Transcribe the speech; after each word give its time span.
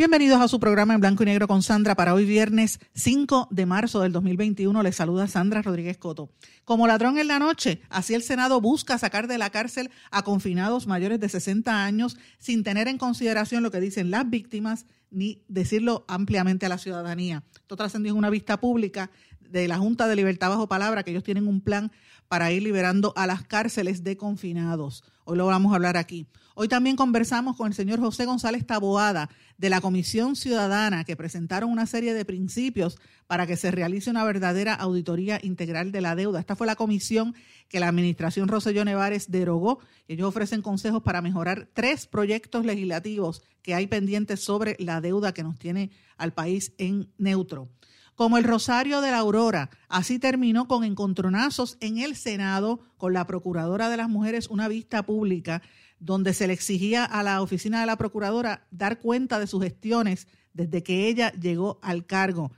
Bienvenidos 0.00 0.40
a 0.40 0.48
su 0.48 0.58
programa 0.58 0.94
en 0.94 1.00
blanco 1.00 1.24
y 1.24 1.26
negro 1.26 1.46
con 1.46 1.62
Sandra 1.62 1.94
para 1.94 2.14
hoy 2.14 2.24
viernes 2.24 2.80
5 2.94 3.48
de 3.50 3.66
marzo 3.66 4.00
del 4.00 4.12
2021. 4.12 4.82
Les 4.82 4.96
saluda 4.96 5.26
Sandra 5.26 5.60
Rodríguez 5.60 5.98
Coto. 5.98 6.30
Como 6.64 6.86
ladrón 6.86 7.18
en 7.18 7.28
la 7.28 7.38
noche, 7.38 7.82
así 7.90 8.14
el 8.14 8.22
Senado 8.22 8.62
busca 8.62 8.96
sacar 8.96 9.28
de 9.28 9.36
la 9.36 9.50
cárcel 9.50 9.90
a 10.10 10.22
confinados 10.22 10.86
mayores 10.86 11.20
de 11.20 11.28
60 11.28 11.84
años 11.84 12.16
sin 12.38 12.64
tener 12.64 12.88
en 12.88 12.96
consideración 12.96 13.62
lo 13.62 13.70
que 13.70 13.78
dicen 13.78 14.10
las 14.10 14.30
víctimas 14.30 14.86
ni 15.10 15.42
decirlo 15.48 16.06
ampliamente 16.08 16.64
a 16.64 16.70
la 16.70 16.78
ciudadanía. 16.78 17.44
Esto 17.56 17.76
trascendió 17.76 18.12
en 18.12 18.16
una 18.16 18.30
vista 18.30 18.58
pública 18.58 19.10
de 19.38 19.68
la 19.68 19.76
Junta 19.76 20.08
de 20.08 20.16
Libertad 20.16 20.48
Bajo 20.48 20.66
Palabra, 20.66 21.02
que 21.02 21.10
ellos 21.10 21.24
tienen 21.24 21.46
un 21.46 21.60
plan 21.60 21.92
para 22.26 22.50
ir 22.52 22.62
liberando 22.62 23.12
a 23.16 23.26
las 23.26 23.42
cárceles 23.42 24.02
de 24.02 24.16
confinados. 24.16 25.04
Hoy 25.24 25.36
lo 25.36 25.44
vamos 25.44 25.72
a 25.72 25.74
hablar 25.74 25.98
aquí. 25.98 26.26
Hoy 26.54 26.68
también 26.68 26.96
conversamos 26.96 27.56
con 27.56 27.68
el 27.68 27.74
señor 27.74 28.00
José 28.00 28.26
González 28.26 28.66
Taboada 28.66 29.30
de 29.56 29.70
la 29.70 29.80
Comisión 29.80 30.34
Ciudadana 30.34 31.04
que 31.04 31.16
presentaron 31.16 31.70
una 31.70 31.86
serie 31.86 32.12
de 32.12 32.24
principios 32.24 32.98
para 33.26 33.46
que 33.46 33.56
se 33.56 33.70
realice 33.70 34.10
una 34.10 34.24
verdadera 34.24 34.74
auditoría 34.74 35.38
integral 35.42 35.92
de 35.92 36.00
la 36.00 36.16
deuda. 36.16 36.40
Esta 36.40 36.56
fue 36.56 36.66
la 36.66 36.74
comisión 36.74 37.34
que 37.68 37.78
la 37.78 37.88
administración 37.88 38.48
Roselló 38.48 38.84
Nevares 38.84 39.30
derogó. 39.30 39.78
Ellos 40.08 40.28
ofrecen 40.28 40.60
consejos 40.60 41.02
para 41.02 41.22
mejorar 41.22 41.68
tres 41.72 42.06
proyectos 42.06 42.66
legislativos 42.66 43.42
que 43.62 43.74
hay 43.74 43.86
pendientes 43.86 44.42
sobre 44.42 44.76
la 44.80 45.00
deuda 45.00 45.32
que 45.32 45.44
nos 45.44 45.58
tiene 45.58 45.90
al 46.16 46.32
país 46.32 46.72
en 46.78 47.12
neutro 47.16 47.68
como 48.16 48.36
el 48.36 48.44
Rosario 48.44 49.00
de 49.00 49.12
la 49.12 49.20
Aurora. 49.20 49.70
Así 49.88 50.18
terminó 50.18 50.68
con 50.68 50.84
encontronazos 50.84 51.78
en 51.80 51.96
el 51.96 52.16
Senado 52.16 52.80
con 52.98 53.14
la 53.14 53.26
Procuradora 53.26 53.88
de 53.88 53.96
las 53.96 54.10
Mujeres, 54.10 54.48
una 54.48 54.68
vista 54.68 55.06
pública 55.06 55.62
donde 56.00 56.34
se 56.34 56.46
le 56.46 56.54
exigía 56.54 57.04
a 57.04 57.22
la 57.22 57.42
oficina 57.42 57.80
de 57.80 57.86
la 57.86 57.96
Procuradora 57.96 58.66
dar 58.70 58.98
cuenta 58.98 59.38
de 59.38 59.46
sus 59.46 59.62
gestiones 59.62 60.26
desde 60.52 60.82
que 60.82 61.06
ella 61.06 61.32
llegó 61.32 61.78
al 61.82 62.06
cargo. 62.06 62.50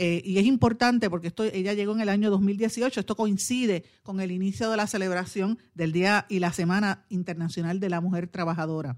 Eh, 0.00 0.22
y 0.24 0.38
es 0.38 0.46
importante 0.46 1.10
porque 1.10 1.26
esto, 1.26 1.42
ella 1.42 1.72
llegó 1.72 1.92
en 1.92 2.00
el 2.00 2.08
año 2.08 2.30
2018, 2.30 3.00
esto 3.00 3.16
coincide 3.16 3.84
con 4.04 4.20
el 4.20 4.30
inicio 4.30 4.70
de 4.70 4.76
la 4.76 4.86
celebración 4.86 5.58
del 5.74 5.90
Día 5.90 6.24
y 6.28 6.38
la 6.38 6.52
Semana 6.52 7.04
Internacional 7.08 7.80
de 7.80 7.88
la 7.88 8.00
Mujer 8.00 8.28
Trabajadora. 8.28 8.96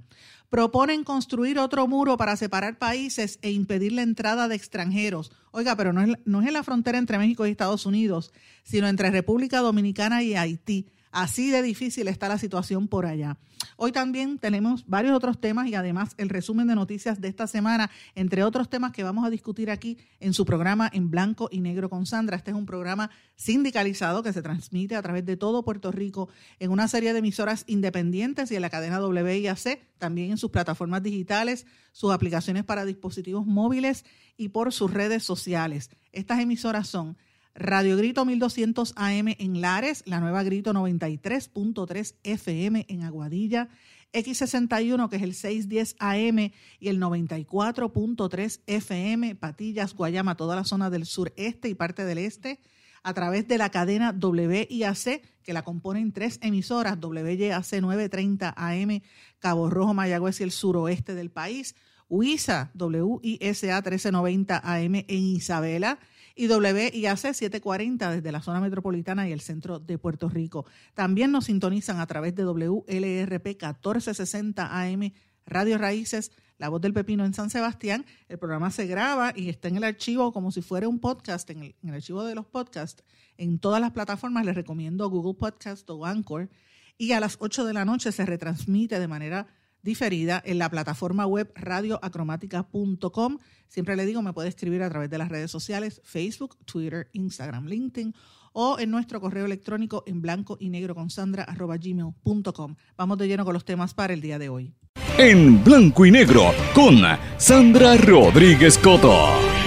Proponen 0.50 1.02
construir 1.02 1.58
otro 1.58 1.86
muro 1.86 2.18
para 2.18 2.36
separar 2.36 2.78
países 2.78 3.38
e 3.40 3.50
impedir 3.50 3.92
la 3.92 4.02
entrada 4.02 4.46
de 4.46 4.56
extranjeros. 4.56 5.32
Oiga, 5.52 5.74
pero 5.74 5.94
no 5.94 6.02
es, 6.02 6.18
no 6.26 6.42
es 6.42 6.48
en 6.48 6.52
la 6.52 6.64
frontera 6.64 6.98
entre 6.98 7.16
México 7.16 7.46
y 7.46 7.50
Estados 7.50 7.86
Unidos, 7.86 8.30
sino 8.62 8.86
entre 8.86 9.10
República 9.10 9.60
Dominicana 9.60 10.22
y 10.22 10.34
Haití. 10.34 10.86
Así 11.12 11.50
de 11.50 11.62
difícil 11.62 12.06
está 12.08 12.28
la 12.28 12.38
situación 12.38 12.86
por 12.86 13.06
allá. 13.06 13.36
Hoy 13.76 13.92
también 13.92 14.38
tenemos 14.38 14.86
varios 14.86 15.14
otros 15.14 15.40
temas 15.40 15.66
y 15.66 15.74
además 15.74 16.14
el 16.18 16.28
resumen 16.28 16.68
de 16.68 16.74
noticias 16.74 17.20
de 17.20 17.28
esta 17.28 17.46
semana, 17.46 17.90
entre 18.14 18.44
otros 18.44 18.70
temas 18.70 18.92
que 18.92 19.02
vamos 19.02 19.26
a 19.26 19.30
discutir 19.30 19.70
aquí 19.70 19.98
en 20.20 20.34
su 20.34 20.44
programa 20.44 20.88
en 20.92 21.10
blanco 21.10 21.48
y 21.50 21.60
negro 21.60 21.90
con 21.90 22.06
Sandra. 22.06 22.36
Este 22.36 22.52
es 22.52 22.56
un 22.56 22.64
programa 22.64 23.10
sindicalizado 23.36 24.22
que 24.22 24.32
se 24.32 24.42
transmite 24.42 24.96
a 24.96 25.02
través 25.02 25.26
de 25.26 25.36
todo 25.36 25.64
Puerto 25.64 25.90
Rico 25.90 26.28
en 26.58 26.70
una 26.70 26.88
serie 26.88 27.12
de 27.12 27.18
emisoras 27.18 27.64
independientes 27.66 28.50
y 28.50 28.56
en 28.56 28.62
la 28.62 28.70
cadena 28.70 29.04
WIAC, 29.04 29.80
también 29.98 30.30
en 30.30 30.38
sus 30.38 30.50
plataformas 30.50 31.02
digitales, 31.02 31.66
sus 31.92 32.12
aplicaciones 32.12 32.64
para 32.64 32.84
dispositivos 32.84 33.46
móviles 33.46 34.04
y 34.36 34.50
por 34.50 34.72
sus 34.72 34.92
redes 34.92 35.24
sociales. 35.24 35.90
Estas 36.12 36.40
emisoras 36.40 36.86
son 36.88 37.16
Radio 37.54 37.96
Grito 37.96 38.24
1200 38.24 38.94
AM 38.96 39.28
en 39.38 39.60
Lares, 39.60 40.02
la 40.06 40.20
nueva 40.20 40.42
Grito 40.42 40.72
93.3 40.72 42.14
FM 42.22 42.86
en 42.88 43.02
Aguadilla, 43.02 43.68
X61 44.12 45.08
que 45.08 45.16
es 45.16 45.22
el 45.22 45.34
610 45.34 45.96
AM 45.98 46.52
y 46.78 46.88
el 46.88 47.00
94.3 47.00 48.60
FM, 48.66 49.34
Patillas, 49.34 49.94
Guayama, 49.94 50.36
toda 50.36 50.56
la 50.56 50.64
zona 50.64 50.90
del 50.90 51.06
sureste 51.06 51.68
y 51.68 51.74
parte 51.74 52.04
del 52.04 52.18
este, 52.18 52.60
a 53.02 53.14
través 53.14 53.48
de 53.48 53.58
la 53.58 53.70
cadena 53.70 54.14
WIAC, 54.20 55.22
que 55.42 55.52
la 55.52 55.62
componen 55.62 56.12
tres 56.12 56.38
emisoras, 56.42 56.98
WIAC 57.02 57.80
930 57.80 58.54
AM, 58.56 59.00
Cabo 59.38 59.70
Rojo, 59.70 59.94
Mayagüez 59.94 60.40
y 60.40 60.44
el 60.44 60.50
suroeste 60.50 61.14
del 61.14 61.30
país, 61.30 61.74
UISA, 62.08 62.72
WISA 62.74 63.82
1390 63.82 64.60
AM 64.62 64.94
en 64.94 65.06
Isabela, 65.08 65.98
y 66.40 66.48
WIAC 66.48 67.18
740 67.18 68.12
desde 68.12 68.32
la 68.32 68.40
zona 68.40 68.60
metropolitana 68.60 69.28
y 69.28 69.32
el 69.32 69.42
centro 69.42 69.78
de 69.78 69.98
Puerto 69.98 70.30
Rico. 70.30 70.64
También 70.94 71.32
nos 71.32 71.44
sintonizan 71.44 72.00
a 72.00 72.06
través 72.06 72.34
de 72.34 72.44
WLRP 72.44 73.44
1460 73.44 74.82
AM 74.82 75.12
Radio 75.44 75.76
Raíces, 75.76 76.32
La 76.56 76.70
Voz 76.70 76.80
del 76.80 76.94
Pepino 76.94 77.26
en 77.26 77.34
San 77.34 77.50
Sebastián. 77.50 78.06
El 78.30 78.38
programa 78.38 78.70
se 78.70 78.86
graba 78.86 79.34
y 79.36 79.50
está 79.50 79.68
en 79.68 79.76
el 79.76 79.84
archivo 79.84 80.32
como 80.32 80.50
si 80.50 80.62
fuera 80.62 80.88
un 80.88 80.98
podcast, 80.98 81.50
en 81.50 81.62
el, 81.62 81.94
archivo 81.94 82.24
de 82.24 82.34
los 82.34 82.46
podcasts. 82.46 83.04
En 83.36 83.58
todas 83.58 83.82
las 83.82 83.90
plataformas 83.90 84.46
les 84.46 84.54
recomiendo 84.54 85.10
Google 85.10 85.34
Podcast 85.38 85.90
o 85.90 86.06
Anchor. 86.06 86.48
Y 86.96 87.12
a 87.12 87.20
las 87.20 87.36
8 87.38 87.66
de 87.66 87.74
la 87.74 87.84
noche 87.84 88.12
se 88.12 88.24
retransmite 88.24 88.98
de 88.98 89.08
manera 89.08 89.46
diferida 89.82 90.42
en 90.44 90.58
la 90.58 90.70
plataforma 90.70 91.26
web 91.26 91.52
radioacromática.com. 91.54 93.38
Siempre 93.68 93.96
le 93.96 94.06
digo, 94.06 94.22
me 94.22 94.32
puede 94.32 94.48
escribir 94.48 94.82
a 94.82 94.90
través 94.90 95.10
de 95.10 95.18
las 95.18 95.28
redes 95.28 95.50
sociales, 95.50 96.00
Facebook, 96.04 96.56
Twitter, 96.64 97.08
Instagram, 97.12 97.66
LinkedIn 97.66 98.14
o 98.52 98.78
en 98.78 98.90
nuestro 98.90 99.20
correo 99.20 99.46
electrónico 99.46 100.02
en 100.06 100.20
blanco 100.22 100.56
y 100.60 100.70
negro 100.70 100.94
con 100.94 101.10
sandra 101.10 101.46
gmail.com. 101.46 102.76
Vamos 102.96 103.18
de 103.18 103.28
lleno 103.28 103.44
con 103.44 103.54
los 103.54 103.64
temas 103.64 103.94
para 103.94 104.12
el 104.12 104.20
día 104.20 104.38
de 104.38 104.48
hoy. 104.48 104.74
En 105.18 105.62
blanco 105.62 106.06
y 106.06 106.10
negro 106.10 106.52
con 106.74 106.96
Sandra 107.36 107.96
Rodríguez 107.96 108.78
Coto. 108.78 109.59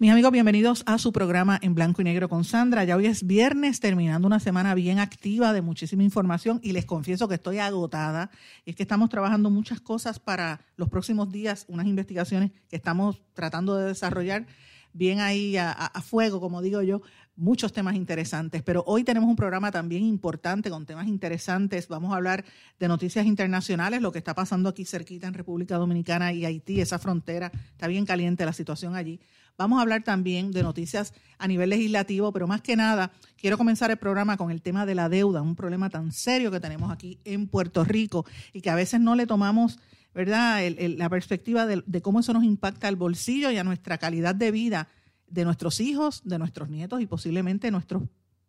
Mis 0.00 0.12
amigos, 0.12 0.30
bienvenidos 0.30 0.84
a 0.86 0.96
su 0.96 1.10
programa 1.10 1.58
en 1.60 1.74
blanco 1.74 2.02
y 2.02 2.04
negro 2.04 2.28
con 2.28 2.44
Sandra. 2.44 2.84
Ya 2.84 2.94
hoy 2.94 3.06
es 3.06 3.26
viernes, 3.26 3.80
terminando 3.80 4.28
una 4.28 4.38
semana 4.38 4.76
bien 4.76 5.00
activa 5.00 5.52
de 5.52 5.60
muchísima 5.60 6.04
información 6.04 6.60
y 6.62 6.70
les 6.70 6.84
confieso 6.84 7.26
que 7.26 7.34
estoy 7.34 7.58
agotada. 7.58 8.30
Es 8.64 8.76
que 8.76 8.84
estamos 8.84 9.10
trabajando 9.10 9.50
muchas 9.50 9.80
cosas 9.80 10.20
para 10.20 10.60
los 10.76 10.88
próximos 10.88 11.32
días, 11.32 11.64
unas 11.66 11.88
investigaciones 11.88 12.52
que 12.68 12.76
estamos 12.76 13.20
tratando 13.34 13.74
de 13.74 13.86
desarrollar 13.86 14.46
bien 14.92 15.18
ahí 15.18 15.56
a, 15.56 15.72
a, 15.72 16.00
fuego, 16.00 16.40
como 16.40 16.62
digo 16.62 16.80
yo, 16.82 17.02
muchos 17.34 17.72
temas 17.72 17.96
interesantes. 17.96 18.62
Pero 18.62 18.84
hoy 18.86 19.02
tenemos 19.02 19.28
un 19.28 19.34
programa 19.34 19.72
también 19.72 20.04
importante 20.04 20.70
con 20.70 20.86
temas 20.86 21.08
interesantes. 21.08 21.88
Vamos 21.88 22.12
a 22.12 22.16
hablar 22.16 22.44
de 22.78 22.86
noticias 22.86 23.26
internacionales, 23.26 24.00
lo 24.00 24.12
que 24.12 24.18
está 24.18 24.32
pasando 24.32 24.68
aquí 24.68 24.84
cerquita 24.84 25.26
en 25.26 25.34
República 25.34 25.76
Dominicana 25.76 26.32
y 26.32 26.44
Haití, 26.44 26.80
esa 26.80 27.00
frontera, 27.00 27.50
está 27.72 27.88
bien 27.88 28.06
caliente 28.06 28.44
la 28.44 28.52
situación 28.52 28.94
allí. 28.94 29.18
Vamos 29.58 29.80
a 29.80 29.82
hablar 29.82 30.04
también 30.04 30.52
de 30.52 30.62
noticias 30.62 31.12
a 31.36 31.48
nivel 31.48 31.70
legislativo, 31.70 32.32
pero 32.32 32.46
más 32.46 32.60
que 32.60 32.76
nada 32.76 33.10
quiero 33.36 33.58
comenzar 33.58 33.90
el 33.90 33.96
programa 33.96 34.36
con 34.36 34.52
el 34.52 34.62
tema 34.62 34.86
de 34.86 34.94
la 34.94 35.08
deuda, 35.08 35.42
un 35.42 35.56
problema 35.56 35.90
tan 35.90 36.12
serio 36.12 36.52
que 36.52 36.60
tenemos 36.60 36.92
aquí 36.92 37.18
en 37.24 37.48
Puerto 37.48 37.82
Rico 37.82 38.24
y 38.52 38.60
que 38.60 38.70
a 38.70 38.76
veces 38.76 39.00
no 39.00 39.16
le 39.16 39.26
tomamos 39.26 39.80
¿verdad? 40.14 40.62
la 40.78 41.08
perspectiva 41.08 41.66
de, 41.66 41.82
de, 41.84 42.00
cómo 42.00 42.20
eso 42.20 42.32
nos 42.32 42.44
impacta 42.44 42.86
al 42.86 42.94
bolsillo 42.94 43.50
y 43.50 43.56
a 43.56 43.64
nuestra 43.64 43.98
calidad 43.98 44.36
de 44.36 44.52
vida 44.52 44.88
de 45.26 45.44
nuestros 45.44 45.80
hijos, 45.80 46.22
de 46.24 46.38
nuestros 46.38 46.68
nietos 46.68 47.00
y 47.00 47.06
posiblemente 47.06 47.72
nuestros 47.72 48.04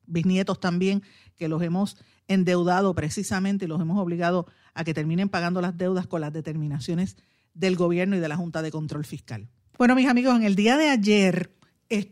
bisnietos 0.06 0.60
también, 0.60 1.02
que 1.38 1.48
los 1.48 1.64
hemos 1.64 1.98
endeudado 2.28 2.94
precisamente 2.94 3.66
y 3.66 3.68
los 3.68 3.82
hemos 3.82 3.98
obligado 3.98 4.46
a 4.76 4.84
que 4.84 4.94
terminen 4.94 5.28
pagando 5.28 5.60
las 5.60 5.76
deudas 5.76 6.06
con 6.06 6.22
las 6.22 6.34
determinaciones 6.34 7.18
del 7.56 7.76
gobierno 7.76 8.16
y 8.16 8.20
de 8.20 8.28
la 8.28 8.38
Junta 8.38 8.62
de 8.62 8.70
Control 8.70 9.06
Fiscal. 9.06 9.50
Bueno, 9.80 9.96
mis 9.96 10.10
amigos, 10.10 10.36
en 10.36 10.44
el 10.44 10.58
día 10.58 10.76
de 10.76 10.90
ayer 10.90 11.56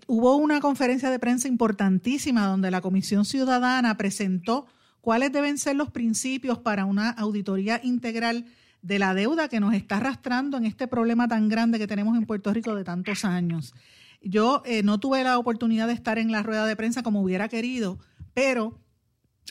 hubo 0.08 0.38
una 0.38 0.62
conferencia 0.62 1.10
de 1.10 1.20
prensa 1.20 1.50
importantísima 1.50 2.48
donde 2.48 2.72
la 2.72 2.80
Comisión 2.80 3.26
Ciudadana 3.26 3.98
presentó 3.98 4.68
cuáles 5.02 5.34
deben 5.34 5.58
ser 5.58 5.76
los 5.76 5.92
principios 5.92 6.60
para 6.60 6.86
una 6.86 7.10
auditoría 7.10 7.82
integral 7.84 8.46
de 8.82 9.00
la 9.00 9.14
deuda 9.14 9.50
que 9.50 9.60
nos 9.60 9.74
está 9.74 9.98
arrastrando 9.98 10.56
en 10.56 10.64
este 10.64 10.88
problema 10.88 11.28
tan 11.28 11.50
grande 11.50 11.78
que 11.78 11.88
tenemos 11.88 12.18
en 12.18 12.26
Puerto 12.26 12.54
Rico 12.54 12.74
de 12.74 12.86
tantos 12.86 13.26
años. 13.26 13.74
Yo 14.22 14.64
eh, 14.66 14.82
no 14.82 15.02
tuve 15.02 15.26
la 15.26 15.38
oportunidad 15.38 15.88
de 15.88 15.94
estar 15.94 16.18
en 16.20 16.32
la 16.32 16.44
rueda 16.44 16.66
de 16.68 16.78
prensa 16.78 17.04
como 17.04 17.22
hubiera 17.22 17.50
querido, 17.50 18.00
pero 18.34 18.80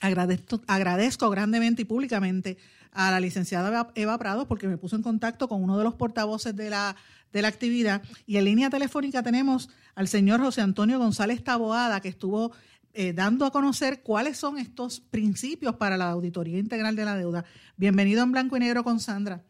Agradezco, 0.02 0.60
agradezco 0.66 1.30
grandemente 1.30 1.82
y 1.82 1.84
públicamente 1.86 2.58
a 2.96 3.10
la 3.10 3.20
licenciada 3.20 3.92
Eva 3.94 4.18
Prado 4.18 4.48
porque 4.48 4.66
me 4.66 4.78
puso 4.78 4.96
en 4.96 5.02
contacto 5.02 5.48
con 5.48 5.62
uno 5.62 5.76
de 5.76 5.84
los 5.84 5.94
portavoces 5.94 6.56
de 6.56 6.70
la, 6.70 6.96
de 7.30 7.42
la 7.42 7.48
actividad 7.48 8.02
y 8.26 8.38
en 8.38 8.46
línea 8.46 8.70
telefónica 8.70 9.22
tenemos 9.22 9.68
al 9.94 10.08
señor 10.08 10.40
José 10.40 10.62
Antonio 10.62 10.98
González 10.98 11.44
Taboada 11.44 12.00
que 12.00 12.08
estuvo 12.08 12.52
eh, 12.94 13.12
dando 13.12 13.44
a 13.44 13.50
conocer 13.50 14.02
cuáles 14.02 14.38
son 14.38 14.56
estos 14.56 15.00
principios 15.00 15.76
para 15.76 15.98
la 15.98 16.10
auditoría 16.10 16.58
integral 16.58 16.96
de 16.96 17.04
la 17.04 17.16
deuda. 17.16 17.44
Bienvenido 17.76 18.22
en 18.22 18.32
blanco 18.32 18.56
y 18.56 18.60
negro 18.60 18.82
con 18.82 18.98
Sandra. 18.98 19.44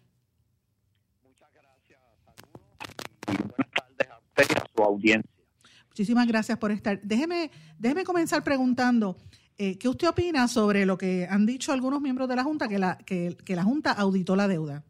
Muchas 1.23 1.49
gracias, 1.55 2.01
saludos 2.25 2.67
y 3.29 3.37
buenas 3.47 3.71
tardes 3.71 4.09
a 4.11 4.19
usted 4.19 4.57
y 4.57 4.59
a 4.59 4.67
su 4.75 4.83
audiencia. 4.83 5.31
Muchísimas 5.87 6.27
gracias 6.27 6.59
por 6.59 6.73
estar. 6.73 7.01
Déjeme, 7.01 7.53
déjeme 7.79 8.03
comenzar 8.03 8.43
preguntando. 8.43 9.17
Eh, 9.59 9.79
¿Qué 9.79 9.89
usted 9.89 10.09
opina 10.09 10.49
sobre 10.49 10.85
lo 10.85 10.99
que 10.99 11.27
han 11.31 11.47
dicho 11.47 11.73
algunos 11.73 12.03
miembros 12.03 12.29
de 12.29 12.37
la 12.37 12.45
Junta, 12.45 12.69
que 12.69 12.79
la, 12.79 12.99
que, 12.99 13.35
la 13.49 13.63
Junta 13.63 13.93
auditó 13.93 14.37
la 14.37 14.49
deuda? 14.49 14.85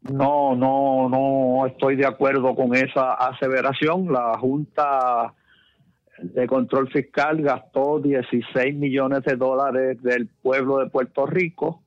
No, 0.00 0.56
no, 0.56 1.08
no 1.10 1.66
estoy 1.66 1.96
de 1.96 2.06
acuerdo 2.06 2.54
con 2.54 2.74
esa 2.74 3.12
aseveración. 3.14 4.10
La 4.10 4.38
Junta 4.38 5.34
de 6.18 6.46
Control 6.46 6.90
Fiscal 6.90 7.42
gastó 7.42 8.00
16 8.00 8.74
millones 8.74 9.22
de 9.24 9.36
dólares 9.36 10.02
del 10.02 10.26
pueblo 10.26 10.78
de 10.78 10.88
Puerto 10.88 11.26
Rico 11.26 11.82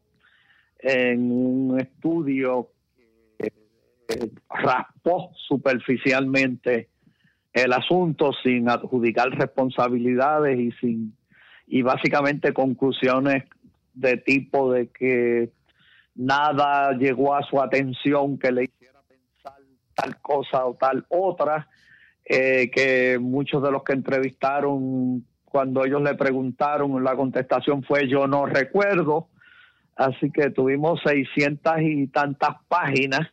en 0.80 1.32
un 1.32 1.80
estudio 1.80 2.70
que 3.40 3.52
raspó 4.50 5.32
superficialmente 5.48 6.90
el 7.64 7.74
asunto 7.74 8.32
sin 8.44 8.70
adjudicar 8.70 9.30
responsabilidades 9.32 10.60
y 10.60 10.72
sin 10.74 11.18
y 11.66 11.82
básicamente 11.82 12.54
conclusiones 12.54 13.44
de 13.94 14.18
tipo 14.18 14.72
de 14.72 14.88
que 14.88 15.50
nada 16.16 16.94
llegó 16.94 17.36
a 17.36 17.44
su 17.44 17.60
atención 17.60 18.38
que 18.38 18.52
le 18.52 18.64
hiciera 18.66 19.02
pensar 19.08 19.56
tal 19.96 20.22
cosa 20.22 20.66
o 20.66 20.76
tal 20.76 21.06
otra, 21.10 21.68
eh, 22.24 22.70
que 22.72 23.18
muchos 23.20 23.62
de 23.64 23.72
los 23.72 23.84
que 23.84 23.94
entrevistaron 23.94 25.26
cuando 25.44 25.84
ellos 25.84 26.02
le 26.02 26.14
preguntaron, 26.14 27.04
la 27.04 27.16
contestación 27.16 27.84
fue 27.84 28.08
yo 28.08 28.28
no 28.28 28.46
recuerdo, 28.46 29.30
así 29.96 30.32
que 30.32 30.52
tuvimos 30.52 31.02
seiscientas 31.04 31.82
y 31.82 32.08
tantas 32.08 32.56
páginas 32.68 33.28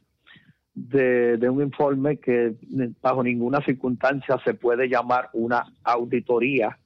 de, 0.75 1.49
un 1.49 1.63
informe 1.63 2.19
que 2.19 2.57
bajo 3.01 3.23
ninguna 3.23 3.65
circunstancia 3.65 4.41
se 4.45 4.55
puede 4.55 4.89
llamar 4.89 5.31
una 5.33 5.65
auditoría 5.85 6.79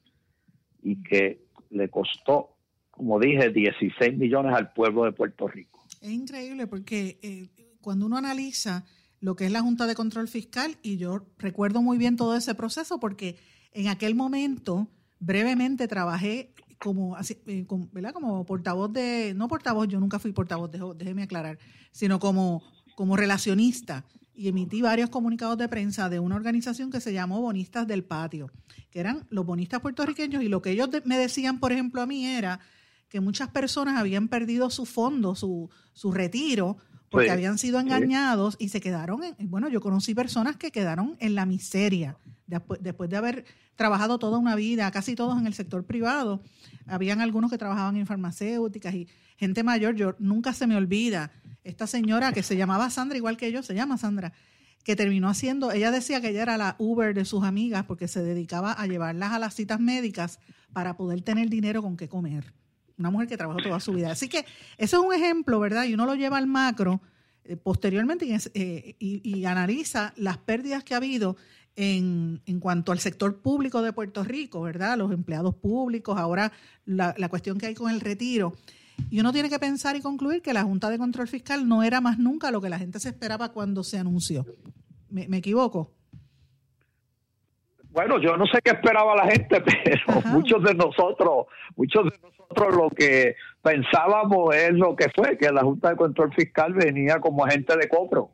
y 0.82 1.02
que 1.02 1.46
le 1.70 1.88
costó, 1.88 2.56
como 2.90 3.18
dije, 3.18 3.50
16 3.50 4.16
millones 4.16 4.54
al 4.54 4.72
pueblo 4.72 5.04
de 5.04 5.12
Puerto 5.12 5.48
Rico. 5.48 5.84
Es 6.00 6.10
increíble 6.10 6.66
porque 6.66 7.18
eh, 7.22 7.48
cuando 7.80 8.06
uno 8.06 8.16
analiza 8.16 8.84
lo 9.20 9.34
que 9.34 9.46
es 9.46 9.52
la 9.52 9.62
Junta 9.62 9.86
de 9.86 9.94
Control 9.94 10.28
Fiscal, 10.28 10.76
y 10.82 10.96
yo 10.96 11.26
recuerdo 11.38 11.82
muy 11.82 11.98
bien 11.98 12.16
todo 12.16 12.36
ese 12.36 12.54
proceso 12.54 13.00
porque 13.00 13.36
en 13.72 13.88
aquel 13.88 14.14
momento 14.14 14.88
brevemente 15.18 15.88
trabajé 15.88 16.54
como, 16.78 17.16
eh, 17.18 17.66
¿verdad? 17.92 18.12
como 18.12 18.44
portavoz 18.44 18.92
de, 18.92 19.34
no 19.34 19.48
portavoz, 19.48 19.88
yo 19.88 19.98
nunca 19.98 20.18
fui 20.18 20.32
portavoz, 20.32 20.70
déjeme 20.96 21.24
aclarar, 21.24 21.58
sino 21.90 22.20
como 22.20 22.62
como 22.98 23.16
relacionista 23.16 24.04
y 24.34 24.48
emití 24.48 24.82
varios 24.82 25.08
comunicados 25.08 25.56
de 25.56 25.68
prensa 25.68 26.08
de 26.08 26.18
una 26.18 26.34
organización 26.34 26.90
que 26.90 27.00
se 27.00 27.12
llamó 27.12 27.40
Bonistas 27.40 27.86
del 27.86 28.02
Patio, 28.02 28.50
que 28.90 28.98
eran 28.98 29.24
los 29.30 29.46
bonistas 29.46 29.80
puertorriqueños 29.80 30.42
y 30.42 30.48
lo 30.48 30.62
que 30.62 30.72
ellos 30.72 30.88
me 31.04 31.16
decían, 31.16 31.60
por 31.60 31.70
ejemplo, 31.70 32.02
a 32.02 32.06
mí 32.06 32.26
era 32.26 32.58
que 33.08 33.20
muchas 33.20 33.50
personas 33.50 34.00
habían 34.00 34.26
perdido 34.26 34.68
su 34.68 34.84
fondo, 34.84 35.36
su, 35.36 35.70
su 35.92 36.10
retiro, 36.10 36.76
porque 37.10 37.30
habían 37.30 37.58
sido 37.58 37.80
engañados 37.80 38.56
y 38.58 38.68
se 38.68 38.80
quedaron, 38.80 39.22
en, 39.22 39.50
bueno, 39.50 39.68
yo 39.68 39.80
conocí 39.80 40.14
personas 40.14 40.56
que 40.56 40.70
quedaron 40.70 41.16
en 41.20 41.34
la 41.34 41.46
miseria 41.46 42.16
después, 42.46 42.82
después 42.82 43.08
de 43.08 43.16
haber 43.16 43.44
trabajado 43.76 44.18
toda 44.18 44.38
una 44.38 44.56
vida, 44.56 44.90
casi 44.90 45.14
todos 45.14 45.38
en 45.38 45.46
el 45.46 45.54
sector 45.54 45.84
privado. 45.84 46.42
Habían 46.86 47.20
algunos 47.20 47.50
que 47.50 47.58
trabajaban 47.58 47.96
en 47.96 48.06
farmacéuticas 48.06 48.94
y 48.94 49.08
gente 49.36 49.62
mayor, 49.62 49.94
yo 49.94 50.16
nunca 50.18 50.52
se 50.52 50.66
me 50.66 50.76
olvida 50.76 51.30
esta 51.62 51.86
señora 51.86 52.32
que 52.32 52.42
se 52.42 52.56
llamaba 52.56 52.90
Sandra, 52.90 53.16
igual 53.16 53.36
que 53.36 53.52
yo, 53.52 53.62
se 53.62 53.74
llama 53.74 53.98
Sandra, 53.98 54.32
que 54.82 54.96
terminó 54.96 55.28
haciendo, 55.28 55.70
ella 55.70 55.90
decía 55.90 56.20
que 56.20 56.30
ella 56.30 56.42
era 56.42 56.56
la 56.56 56.74
Uber 56.78 57.14
de 57.14 57.24
sus 57.24 57.44
amigas 57.44 57.84
porque 57.84 58.08
se 58.08 58.22
dedicaba 58.22 58.72
a 58.72 58.86
llevarlas 58.86 59.32
a 59.32 59.38
las 59.38 59.54
citas 59.54 59.78
médicas 59.80 60.40
para 60.72 60.96
poder 60.96 61.20
tener 61.22 61.50
dinero 61.50 61.82
con 61.82 61.96
qué 61.96 62.08
comer. 62.08 62.54
Una 62.98 63.10
mujer 63.10 63.28
que 63.28 63.36
trabajó 63.36 63.60
toda 63.60 63.80
su 63.80 63.92
vida. 63.92 64.10
Así 64.10 64.28
que 64.28 64.44
eso 64.76 64.98
es 65.00 65.06
un 65.06 65.14
ejemplo, 65.14 65.60
¿verdad? 65.60 65.84
Y 65.84 65.94
uno 65.94 66.04
lo 66.04 66.14
lleva 66.14 66.38
al 66.38 66.46
macro 66.46 67.00
eh, 67.44 67.56
posteriormente 67.56 68.26
eh, 68.54 68.96
y, 68.98 69.44
analiza 69.44 70.12
las 70.16 70.38
pérdidas 70.38 70.84
que 70.84 70.94
ha 70.94 70.98
habido 70.98 71.36
en, 71.76 72.42
en, 72.44 72.60
cuanto 72.60 72.90
al 72.92 72.98
sector 72.98 73.40
público 73.40 73.82
de 73.82 73.92
Puerto 73.92 74.24
Rico, 74.24 74.60
¿verdad? 74.60 74.98
Los 74.98 75.12
empleados 75.12 75.54
públicos, 75.54 76.18
ahora 76.18 76.52
la, 76.84 77.14
la 77.16 77.28
cuestión 77.28 77.56
que 77.56 77.66
hay 77.66 77.74
con 77.74 77.90
el 77.90 78.00
retiro. 78.00 78.54
Y 79.10 79.20
uno 79.20 79.32
tiene 79.32 79.48
que 79.48 79.58
pensar 79.58 79.96
y 79.96 80.00
concluir 80.00 80.42
que 80.42 80.52
la 80.52 80.64
Junta 80.64 80.90
de 80.90 80.98
Control 80.98 81.28
Fiscal 81.28 81.68
no 81.68 81.82
era 81.82 82.00
más 82.00 82.18
nunca 82.18 82.50
lo 82.50 82.60
que 82.60 82.68
la 82.68 82.78
gente 82.78 83.00
se 83.00 83.08
esperaba 83.08 83.52
cuando 83.52 83.84
se 83.84 83.98
anunció. 83.98 84.44
¿Me, 85.08 85.38
equivoco? 85.38 85.94
Bueno, 87.90 88.20
yo 88.20 88.36
no 88.36 88.46
sé 88.46 88.60
qué 88.62 88.70
esperaba 88.70 89.16
la 89.16 89.26
gente, 89.26 89.60
pero 89.84 90.20
muchos 90.26 90.62
de 90.62 90.74
nosotros, 90.74 91.46
muchos 91.76 92.04
de 92.04 92.18
nosotros 92.22 92.76
lo 92.76 92.90
que 92.90 93.34
pensábamos 93.62 94.54
es 94.54 94.72
lo 94.72 94.94
que 94.94 95.08
fue, 95.14 95.36
que 95.36 95.50
la 95.50 95.62
Junta 95.62 95.90
de 95.90 95.96
Control 95.96 96.32
Fiscal 96.34 96.74
venía 96.74 97.18
como 97.20 97.44
agente 97.44 97.76
de 97.76 97.88
cobro, 97.88 98.30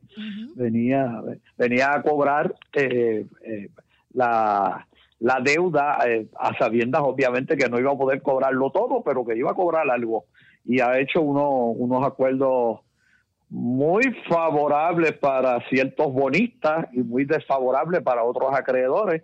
venía, 0.54 1.22
venía 1.56 1.94
a 1.94 2.02
cobrar 2.02 2.54
eh, 2.72 3.26
eh, 3.44 3.68
la, 4.12 4.86
la 5.20 5.40
deuda 5.40 5.98
eh, 6.06 6.26
a 6.38 6.56
sabiendas 6.58 7.02
obviamente 7.02 7.56
que 7.56 7.68
no 7.68 7.78
iba 7.78 7.92
a 7.92 7.96
poder 7.96 8.22
cobrarlo 8.22 8.70
todo, 8.70 9.02
pero 9.02 9.24
que 9.24 9.36
iba 9.36 9.50
a 9.50 9.54
cobrar 9.54 9.88
algo. 9.90 10.26
Y 10.64 10.80
ha 10.80 10.98
hecho 10.98 11.20
unos 11.20 12.06
acuerdos 12.06 12.80
muy 13.50 14.02
favorables 14.28 15.12
para 15.12 15.60
ciertos 15.68 16.12
bonistas 16.12 16.86
y 16.92 16.98
muy 16.98 17.24
desfavorables 17.24 18.02
para 18.02 18.24
otros 18.24 18.52
acreedores 18.54 19.22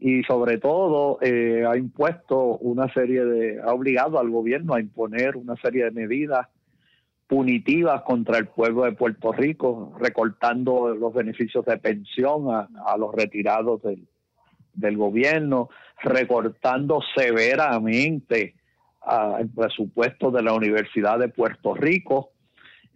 y 0.00 0.22
sobre 0.22 0.56
todo 0.56 1.18
eh, 1.20 1.64
ha 1.68 1.76
impuesto 1.76 2.56
una 2.58 2.92
serie 2.92 3.22
de, 3.22 3.60
ha 3.60 3.72
obligado 3.74 4.18
al 4.18 4.30
gobierno 4.30 4.74
a 4.74 4.80
imponer 4.80 5.36
una 5.36 5.56
serie 5.56 5.84
de 5.84 5.90
medidas 5.90 6.48
punitivas 7.26 8.02
contra 8.02 8.38
el 8.38 8.48
pueblo 8.48 8.84
de 8.84 8.92
Puerto 8.92 9.30
Rico, 9.30 9.94
recortando 10.00 10.94
los 10.94 11.12
beneficios 11.12 11.64
de 11.66 11.76
pensión 11.76 12.46
a, 12.50 12.96
los 12.96 13.14
retirados 13.14 13.82
del, 13.82 14.08
del 14.74 14.96
gobierno, 14.96 15.68
recortando 16.02 17.00
severamente 17.14 18.54
el 19.38 19.48
presupuesto 19.50 20.30
de 20.30 20.42
la 20.42 20.54
Universidad 20.54 21.18
de 21.18 21.28
Puerto 21.28 21.74
Rico. 21.74 22.30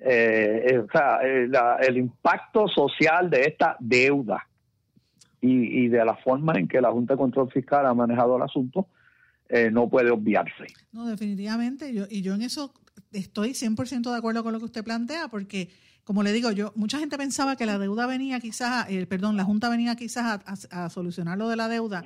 Eh, 0.01 0.67
eh, 0.69 0.79
o 0.79 0.89
sea, 0.91 1.21
eh, 1.23 1.49
el 1.87 1.97
impacto 1.97 2.67
social 2.67 3.31
de 3.31 3.43
esta 3.43 3.77
deuda 3.79 4.49
y, 5.47 5.89
de 5.89 6.05
la 6.05 6.17
forma 6.17 6.55
en 6.55 6.69
que 6.69 6.81
la 6.81 6.91
Junta 6.91 7.15
de 7.15 7.19
Control 7.19 7.51
Fiscal 7.51 7.87
ha 7.87 7.95
manejado 7.95 8.37
el 8.37 8.43
asunto 8.43 8.89
no 9.71 9.89
puede 9.89 10.11
obviarse. 10.11 10.67
No, 10.91 11.07
definitivamente, 11.07 11.93
yo, 11.93 12.07
y 12.11 12.23
yo 12.23 12.35
en 12.35 12.43
eso 12.43 12.73
estoy 13.13 13.51
100% 13.51 14.11
de 14.11 14.17
acuerdo 14.17 14.43
con 14.43 14.53
lo 14.53 14.59
que 14.59 14.65
usted 14.65 14.83
plantea, 14.83 15.29
porque 15.29 15.69
como 16.03 16.23
le 16.23 16.33
digo, 16.33 16.51
yo 16.51 16.73
mucha 16.75 16.99
gente 16.99 17.17
pensaba 17.19 17.55
que 17.55 17.67
la 17.67 17.79
deuda 17.79 18.07
venía 18.07 18.41
quizás, 18.41 18.89
perdón, 19.09 19.37
la 19.37 19.45
Junta 19.45 19.69
venía 19.69 19.95
quizás 19.97 20.43
a, 20.71 20.85
a, 20.85 20.91
solucionar 20.91 21.39
lo 21.39 21.49
de 21.49 21.57
la 21.57 21.69
deuda 21.69 22.05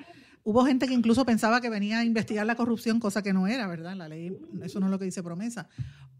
Hubo 0.48 0.64
gente 0.64 0.86
que 0.86 0.94
incluso 0.94 1.26
pensaba 1.26 1.60
que 1.60 1.68
venía 1.68 1.98
a 1.98 2.04
investigar 2.06 2.46
la 2.46 2.54
corrupción, 2.54 3.00
cosa 3.00 3.22
que 3.22 3.34
no 3.34 3.46
era, 3.46 3.66
¿verdad? 3.66 3.94
La 3.94 4.08
ley, 4.08 4.34
eso 4.62 4.80
no 4.80 4.86
es 4.86 4.92
lo 4.92 4.98
que 4.98 5.04
dice 5.04 5.22
promesa. 5.22 5.68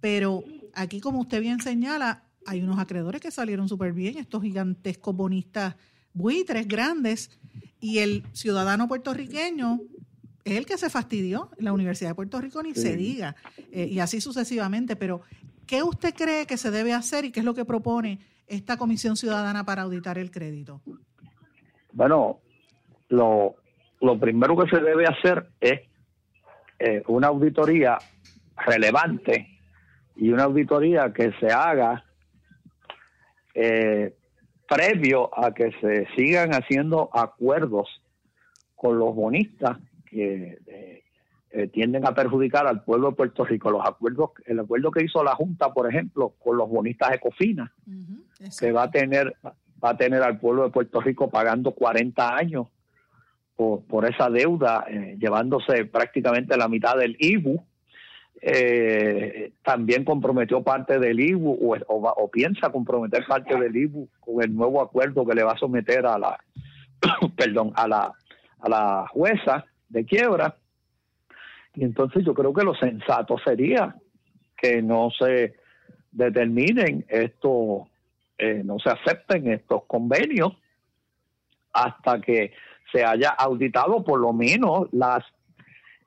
Pero 0.01 0.45
aquí, 0.75 1.01
como 1.01 1.21
usted 1.21 1.41
bien 1.41 1.61
señala, 1.61 2.25
hay 2.45 2.61
unos 2.61 2.79
acreedores 2.79 3.23
que 3.23 3.31
salieron 3.31 3.71
súper 3.71 3.95
bien, 3.95 4.19
estos 4.19 4.43
gigantescos 4.43 5.17
bonistas 5.17 5.77
buitres 6.19 6.67
grandes, 6.69 7.39
y 7.81 8.01
el 8.01 8.25
ciudadano 8.33 8.89
puertorriqueño 8.89 9.81
es 10.45 10.57
el 10.57 10.67
que 10.67 10.77
se 10.77 10.91
fastidió. 10.91 11.51
La 11.59 11.73
Universidad 11.73 12.11
de 12.11 12.15
Puerto 12.17 12.41
Rico 12.41 12.63
ni 12.63 12.75
se 12.75 12.97
diga, 12.97 13.37
eh, 13.73 13.87
y 13.91 14.01
así 14.01 14.21
sucesivamente. 14.21 14.97
Pero, 14.97 15.23
¿qué 15.67 15.83
usted 15.83 16.15
cree 16.15 16.47
que 16.47 16.57
se 16.57 16.71
debe 16.71 16.93
hacer 16.93 17.25
y 17.25 17.31
qué 17.31 17.41
es 17.41 17.47
lo 17.47 17.55
que 17.55 17.65
propone 17.65 18.19
esta 18.47 18.77
Comisión 18.77 19.17
Ciudadana 19.17 19.65
para 19.65 19.83
auditar 19.83 20.19
el 20.19 20.31
crédito? 20.31 20.81
Bueno, 21.93 22.41
lo, 23.09 23.57
lo 24.01 24.19
primero 24.19 24.57
que 24.57 24.69
se 24.69 24.83
debe 24.83 25.07
hacer 25.07 25.49
es 25.61 25.81
eh, 26.79 27.03
una 27.07 27.29
auditoría 27.29 27.99
relevante 28.67 29.59
y 30.17 30.31
una 30.31 30.45
auditoría 30.45 31.13
que 31.13 31.33
se 31.39 31.47
haga 31.47 32.05
eh, 33.55 34.15
previo 34.69 35.31
a 35.37 35.53
que 35.53 35.73
se 35.81 36.07
sigan 36.15 36.51
haciendo 36.53 37.11
acuerdos 37.13 37.89
con 38.75 38.99
los 38.99 39.15
bonistas 39.15 39.79
que 40.07 40.59
eh, 40.67 41.03
eh, 41.51 41.69
tienden 41.69 42.07
a 42.07 42.15
perjudicar 42.15 42.67
al 42.67 42.85
pueblo 42.85 43.11
de 43.11 43.17
Puerto 43.17 43.45
Rico. 43.45 43.71
Los 43.71 43.87
acuerdos, 43.87 44.31
el 44.47 44.61
acuerdo 44.61 44.91
que 44.91 45.05
hizo 45.05 45.25
la 45.25 45.35
Junta, 45.35 45.73
por 45.73 45.89
ejemplo, 45.89 46.35
con 46.39 46.57
los 46.57 46.69
bonistas 46.69 47.15
Ecofina, 47.15 47.73
que 48.59 48.73
va 48.73 48.85
a 48.85 48.91
tener 48.91 49.35
va 49.83 49.91
a 49.91 49.97
tener 49.97 50.23
al 50.23 50.39
pueblo 50.39 50.65
de 50.65 50.71
Puerto 50.71 51.01
Rico 51.01 51.31
pagando 51.31 51.73
40 51.73 52.37
años 52.37 52.67
por, 53.57 53.83
por 53.85 54.09
esa 54.09 54.29
deuda, 54.29 54.85
eh, 54.89 55.17
llevándose 55.19 55.85
prácticamente 55.85 56.57
la 56.57 56.69
mitad 56.69 56.97
del 56.97 57.17
IBU. 57.19 57.65
Eh, 58.41 59.53
también 59.65 60.05
comprometió 60.05 60.63
parte 60.63 60.99
del 61.01 61.19
IBU 61.19 61.59
o, 61.61 61.77
o, 61.89 62.31
piensa 62.31 62.71
comprometer 62.71 63.27
parte 63.27 63.59
del 63.59 63.77
IBU 63.77 64.09
con 64.21 64.43
el 64.43 64.55
nuevo 64.55 64.81
acuerdo 64.81 65.27
que 65.27 65.35
le 65.35 65.43
va 65.43 65.53
a 65.53 65.59
someter 65.59 66.07
a 66.07 66.19
la 66.19 66.39
perdón 67.37 67.73
a 67.75 67.89
la 67.89 68.15
a 68.61 68.69
la 68.69 69.07
jueza 69.09 69.65
de 69.89 70.05
quiebra. 70.05 70.57
Y 71.75 71.85
entonces 71.85 72.25
yo 72.25 72.35
creo 72.35 72.53
que 72.53 72.65
lo 72.65 72.75
sensato 72.75 73.39
sería 73.39 73.95
que 74.57 74.83
no 74.83 75.11
se 75.11 75.55
determinen 76.11 77.05
estos, 77.09 77.89
eh, 78.39 78.63
no 78.65 78.79
se 78.79 78.91
acepten 78.91 79.51
estos 79.53 79.85
convenios 79.85 80.57
hasta 81.73 82.21
que 82.21 82.53
se 82.93 83.05
haya 83.05 83.31
auditado 83.31 84.03
por 84.03 84.19
lo 84.19 84.33
menos 84.33 84.89
las 84.93 85.25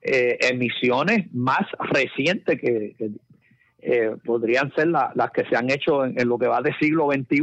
eh, 0.02 0.38
emisiones 0.40 1.32
más 1.32 1.66
recientes 1.78 2.60
que, 2.60 2.94
eh, 3.80 4.16
podrían 4.24 4.72
ser 4.74 4.88
las 4.88 5.30
que 5.32 5.44
se 5.46 5.56
han 5.56 5.70
hecho 5.70 6.04
en, 6.04 6.28
lo 6.28 6.38
que 6.38 6.46
va 6.46 6.60
de 6.60 6.74
siglo 6.74 7.08
XXI 7.10 7.42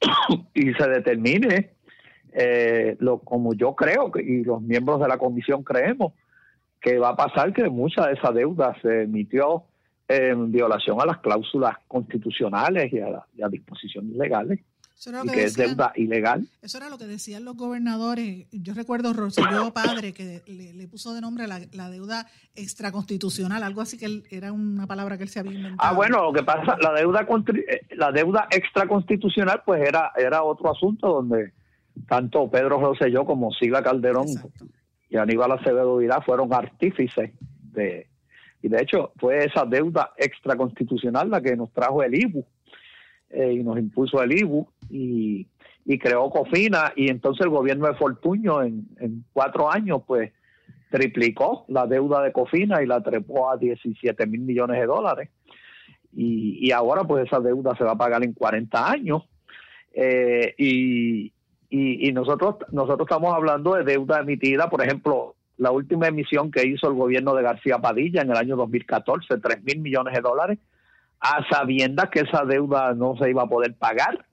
y 0.54 0.72
se 0.74 0.88
determine, 0.88 1.70
lo, 3.00 3.18
como 3.18 3.54
yo 3.54 3.74
creo 3.74 4.12
y 4.16 4.44
los 4.44 4.62
miembros 4.62 5.00
de 5.00 5.08
la 5.08 5.18
comisión 5.18 5.62
creemos, 5.64 6.12
que 6.80 6.98
va 6.98 7.10
a 7.10 7.16
pasar 7.16 7.52
que 7.52 7.68
mucha 7.68 8.06
de 8.06 8.14
esa 8.14 8.30
deuda 8.30 8.76
se 8.80 9.02
emitió 9.02 9.64
en 10.08 10.50
violación 10.50 11.00
a 11.00 11.06
las 11.06 11.18
cláusulas 11.18 11.76
constitucionales 11.86 12.92
y 12.92 13.00
a, 13.00 13.24
las 13.36 13.50
disposiciones 13.50 14.16
legales. 14.16 14.60
Y 15.24 15.28
que, 15.28 15.44
es 15.44 15.54
deuda 15.54 15.92
ilegal. 15.94 16.48
Eso 16.60 16.78
era 16.78 16.88
lo 16.88 16.98
que 16.98 17.06
decían 17.06 17.44
los 17.44 17.56
gobernadores. 17.56 18.46
Yo 18.50 18.74
recuerdo 18.74 19.12
Rosselló 19.12 19.72
Padre 19.74 20.12
que 20.12 20.42
le, 20.46 20.88
puso 20.88 21.14
de 21.14 21.20
nombre 21.20 21.46
la, 21.46 21.60
la, 21.72 21.88
deuda 21.88 22.26
extraconstitucional, 22.56 23.62
algo 23.62 23.80
así 23.80 23.96
que 23.96 24.22
era 24.30 24.52
una 24.52 24.86
palabra 24.86 25.16
que 25.16 25.22
él 25.22 25.28
se 25.28 25.38
había 25.38 25.52
inventado. 25.52 25.88
Ah, 25.88 25.94
bueno, 25.94 26.22
lo 26.22 26.32
que 26.32 26.42
pasa, 26.42 26.76
la 26.80 26.92
deuda 26.92 27.26
eh, 27.68 27.80
la 27.90 28.10
deuda 28.10 28.48
extraconstitucional 28.50 29.62
pues 29.64 29.86
era 29.86 30.12
era 30.16 30.42
otro 30.42 30.70
asunto 30.70 31.08
donde 31.08 31.52
tanto 32.08 32.50
Pedro 32.50 32.80
Rosselló 32.80 33.24
como 33.24 33.52
Silva 33.52 33.82
Calderón 33.82 34.26
y 35.10 35.16
Aníbal 35.16 35.52
Acevedo 35.52 35.96
Vidal 35.96 36.22
fueron 36.24 36.52
artífices 36.52 37.32
de, 37.72 38.08
y 38.62 38.68
de 38.68 38.82
hecho 38.82 39.12
fue 39.16 39.44
esa 39.44 39.64
deuda 39.64 40.12
extraconstitucional 40.16 41.30
la 41.30 41.40
que 41.40 41.56
nos 41.56 41.72
trajo 41.72 42.02
el 42.02 42.14
IBU 42.14 42.44
eh, 43.30 43.52
y 43.52 43.62
nos 43.62 43.78
impuso 43.78 44.22
el 44.22 44.32
IBU 44.32 44.68
y, 44.90 45.46
creó 46.00 46.28
COFINA 46.30 46.92
y 46.96 47.08
entonces 47.08 47.46
el 47.46 47.50
gobierno 47.50 47.86
de 47.86 47.94
Fortuño 47.94 48.62
en, 48.62 49.24
cuatro 49.32 49.70
años 49.70 50.02
pues 50.06 50.32
triplicó 50.90 51.64
la 51.68 51.86
deuda 51.86 52.22
de 52.22 52.32
COFINA 52.32 52.82
y 52.82 52.86
la 52.86 53.02
trepó 53.02 53.50
a 53.50 53.56
17 53.56 54.26
mil 54.26 54.40
millones 54.42 54.80
de 54.80 54.86
dólares. 54.86 55.30
Y, 56.12 56.66
y 56.66 56.72
ahora 56.72 57.04
pues 57.04 57.26
esa 57.26 57.40
deuda 57.40 57.74
se 57.76 57.84
va 57.84 57.92
a 57.92 57.98
pagar 57.98 58.22
en 58.22 58.32
40 58.32 58.90
años. 58.90 59.22
Eh, 59.92 60.54
y, 60.58 61.32
y, 61.70 62.12
nosotros, 62.12 62.56
nosotros 62.70 63.06
estamos 63.08 63.34
hablando 63.34 63.74
de 63.74 63.84
deuda 63.84 64.20
emitida, 64.20 64.70
por 64.70 64.82
ejemplo, 64.82 65.34
la 65.58 65.70
última 65.70 66.06
emisión 66.06 66.50
que 66.50 66.66
hizo 66.66 66.88
el 66.88 66.94
gobierno 66.94 67.34
de 67.34 67.42
García 67.42 67.78
Padilla 67.78 68.22
en 68.22 68.30
el 68.30 68.36
año 68.36 68.56
2014, 68.56 69.38
3 69.38 69.64
mil 69.64 69.80
millones 69.80 70.14
de 70.14 70.20
dólares, 70.20 70.58
a 71.20 71.44
sabiendas 71.50 72.10
que 72.10 72.20
esa 72.20 72.44
deuda 72.44 72.94
no 72.94 73.16
se 73.16 73.28
iba 73.28 73.42
a 73.42 73.48
poder 73.48 73.74
pagar 73.74 74.27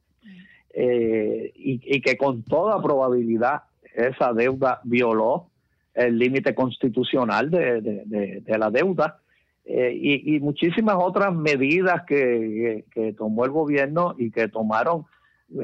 eh, 0.77 1.53
y, 1.55 2.01
que 2.01 2.17
con 2.17 2.44
toda 2.44 2.82
probabilidad 2.82 3.62
esa 3.94 4.34
deuda 4.34 4.82
violó 4.84 5.48
el 5.94 6.20
límite 6.20 6.53
constitucional 6.53 7.50
de, 7.50 8.44
la 8.46 8.70
deuda 8.70 9.22
eh, 9.63 9.94
y, 9.96 10.38
muchísimas 10.41 10.98
otras 11.00 11.34
medidas 11.34 12.03
que, 12.05 12.84
tomó 13.17 13.46
el 13.46 13.51
gobierno 13.51 14.15
y 14.17 14.32
que 14.32 14.50
tomaron 14.50 15.05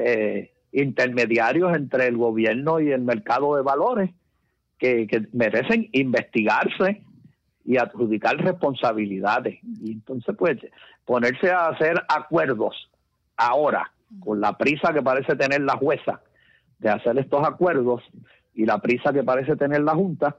eh, 0.00 0.50
intermediarios 0.72 1.76
entre 1.76 2.06
el 2.06 2.16
gobierno 2.16 2.80
y 2.80 2.90
el 2.90 3.02
mercado 3.02 3.56
de 3.56 3.62
valores 3.62 4.10
que, 4.78 5.26
merecen 5.34 5.90
investigarse 5.92 7.02
y 7.66 7.76
adjudicar 7.76 8.38
responsabilidades. 8.38 9.58
Y 9.62 9.92
entonces, 9.92 10.34
pues, 10.38 10.56
ponerse 11.04 11.50
a 11.50 11.66
hacer 11.66 12.02
acuerdos 12.08 12.90
ahora, 13.36 13.92
con 14.20 14.40
la 14.40 14.56
prisa 14.56 14.92
que 14.92 15.02
parece 15.02 15.36
tener 15.36 15.60
la 15.62 15.76
jueza 15.76 16.20
de 16.78 16.90
hacer 16.90 17.18
estos 17.18 17.46
acuerdos 17.46 18.02
y 18.54 18.66
la 18.66 18.78
prisa 18.78 19.12
que 19.12 19.22
parece 19.22 19.56
tener 19.56 19.82
la 19.82 19.94
Junta, 19.94 20.36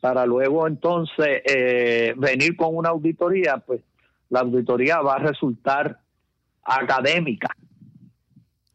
para 0.00 0.24
luego 0.24 0.66
entonces 0.66 1.42
eh, 1.44 2.14
venir 2.16 2.56
con 2.56 2.74
una 2.76 2.90
auditoría, 2.90 3.58
pues 3.58 3.82
la 4.30 4.40
auditoría 4.40 5.00
va 5.00 5.16
a 5.16 5.18
resultar 5.18 6.00
académica. 6.62 7.48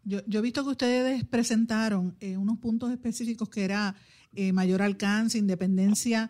Yo, 0.03 0.19
he 0.19 0.41
visto 0.41 0.63
que 0.63 0.69
ustedes 0.69 1.23
presentaron 1.23 2.15
eh, 2.19 2.37
unos 2.37 2.59
puntos 2.59 2.91
específicos 2.91 3.49
que 3.49 3.65
era 3.65 3.95
eh, 4.35 4.53
mayor 4.53 4.83
alcance, 4.83 5.39
independencia, 5.39 6.29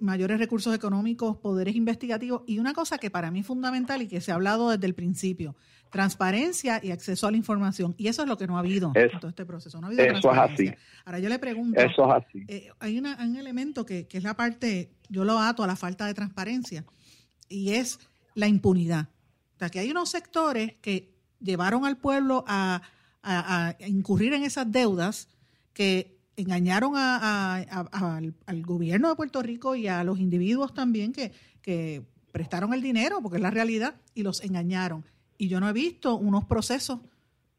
mayores 0.00 0.38
recursos 0.38 0.74
económicos, 0.74 1.36
poderes 1.36 1.76
investigativos 1.76 2.42
y 2.46 2.58
una 2.58 2.72
cosa 2.72 2.98
que 2.98 3.10
para 3.10 3.30
mí 3.30 3.40
es 3.40 3.46
fundamental 3.46 4.02
y 4.02 4.08
que 4.08 4.20
se 4.20 4.32
ha 4.32 4.34
hablado 4.34 4.70
desde 4.70 4.86
el 4.86 4.94
principio, 4.94 5.54
transparencia 5.90 6.80
y 6.82 6.90
acceso 6.90 7.26
a 7.26 7.30
la 7.30 7.36
información. 7.36 7.94
Y 7.96 8.08
eso 8.08 8.22
es 8.22 8.28
lo 8.28 8.36
que 8.36 8.46
no 8.46 8.56
ha 8.56 8.60
habido 8.60 8.92
en 8.94 9.20
todo 9.20 9.28
este 9.28 9.44
proceso. 9.44 9.80
No 9.80 9.86
ha 9.86 9.90
habido 9.90 10.04
eso 10.04 10.32
es 10.32 10.38
así. 10.38 10.72
Ahora 11.04 11.18
yo 11.18 11.28
le 11.28 11.38
pregunto, 11.38 11.80
eso 11.80 12.06
es 12.06 12.24
así. 12.24 12.44
Eh, 12.48 12.70
hay 12.78 12.98
una, 12.98 13.16
un 13.20 13.36
elemento 13.36 13.86
que, 13.86 14.06
que 14.06 14.18
es 14.18 14.24
la 14.24 14.34
parte, 14.34 14.90
yo 15.08 15.24
lo 15.24 15.38
ato 15.38 15.62
a 15.62 15.66
la 15.66 15.76
falta 15.76 16.06
de 16.06 16.14
transparencia 16.14 16.84
y 17.48 17.72
es 17.72 17.98
la 18.34 18.46
impunidad. 18.46 19.08
O 19.54 19.58
sea, 19.58 19.70
que 19.70 19.78
hay 19.78 19.90
unos 19.90 20.10
sectores 20.10 20.74
que 20.82 21.14
llevaron 21.40 21.86
al 21.86 21.96
pueblo 21.96 22.44
a 22.46 22.82
a, 23.26 23.76
incurrir 23.86 24.32
en 24.32 24.44
esas 24.44 24.70
deudas 24.70 25.28
que 25.72 26.16
engañaron 26.36 26.92
al, 26.96 28.62
gobierno 28.62 29.08
de 29.08 29.16
Puerto 29.16 29.42
Rico 29.42 29.74
y 29.74 29.88
a 29.88 30.04
los 30.04 30.18
individuos 30.18 30.72
también 30.72 31.12
que, 31.12 31.32
que 31.60 32.02
prestaron 32.32 32.72
el 32.72 32.82
dinero, 32.82 33.20
porque 33.20 33.36
es 33.36 33.42
la 33.42 33.50
realidad, 33.50 33.96
y 34.14 34.22
los 34.22 34.42
engañaron. 34.42 35.04
Y 35.38 35.48
yo 35.48 35.60
no 35.60 35.68
he 35.68 35.72
visto 35.72 36.16
unos 36.16 36.44
procesos 36.44 37.00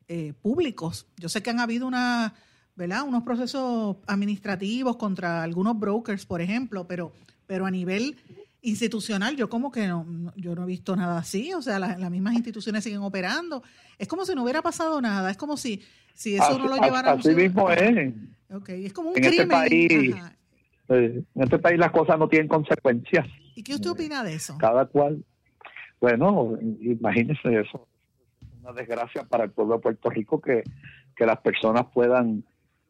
eh, 0.08 0.34
públicos. 0.42 1.08
Yo 1.18 1.30
sé 1.30 1.44
que 1.44 1.50
han 1.50 1.60
habido 1.60 1.88
una, 1.88 2.34
¿verdad? 2.76 3.04
unos 3.04 3.24
procesos 3.24 3.98
administrativos 4.08 4.96
contra 4.98 5.44
algunos 5.44 5.78
brokers, 5.80 6.26
por 6.26 6.42
ejemplo, 6.42 6.88
pero, 6.88 7.12
pero 7.46 7.66
a 7.66 7.72
nivel 7.72 8.18
institucional, 8.62 9.36
yo 9.36 9.50
como 9.50 9.72
que 9.72 9.88
no, 9.88 10.06
yo 10.36 10.56
no 10.56 10.64
he 10.64 10.68
visto 10.68 10.96
nada 10.96 11.20
así, 11.20 11.54
o 11.54 11.62
sea, 11.62 11.80
las 11.80 12.12
mismas 12.12 12.34
instituciones 12.36 12.84
siguen 12.84 13.02
operando. 13.02 13.64
Es 13.98 14.08
como 14.08 14.26
si 14.26 14.36
no 14.36 14.44
hubiera 14.44 14.62
pasado 14.62 15.00
nada, 15.02 15.30
es 15.30 15.38
como 15.38 15.58
si, 15.58 15.82
si 16.14 16.36
eso 16.36 16.58
no 16.58 16.68
lo 16.68 16.78
llevara 16.78 17.14
así 17.14 17.34
mismo 17.34 17.70
es. 17.70 18.14
Okay. 18.50 18.86
es 18.86 18.94
como 18.94 19.10
un 19.10 19.18
en 19.18 19.26
Este 19.26 19.46
país, 19.46 20.16
eh, 20.90 21.24
en 21.36 21.44
este 21.44 21.60
país 21.60 21.78
las 21.78 21.92
cosas 21.92 22.18
no 22.18 22.28
tienen 22.28 22.48
consecuencias. 22.48 23.28
¿Y 23.56 23.64
qué 23.64 23.76
usted 23.76 23.90
opina 23.90 24.24
de 24.24 24.36
eso? 24.36 24.58
Cada 24.58 24.86
cual, 24.86 25.24
bueno, 26.00 26.58
imagínese 26.62 27.60
eso, 27.60 27.88
una 28.62 28.74
desgracia 28.74 29.24
para 29.24 29.46
el 29.46 29.52
pueblo 29.52 29.76
de 29.76 29.82
Puerto 29.82 30.10
Rico 30.10 30.40
que, 30.40 30.64
que 31.16 31.26
las 31.26 31.40
personas 31.40 31.86
puedan 31.94 32.44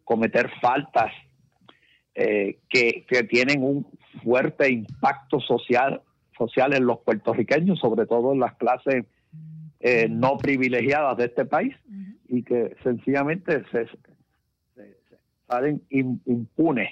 cometer 0.03 0.49
faltas 0.61 1.11
eh, 2.15 2.59
que, 2.69 3.05
que 3.07 3.23
tienen 3.23 3.63
un 3.63 3.87
fuerte 4.23 4.71
impacto 4.71 5.39
social, 5.39 6.01
social 6.37 6.73
en 6.73 6.85
los 6.85 6.99
puertorriqueños, 6.99 7.79
sobre 7.79 8.05
todo 8.05 8.33
en 8.33 8.39
las 8.39 8.55
clases 8.55 9.05
eh, 9.79 10.07
no 10.09 10.37
privilegiadas 10.37 11.17
de 11.17 11.25
este 11.25 11.45
país, 11.45 11.75
y 12.27 12.43
que 12.43 12.75
sencillamente 12.83 13.63
se, 13.71 13.87
salen 15.47 15.81
impunes 15.89 16.89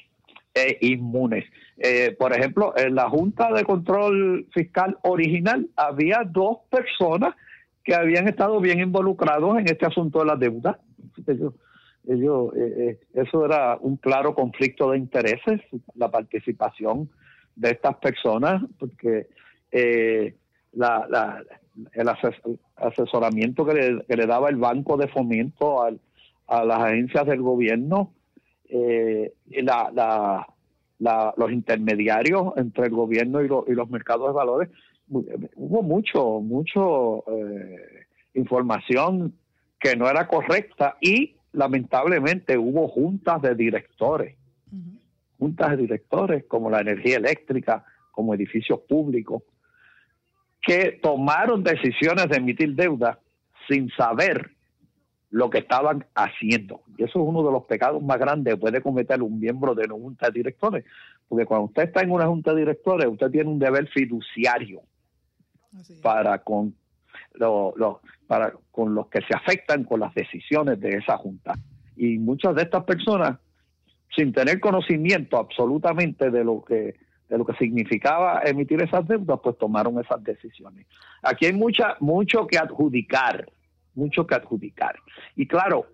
e 0.56 0.78
inmunes. 0.80 1.44
Eh, 1.78 2.16
por 2.18 2.34
ejemplo, 2.34 2.74
en 2.78 2.96
la 2.96 3.10
Junta 3.10 3.52
de 3.52 3.66
Control 3.66 4.48
Fiscal 4.54 4.98
original 5.04 5.68
había 5.76 6.24
dos 6.26 6.60
personas 6.70 7.36
que 7.84 7.94
habían 7.94 8.28
estado 8.28 8.60
bien 8.62 8.80
involucrados 8.80 9.60
en 9.60 9.66
este 9.66 9.86
asunto 9.86 10.20
de 10.20 10.26
la 10.26 10.38
deuda. 10.38 10.80
Ellos, 12.08 12.54
eh, 12.56 13.00
eso 13.14 13.46
era 13.46 13.78
un 13.82 13.98
claro 13.98 14.34
conflicto 14.34 14.92
de 14.92 14.98
intereses, 14.98 15.62
la 15.94 16.10
participación 16.10 17.10
de 17.56 17.72
estas 17.72 17.98
personas, 17.98 18.64
porque 18.80 19.28
eh, 19.72 20.36
el 21.94 22.10
asesoramiento 22.78 23.66
que 23.66 24.04
le, 24.08 24.26
daba 24.26 24.50
el 24.50 24.56
Banco 24.56 24.98
de 24.98 25.08
Fomento 25.10 25.84
a 25.84 26.64
las 26.64 26.80
agencias 26.80 27.26
del 27.26 27.42
gobierno, 27.42 28.15
eh, 28.70 29.34
la, 29.48 30.48
los 31.38 31.52
intermediarios 31.52 32.54
entre 32.58 32.86
el 32.86 32.92
gobierno 32.92 33.42
y, 33.42 33.46
y, 33.46 33.76
los 33.76 33.90
mercados 33.90 34.28
de 34.28 34.34
valores, 34.34 34.70
hubo 35.10 35.84
mucho, 35.84 36.40
mucho 36.42 37.24
eh, 37.28 38.06
información 38.34 39.34
que 39.80 39.96
no 39.96 40.10
era 40.10 40.28
correcta 40.28 40.98
y 41.02 41.36
lamentablemente 41.54 42.58
hubo 42.58 42.88
juntas 42.88 43.42
de 43.42 43.56
directores, 43.56 44.36
juntas 45.38 45.72
de 45.72 45.78
directores 45.78 46.46
como 46.46 46.70
la 46.70 46.82
energía 46.82 47.18
eléctrica, 47.18 47.86
como 48.12 48.34
edificios 48.34 48.80
públicos, 48.88 49.44
que 50.62 51.00
tomaron 51.02 51.64
decisiones 51.64 52.28
de 52.30 52.38
emitir 52.38 52.74
deuda 52.76 53.20
sin 53.68 53.90
saber 53.92 54.55
lo 55.36 55.50
que 55.50 55.58
estaban 55.58 56.06
haciendo. 56.16 56.80
Y 56.98 57.04
eso 57.04 57.20
es 57.20 57.28
uno 57.28 57.44
de 57.44 57.52
los 57.52 57.66
pecados 57.66 58.02
más 58.02 58.18
grandes 58.18 58.54
que 58.54 58.58
puede 58.58 58.82
cometer 58.82 59.22
un 59.22 59.38
miembro 59.38 59.76
de 59.76 59.84
una 59.84 59.96
junta 59.96 60.28
de 60.28 60.32
directores. 60.32 60.86
Porque 61.28 61.46
cuando 61.46 61.66
usted 61.66 61.84
está 61.84 62.04
en 62.04 62.12
una 62.12 62.26
junta 62.26 62.54
de 62.54 62.62
directores, 62.62 63.06
usted 63.06 63.30
tiene 63.32 63.50
un 63.50 63.60
deber 63.60 63.86
fiduciario 63.90 64.80
para 66.02 66.38
con, 66.38 66.74
para 68.28 68.54
con 68.72 68.96
los 68.96 69.08
que 69.08 69.20
se 69.24 69.36
afectan 69.36 69.84
con 69.84 70.00
las 70.00 70.14
decisiones 70.16 70.80
de 70.80 70.92
esa 70.92 71.18
junta. 71.18 71.52
Y 71.98 72.18
muchas 72.18 72.56
de 72.56 72.62
estas 72.62 72.86
personas, 72.86 73.38
sin 74.16 74.32
tener 74.32 74.62
conocimiento 74.62 75.38
absolutamente 75.38 76.32
de 76.32 76.46
lo 76.46 76.64
que 76.64 76.96
de 77.28 77.38
lo 77.38 77.46
que 77.46 77.56
significaba 77.56 78.42
emitir 78.46 78.82
esas 78.82 79.06
deudas, 79.06 79.40
pues 79.44 79.58
tomaron 79.58 80.00
esas 80.00 80.24
decisiones. 80.24 80.86
Aquí 81.24 81.48
hay 81.48 81.54
mucha, 81.54 81.98
mucho 82.00 82.48
que 82.48 82.58
adjudicar 82.58 83.50
mucho 83.96 84.28
que 84.28 84.36
adjudicar. 84.36 84.96
Y 85.36 85.48
claro, 85.48 85.88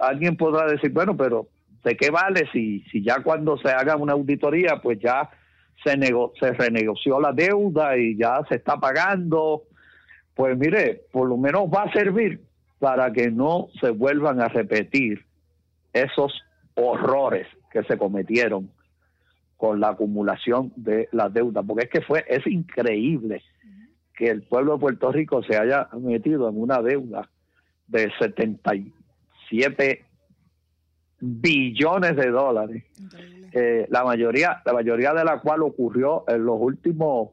alguien 0.00 0.36
podrá 0.36 0.66
decir, 0.66 0.90
bueno, 0.90 1.16
pero 1.16 1.48
¿de 1.84 1.96
qué 1.96 2.10
vale 2.10 2.48
si, 2.52 2.80
si 2.90 3.02
ya 3.02 3.22
cuando 3.22 3.56
se 3.58 3.70
haga 3.70 3.96
una 3.96 4.12
auditoría, 4.12 4.80
pues 4.82 4.98
ya 5.00 5.28
se, 5.84 5.92
se 6.40 6.52
renegoció 6.52 7.20
la 7.20 7.32
deuda 7.32 7.96
y 7.96 8.16
ya 8.16 8.40
se 8.48 8.56
está 8.56 8.78
pagando? 8.78 9.64
Pues 10.34 10.56
mire, 10.56 11.02
por 11.12 11.28
lo 11.28 11.36
menos 11.36 11.64
va 11.64 11.82
a 11.84 11.92
servir 11.92 12.40
para 12.78 13.12
que 13.12 13.30
no 13.30 13.68
se 13.80 13.90
vuelvan 13.90 14.40
a 14.40 14.48
repetir 14.48 15.24
esos 15.92 16.32
horrores 16.74 17.46
que 17.70 17.82
se 17.84 17.98
cometieron 17.98 18.70
con 19.56 19.78
la 19.78 19.90
acumulación 19.90 20.72
de 20.74 21.08
la 21.12 21.28
deuda, 21.28 21.62
porque 21.62 21.84
es 21.84 21.90
que 21.90 22.00
fue, 22.00 22.24
es 22.26 22.44
increíble 22.46 23.42
que 24.16 24.28
el 24.28 24.42
pueblo 24.42 24.74
de 24.74 24.80
Puerto 24.80 25.12
Rico 25.12 25.42
se 25.44 25.56
haya 25.56 25.88
metido 26.00 26.48
en 26.48 26.60
una 26.60 26.82
deuda 26.82 27.28
de 27.92 28.10
77 28.18 30.04
billones 31.20 32.16
de 32.16 32.30
dólares, 32.30 32.84
eh, 33.52 33.86
la 33.90 34.02
mayoría, 34.02 34.62
la 34.64 34.72
mayoría 34.72 35.12
de 35.12 35.24
la 35.24 35.40
cual 35.40 35.62
ocurrió 35.62 36.24
en 36.26 36.44
los 36.44 36.56
últimos 36.58 37.30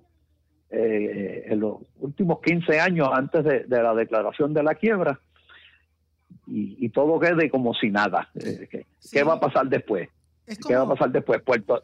eh, 0.69 1.45
en 1.47 1.61
los 1.61 1.77
últimos 1.99 2.41
15 2.41 2.79
años 2.79 3.09
antes 3.11 3.43
de, 3.43 3.65
la 3.67 3.95
declaración 3.95 4.53
de 4.53 4.61
la 4.61 4.75
quiebra 4.75 5.19
y, 6.45 6.89
todo 6.89 7.19
quede 7.19 7.49
como 7.49 7.73
si 7.73 7.89
nada. 7.89 8.29
Eh, 8.35 8.85
¿qué, 9.11 9.23
va 9.23 9.35
a 9.35 9.39
pasar 9.39 9.67
después? 9.67 10.09
¿Qué 10.67 10.75
va 10.75 10.83
a 10.83 10.87
pasar 10.87 11.11
después? 11.11 11.41
Puerto, 11.41 11.83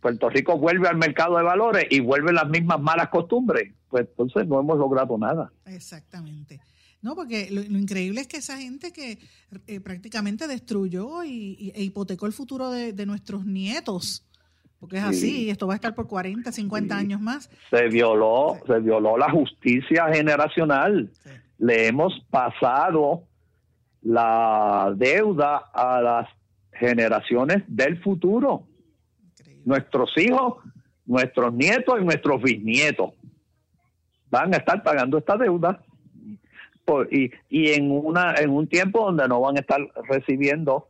Puerto 0.00 0.30
Rico 0.30 0.58
vuelve 0.58 0.88
al 0.88 0.96
mercado 0.96 1.36
de 1.36 1.44
valores 1.44 1.86
y 1.90 2.00
vuelve 2.00 2.32
las 2.32 2.48
mismas 2.48 2.80
malas 2.80 3.08
costumbres. 3.08 3.72
Pues 3.88 4.06
entonces 4.08 4.46
no 4.46 4.60
hemos 4.60 4.78
logrado 4.78 5.16
nada. 5.18 5.52
Exactamente. 5.66 6.60
No, 7.00 7.14
porque 7.14 7.48
lo, 7.50 7.60
increíble 7.62 8.20
es 8.20 8.26
que 8.26 8.38
esa 8.38 8.58
gente 8.58 8.92
que 8.92 9.18
eh, 9.66 9.80
prácticamente 9.80 10.48
destruyó 10.48 11.22
y, 11.24 11.72
e 11.74 11.82
hipotecó 11.82 12.26
el 12.26 12.32
futuro 12.32 12.70
de, 12.70 13.06
nuestros 13.06 13.44
nietos, 13.46 14.26
porque 14.80 14.96
es 14.96 15.04
así, 15.04 15.50
esto 15.50 15.66
va 15.66 15.74
a 15.74 15.76
estar 15.76 15.94
por 15.94 16.08
40, 16.08 16.50
50 16.50 16.96
años 16.96 17.20
más. 17.20 17.50
Se 17.70 17.88
violó, 17.88 18.58
se 18.66 18.78
violó 18.80 19.16
la 19.16 19.30
justicia 19.30 20.08
generacional. 20.12 21.10
Le 21.58 21.88
hemos 21.88 22.12
pasado 22.30 23.24
la 24.02 24.92
deuda 24.96 25.64
a 25.72 26.00
las 26.00 26.28
generaciones 26.72 27.64
del 27.66 28.00
futuro. 28.02 28.66
Nuestros 29.64 30.10
hijos, 30.16 30.62
nuestros 31.06 31.52
nietos 31.54 31.96
y 32.00 32.04
nuestros 32.04 32.40
bisnietos 32.40 33.14
van 34.30 34.54
a 34.54 34.58
estar 34.58 34.82
pagando 34.82 35.18
esta 35.18 35.36
deuda 35.36 35.82
y, 37.10 37.30
y 37.48 37.72
en, 37.72 37.90
una, 37.90 38.34
en 38.34 38.50
un 38.50 38.66
tiempo 38.66 39.04
donde 39.04 39.28
no 39.28 39.40
van 39.40 39.56
a 39.56 39.60
estar 39.60 39.80
recibiendo 40.08 40.88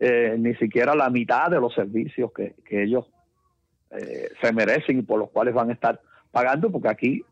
eh, 0.00 0.36
ni 0.38 0.54
siquiera 0.56 0.94
la 0.94 1.10
mitad 1.10 1.50
de 1.50 1.60
los 1.60 1.74
servicios 1.74 2.30
que, 2.32 2.54
ellos 2.70 3.06
eh, 3.90 4.30
se 4.40 4.52
merecen 4.52 4.98
y 4.98 5.02
por 5.02 5.18
los 5.18 5.30
cuales 5.30 5.54
van 5.54 5.70
a 5.70 5.72
estar 5.72 6.00
pagando, 6.30 6.70
porque 6.70 6.88
aquí 6.88 7.24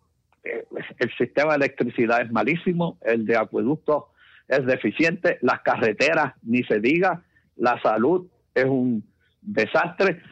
eh, 0.44 0.64
el 0.98 1.10
sistema 1.16 1.52
de 1.52 1.66
electricidad 1.66 2.22
es 2.22 2.32
malísimo, 2.32 2.98
el 3.02 3.26
de 3.26 3.36
acueductos 3.36 4.04
es 4.48 4.64
deficiente, 4.64 5.38
las 5.42 5.60
carreteras, 5.60 6.34
ni 6.42 6.62
se 6.64 6.80
diga, 6.80 7.22
la 7.56 7.80
salud 7.82 8.26
es 8.54 8.64
un 8.64 9.04
desastre. 9.42 10.22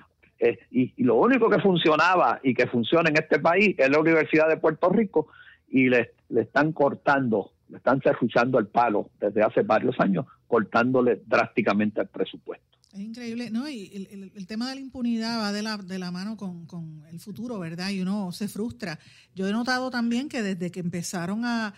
y, 0.70 0.92
y, 0.96 1.04
lo 1.04 1.16
único 1.16 1.48
que 1.48 1.60
funcionaba 1.60 2.40
y 2.42 2.54
que 2.54 2.66
funciona 2.66 3.10
en 3.10 3.16
este 3.16 3.38
país 3.38 3.74
es 3.78 3.88
la 3.90 3.98
Universidad 3.98 4.48
de 4.48 4.56
Puerto 4.56 4.88
Rico 4.88 5.28
y 5.68 5.88
le, 5.88 6.12
le 6.28 6.42
están 6.42 6.72
cortando 6.72 7.53
le 7.68 7.78
están 7.78 8.00
cerruchando 8.00 8.58
el 8.58 8.66
palo 8.66 9.10
desde 9.20 9.42
hace 9.42 9.62
varios 9.62 9.98
años, 9.98 10.26
cortándole 10.46 11.22
drásticamente 11.26 12.00
el 12.00 12.08
presupuesto. 12.08 12.66
Es 12.92 13.00
increíble, 13.00 13.50
¿no? 13.50 13.68
Y 13.68 14.08
el, 14.34 14.46
tema 14.46 14.68
de 14.68 14.76
la 14.76 14.80
impunidad 14.80 15.40
va 15.40 15.52
de 15.52 15.62
la, 15.62 15.78
de 15.78 15.98
la 15.98 16.12
mano 16.12 16.36
con, 16.36 17.02
el 17.10 17.18
futuro, 17.18 17.58
¿verdad? 17.58 17.90
Y 17.90 18.00
uno 18.00 18.30
se 18.30 18.46
frustra. 18.46 19.00
Yo 19.34 19.48
he 19.48 19.52
notado 19.52 19.90
también 19.90 20.28
que 20.28 20.42
desde 20.42 20.70
que 20.70 20.78
empezaron 20.78 21.44
a, 21.44 21.74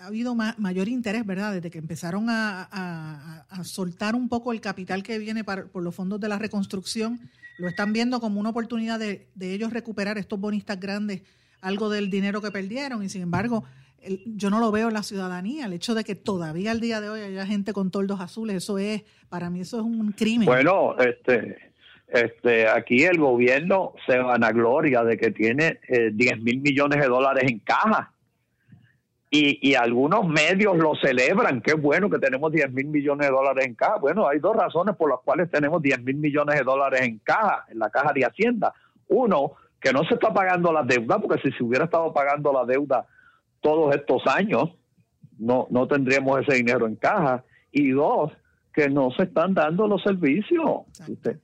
ha 0.00 0.06
habido 0.06 0.34
mayor 0.34 0.88
interés, 0.88 1.24
¿verdad? 1.24 1.52
Desde 1.52 1.70
que 1.70 1.78
empezaron 1.78 2.26
a, 2.28 3.46
soltar 3.62 4.16
un 4.16 4.28
poco 4.28 4.52
el 4.52 4.60
capital 4.60 5.04
que 5.04 5.18
viene 5.18 5.44
por 5.44 5.80
los 5.80 5.94
fondos 5.94 6.18
de 6.18 6.28
la 6.28 6.38
reconstrucción, 6.38 7.20
lo 7.58 7.68
están 7.68 7.92
viendo 7.92 8.18
como 8.20 8.40
una 8.40 8.50
oportunidad 8.50 8.98
de, 8.98 9.28
de 9.36 9.54
ellos 9.54 9.72
recuperar 9.72 10.18
estos 10.18 10.40
bonistas 10.40 10.80
grandes 10.80 11.22
algo 11.60 11.88
del 11.88 12.10
dinero 12.10 12.40
que 12.42 12.50
perdieron 12.50 13.02
y 13.02 13.08
sin 13.08 13.22
embargo 13.22 13.64
yo 14.26 14.50
no 14.50 14.60
lo 14.60 14.70
veo 14.70 14.88
en 14.88 14.94
la 14.94 15.02
ciudadanía. 15.02 15.66
El 15.66 15.72
hecho 15.72 15.94
de 15.94 16.04
que 16.04 16.14
todavía 16.14 16.70
al 16.70 16.80
día 16.80 17.00
de 17.00 17.08
hoy 17.08 17.20
haya 17.20 17.46
gente 17.46 17.72
con 17.72 17.90
toldos 17.90 18.20
azules, 18.20 18.56
eso 18.56 18.78
es, 18.78 19.04
para 19.28 19.50
mí 19.50 19.60
eso 19.60 19.78
es 19.78 19.84
un 19.84 20.12
crimen. 20.12 20.46
Bueno, 20.46 20.96
este, 20.98 21.72
este, 22.08 22.68
aquí 22.68 23.04
el 23.04 23.18
gobierno 23.18 23.94
se 24.06 24.18
vanagloria 24.18 25.02
de 25.02 25.16
que 25.16 25.30
tiene 25.30 25.80
eh, 25.88 26.10
10 26.12 26.42
mil 26.42 26.60
millones 26.60 27.00
de 27.00 27.08
dólares 27.08 27.44
en 27.50 27.58
caja. 27.60 28.12
Y, 29.28 29.70
y 29.70 29.74
algunos 29.74 30.26
medios 30.28 30.76
lo 30.76 30.94
celebran, 30.94 31.60
qué 31.60 31.74
bueno 31.74 32.08
que 32.08 32.18
tenemos 32.18 32.52
10 32.52 32.72
mil 32.72 32.86
millones 32.86 33.26
de 33.26 33.32
dólares 33.32 33.66
en 33.66 33.74
caja. 33.74 33.98
Bueno, 33.98 34.28
hay 34.28 34.38
dos 34.38 34.56
razones 34.56 34.94
por 34.96 35.10
las 35.10 35.18
cuales 35.24 35.50
tenemos 35.50 35.82
10 35.82 36.02
mil 36.02 36.16
millones 36.16 36.56
de 36.56 36.64
dólares 36.64 37.02
en 37.02 37.18
caja, 37.18 37.66
en 37.68 37.80
la 37.80 37.90
caja 37.90 38.12
de 38.12 38.24
Hacienda. 38.24 38.72
Uno, 39.08 39.52
que 39.80 39.92
no 39.92 40.04
se 40.04 40.14
está 40.14 40.32
pagando 40.32 40.72
la 40.72 40.84
deuda, 40.84 41.18
porque 41.18 41.42
si 41.42 41.56
se 41.56 41.64
hubiera 41.64 41.86
estado 41.86 42.12
pagando 42.12 42.52
la 42.52 42.64
deuda 42.64 43.04
todos 43.60 43.94
estos 43.94 44.26
años, 44.26 44.70
no, 45.38 45.66
no 45.70 45.86
tendríamos 45.86 46.40
ese 46.40 46.56
dinero 46.56 46.86
en 46.86 46.96
caja. 46.96 47.44
Y 47.72 47.90
dos, 47.90 48.32
que 48.72 48.88
no 48.88 49.10
se 49.10 49.24
están 49.24 49.54
dando 49.54 49.86
los 49.86 50.02
servicios. 50.02 50.82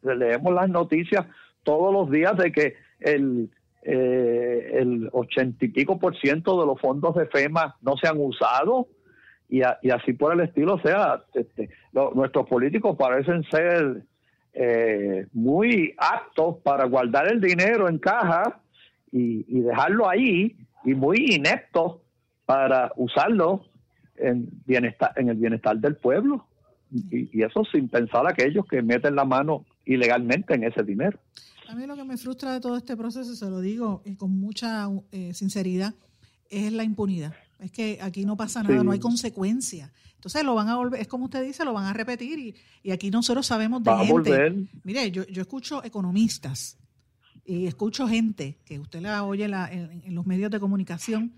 leemos 0.02 0.54
las 0.54 0.68
noticias 0.68 1.26
todos 1.62 1.92
los 1.92 2.10
días 2.10 2.36
de 2.36 2.52
que 2.52 2.74
el 3.00 3.50
eh, 3.84 4.78
el 4.80 5.08
ochenta 5.12 5.64
y 5.64 5.68
pico 5.68 5.98
por 5.98 6.16
ciento 6.16 6.60
de 6.60 6.66
los 6.66 6.80
fondos 6.80 7.16
de 7.16 7.26
FEMA 7.26 7.76
no 7.80 7.96
se 7.96 8.06
han 8.06 8.16
usado 8.20 8.86
y, 9.48 9.62
así 9.62 10.12
por 10.12 10.32
el 10.32 10.40
estilo. 10.40 10.74
O 10.74 10.80
sea, 10.80 11.24
este, 11.34 11.68
nuestros 12.14 12.48
políticos 12.48 12.96
parecen 12.96 13.42
ser 13.50 14.04
eh, 14.52 15.26
muy 15.32 15.96
aptos 15.98 16.58
para 16.62 16.84
guardar 16.84 17.26
el 17.32 17.40
dinero 17.40 17.88
en 17.88 17.98
caja 17.98 18.60
y, 19.10 19.44
y 19.48 19.62
dejarlo 19.62 20.08
ahí 20.08 20.56
y 20.84 20.94
muy 20.94 21.34
ineptos 21.34 22.01
para 22.52 22.92
usarlo 22.96 23.64
en, 24.16 24.46
bienestar, 24.66 25.12
en 25.16 25.30
el 25.30 25.38
bienestar 25.38 25.78
del 25.78 25.96
pueblo. 25.96 26.46
Y, 26.90 27.42
eso 27.42 27.64
sin 27.72 27.88
pensar 27.88 28.26
a 28.26 28.30
aquellos 28.30 28.66
que 28.66 28.82
meten 28.82 29.16
la 29.16 29.24
mano 29.24 29.64
ilegalmente 29.86 30.54
en 30.54 30.64
ese 30.64 30.82
dinero. 30.82 31.18
A 31.66 31.74
mí 31.74 31.86
lo 31.86 31.96
que 31.96 32.04
me 32.04 32.18
frustra 32.18 32.52
de 32.52 32.60
todo 32.60 32.76
este 32.76 32.94
proceso, 32.94 33.34
se 33.34 33.48
lo 33.48 33.60
digo 33.60 34.02
eh, 34.04 34.16
con 34.18 34.38
mucha 34.38 34.86
eh, 35.12 35.32
sinceridad, 35.32 35.94
es 36.50 36.70
la 36.74 36.84
impunidad. 36.84 37.32
Es 37.58 37.72
que 37.72 37.98
aquí 38.02 38.26
no 38.26 38.36
pasa 38.36 38.62
nada, 38.62 38.84
no 38.84 38.92
hay 38.92 38.98
consecuencia. 38.98 39.90
Entonces 40.16 40.44
lo 40.44 40.54
van 40.54 40.68
a 40.68 40.76
volver, 40.76 41.00
es 41.00 41.08
como 41.08 41.24
usted 41.24 41.42
dice, 41.42 41.64
lo 41.64 41.72
van 41.72 41.86
a 41.86 41.94
repetir 41.94 42.38
y, 42.38 42.54
y 42.82 42.90
aquí 42.90 43.10
nosotros 43.10 43.46
sabemos 43.46 43.82
de 43.82 43.90
Va 43.90 44.04
gente. 44.04 44.68
Mire, 44.84 45.10
yo, 45.10 45.26
yo 45.26 45.40
escucho 45.40 45.82
economistas 45.82 46.76
y 47.46 47.66
escucho 47.66 48.06
gente 48.06 48.58
que 48.66 48.78
usted 48.78 49.00
la 49.00 49.24
oye 49.24 49.46
en 49.46 50.14
los 50.14 50.26
medios 50.26 50.50
de 50.50 50.60
comunicación 50.60 51.32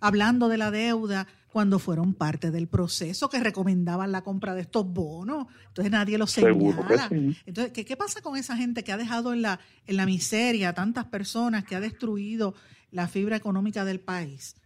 hablando 0.00 0.48
de 0.48 0.58
la 0.58 0.70
deuda 0.70 1.26
cuando 1.52 1.78
fueron 1.78 2.14
parte 2.14 2.50
del 2.50 2.68
proceso 2.68 3.28
que 3.28 3.40
recomendaban 3.40 4.12
la 4.12 4.22
compra 4.22 4.54
de 4.54 4.62
estos 4.62 4.86
bonos. 4.86 5.46
Entonces 5.68 5.90
nadie 5.90 6.16
lo 6.16 6.26
señala. 6.26 7.08
Entonces, 7.10 7.72
¿qué, 7.72 7.84
¿qué, 7.84 7.96
pasa 7.96 8.22
con 8.22 8.36
esa 8.36 8.56
gente 8.56 8.84
que 8.84 8.92
ha 8.92 8.96
dejado 8.96 9.32
en 9.32 9.42
la, 9.42 9.58
en 9.86 9.96
la 9.96 10.06
miseria 10.06 10.70
a 10.70 10.74
tantas 10.74 11.06
personas, 11.06 11.64
que 11.64 11.74
ha 11.74 11.80
destruido 11.80 12.54
la 12.92 13.08
fibra 13.08 13.36
económica 13.36 13.84
del 13.84 14.00
país? 14.00 14.56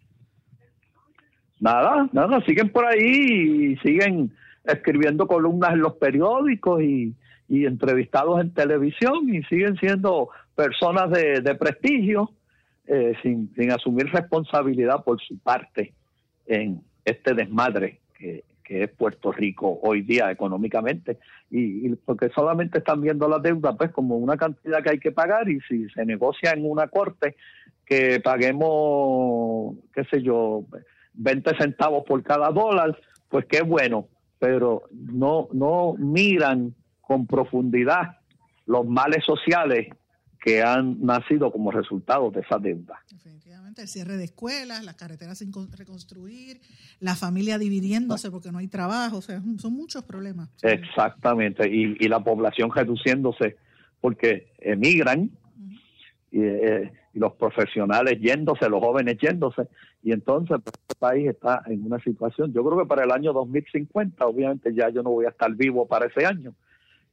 Nada, 1.61 2.09
nada, 2.12 2.44
siguen 2.44 2.70
por 2.70 2.85
ahí 2.85 3.73
y 3.73 3.77
siguen 3.79 4.35
escribiendo 4.64 5.27
columnas 5.27 5.73
en 5.73 5.81
los 5.81 5.94
periódicos 5.94 6.83
y, 6.83 7.14
y 7.49 7.64
entrevistados 7.64 8.40
en 8.40 8.53
televisión 8.53 9.33
y 9.33 9.42
siguen 9.44 9.77
siendo 9.77 10.29
personas 10.55 11.11
de, 11.11 11.40
de 11.40 11.55
prestigio 11.55 12.31
eh, 12.87 13.14
sin, 13.23 13.53
sin 13.55 13.73
asumir 13.73 14.07
responsabilidad 14.12 15.05
por 15.05 15.20
su 15.20 15.38
parte 15.38 15.94
en 16.47 16.83
este 17.05 17.33
desmadre 17.35 18.01
que, 18.18 18.44
que 18.62 18.85
es 18.85 18.90
Puerto 18.90 19.33
Rico 19.33 19.79
hoy 19.83 20.03
día 20.03 20.31
económicamente. 20.31 21.18
Y, 21.51 21.87
y, 21.87 21.94
porque 21.94 22.31
solamente 22.31 22.79
están 22.79 23.01
viendo 23.01 23.29
la 23.29 23.38
deuda 23.38 23.75
pues 23.77 23.90
como 23.90 24.16
una 24.16 24.37
cantidad 24.37 24.83
que 24.83 24.90
hay 24.90 24.99
que 24.99 25.12
pagar 25.12 25.49
y 25.49 25.61
si 25.62 25.88
se 25.90 26.05
negocia 26.05 26.53
en 26.53 26.68
una 26.68 26.88
corte 26.88 27.37
que 27.87 28.20
paguemos 28.20 29.77
qué 29.94 30.05
sé 30.05 30.23
yo 30.23 30.64
20 31.14 31.57
centavos 31.59 32.05
por 32.07 32.23
cada 32.23 32.51
dólar 32.51 32.99
pues 33.29 33.47
qué 33.47 33.62
bueno. 33.62 34.09
Pero 34.38 34.83
no 34.90 35.49
no 35.53 35.94
miran 35.99 36.75
con 37.01 37.27
profundidad 37.27 38.18
los 38.66 38.87
males 38.87 39.25
sociales 39.25 39.88
que 40.44 40.61
han 40.61 41.00
nacido 41.00 41.50
como 41.50 41.70
resultado 41.70 42.30
de 42.30 42.42
esa 42.42 42.59
deuda. 42.59 43.00
Definitivamente, 43.11 43.80
el 43.80 43.88
cierre 43.88 44.18
de 44.18 44.24
escuelas, 44.24 44.85
las 44.85 44.94
carreteras 44.94 45.38
sin 45.38 45.50
reconstruir, 45.74 46.61
la 47.00 47.16
familia 47.16 47.57
dividiéndose 47.57 48.30
porque 48.30 48.52
no 48.52 48.59
hay 48.59 48.68
trabajo, 48.68 49.16
o 49.16 49.22
sea, 49.22 49.40
son 49.57 49.72
muchos 49.72 50.04
problemas. 50.04 50.50
Exactamente, 50.61 51.66
y, 51.66 51.96
y 51.98 52.09
la 52.09 52.22
población 52.22 52.70
reduciéndose 52.70 53.57
porque 54.02 54.52
emigran 54.59 55.30
y, 56.30 56.42
eh, 56.42 56.92
y, 57.14 57.18
los 57.18 57.33
profesionales 57.37 58.20
yéndose, 58.20 58.68
los 58.68 58.80
jóvenes 58.80 59.16
yéndose, 59.16 59.66
y 60.02 60.12
entonces 60.12 60.59
pues, 60.62 60.74
este 60.76 60.94
país 60.98 61.30
está 61.30 61.62
en 61.68 61.87
una 61.87 61.98
situación, 62.00 62.52
yo 62.52 62.62
creo 62.62 62.80
que 62.80 62.87
para 62.87 63.04
el 63.04 63.12
año 63.12 63.33
2050, 63.33 64.26
obviamente 64.26 64.74
ya 64.74 64.90
yo 64.90 65.02
no 65.02 65.09
voy 65.09 65.24
a 65.24 65.30
estar 65.30 65.50
vivo 65.54 65.88
para 65.88 66.04
ese 66.04 66.26
año, 66.26 66.54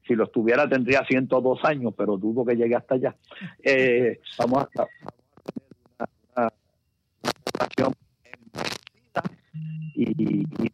si 0.08 0.16
lo 0.16 0.26
estuviera 0.26 0.68
tendría 0.68 1.06
102 1.06 1.64
años, 1.64 1.94
pero 1.98 2.18
dudo 2.18 2.46
que 2.46 2.56
llegue 2.56 2.76
hasta 2.76 2.96
allá. 2.96 3.16
Eh, 3.64 4.20
vamos 4.38 4.64
a 4.64 4.68
tener 4.68 4.90
una, 6.36 6.50
población 7.44 7.94
y, 9.94 10.04
y, 10.04 10.42
y 10.42 10.72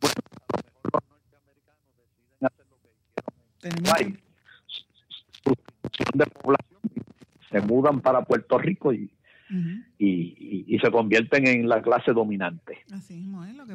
bueno, 0.00 0.14
a 0.52 0.56
lo 0.56 0.62
mejor 0.62 0.92
los 0.92 1.02
norteamericanos 1.10 1.86
deciden 1.96 2.46
hacer 2.46 2.66
lo 2.70 2.76
que 2.80 2.88
hicieron 2.92 3.62
en 3.62 3.72
el 3.72 3.82
país, 3.82 4.14
sustitución 5.46 6.10
de 6.14 6.26
población, 6.26 6.80
se 7.50 7.60
mudan 7.60 8.00
para 8.00 8.24
Puerto 8.24 8.58
Rico 8.58 8.92
y 8.92 9.10
Uh 9.48 9.54
-huh. 9.54 9.84
y, 9.98 10.64
y, 10.66 10.74
y, 10.74 10.78
se 10.80 10.90
convierten 10.90 11.46
en 11.46 11.68
la 11.68 11.80
clase 11.80 12.12
dominante. 12.12 12.78
Así 12.92 13.25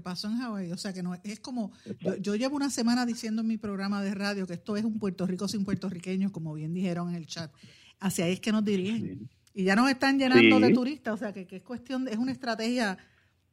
que 0.01 0.03
pasó 0.03 0.27
en 0.27 0.37
Hawái. 0.39 0.71
O 0.71 0.77
sea 0.77 0.93
que 0.93 1.03
no 1.03 1.13
es 1.23 1.39
como. 1.39 1.71
Yo, 1.99 2.15
yo, 2.17 2.35
llevo 2.35 2.55
una 2.55 2.69
semana 2.69 3.05
diciendo 3.05 3.41
en 3.41 3.47
mi 3.47 3.57
programa 3.57 4.01
de 4.01 4.13
radio 4.13 4.47
que 4.47 4.53
esto 4.53 4.75
es 4.75 4.83
un 4.83 4.99
Puerto 4.99 5.27
Rico 5.27 5.47
sin 5.47 5.63
puertorriqueños, 5.63 6.31
como 6.31 6.53
bien 6.53 6.73
dijeron 6.73 7.09
en 7.09 7.15
el 7.15 7.27
chat. 7.27 7.51
Hacia 7.99 8.25
ahí 8.25 8.33
es 8.33 8.39
que 8.39 8.51
nos 8.51 8.65
dirigen. 8.65 9.19
Sí. 9.19 9.29
Y 9.53 9.63
ya 9.65 9.75
nos 9.75 9.89
están 9.89 10.17
llenando 10.17 10.57
sí. 10.57 10.63
de 10.63 10.73
turistas. 10.73 11.13
O 11.13 11.17
sea 11.17 11.31
que, 11.31 11.45
que, 11.45 11.57
es 11.57 11.63
cuestión, 11.63 12.07
es 12.07 12.17
una 12.17 12.31
estrategia. 12.31 12.97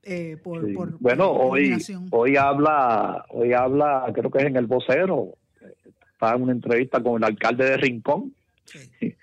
Eh, 0.02 0.38
por, 0.42 0.64
sí. 0.64 0.72
por, 0.72 0.98
bueno, 1.00 1.32
por 1.32 1.58
hoy, 1.58 1.76
hoy 2.11 2.37
habla, 2.37 3.26
hoy 3.30 3.52
habla, 3.52 4.11
creo 4.14 4.30
que 4.30 4.38
es 4.38 4.44
en 4.46 4.56
el 4.56 4.66
vocero, 4.66 5.34
está 6.12 6.34
en 6.34 6.42
una 6.42 6.52
entrevista 6.52 7.02
con 7.02 7.16
el 7.16 7.24
alcalde 7.24 7.64
de 7.64 7.76
Rincón, 7.76 8.32
que, 9.00 9.14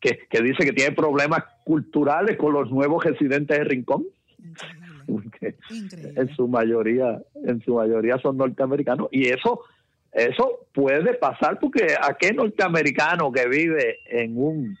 que, 0.00 0.42
dice 0.42 0.64
que 0.64 0.72
tiene 0.72 0.94
problemas 0.94 1.42
culturales 1.64 2.38
con 2.38 2.52
los 2.52 2.70
nuevos 2.70 3.04
residentes 3.04 3.58
de 3.58 3.64
Rincón. 3.64 4.04
Increíble. 5.70 6.12
En 6.16 6.34
su 6.34 6.48
mayoría, 6.48 7.20
en 7.34 7.60
su 7.62 7.74
mayoría 7.74 8.18
son 8.18 8.36
norteamericanos. 8.36 9.08
Y 9.10 9.28
eso, 9.28 9.60
eso 10.12 10.66
puede 10.72 11.14
pasar 11.14 11.58
porque 11.60 11.94
a 12.00 12.14
qué 12.14 12.32
norteamericano 12.32 13.32
que 13.32 13.48
vive 13.48 13.98
en 14.06 14.36
un 14.36 14.78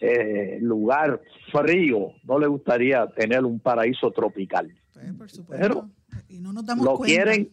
eh, 0.00 0.58
lugar 0.60 1.20
frío 1.52 2.12
no 2.24 2.38
le 2.38 2.48
gustaría 2.48 3.06
tener 3.08 3.44
un 3.44 3.60
paraíso 3.60 4.10
tropical. 4.10 4.72
Pues, 4.92 5.12
por 5.14 5.30
supuesto. 5.30 5.68
Pero 5.68 5.90
y 6.28 6.40
no 6.40 6.52
nos 6.52 6.66
damos 6.66 6.84
lo 6.84 6.96
cuenta. 6.96 7.14
quieren, 7.14 7.50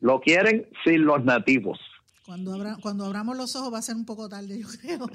lo 0.00 0.20
quieren 0.20 0.66
sin 0.84 1.04
los 1.04 1.24
nativos. 1.24 1.78
Cuando, 2.24 2.54
abra, 2.54 2.78
cuando 2.80 3.04
abramos 3.04 3.36
los 3.36 3.54
ojos 3.54 3.72
va 3.72 3.78
a 3.78 3.82
ser 3.82 3.96
un 3.96 4.06
poco 4.06 4.28
tarde, 4.28 4.58
yo 4.60 4.66
creo. 4.80 5.06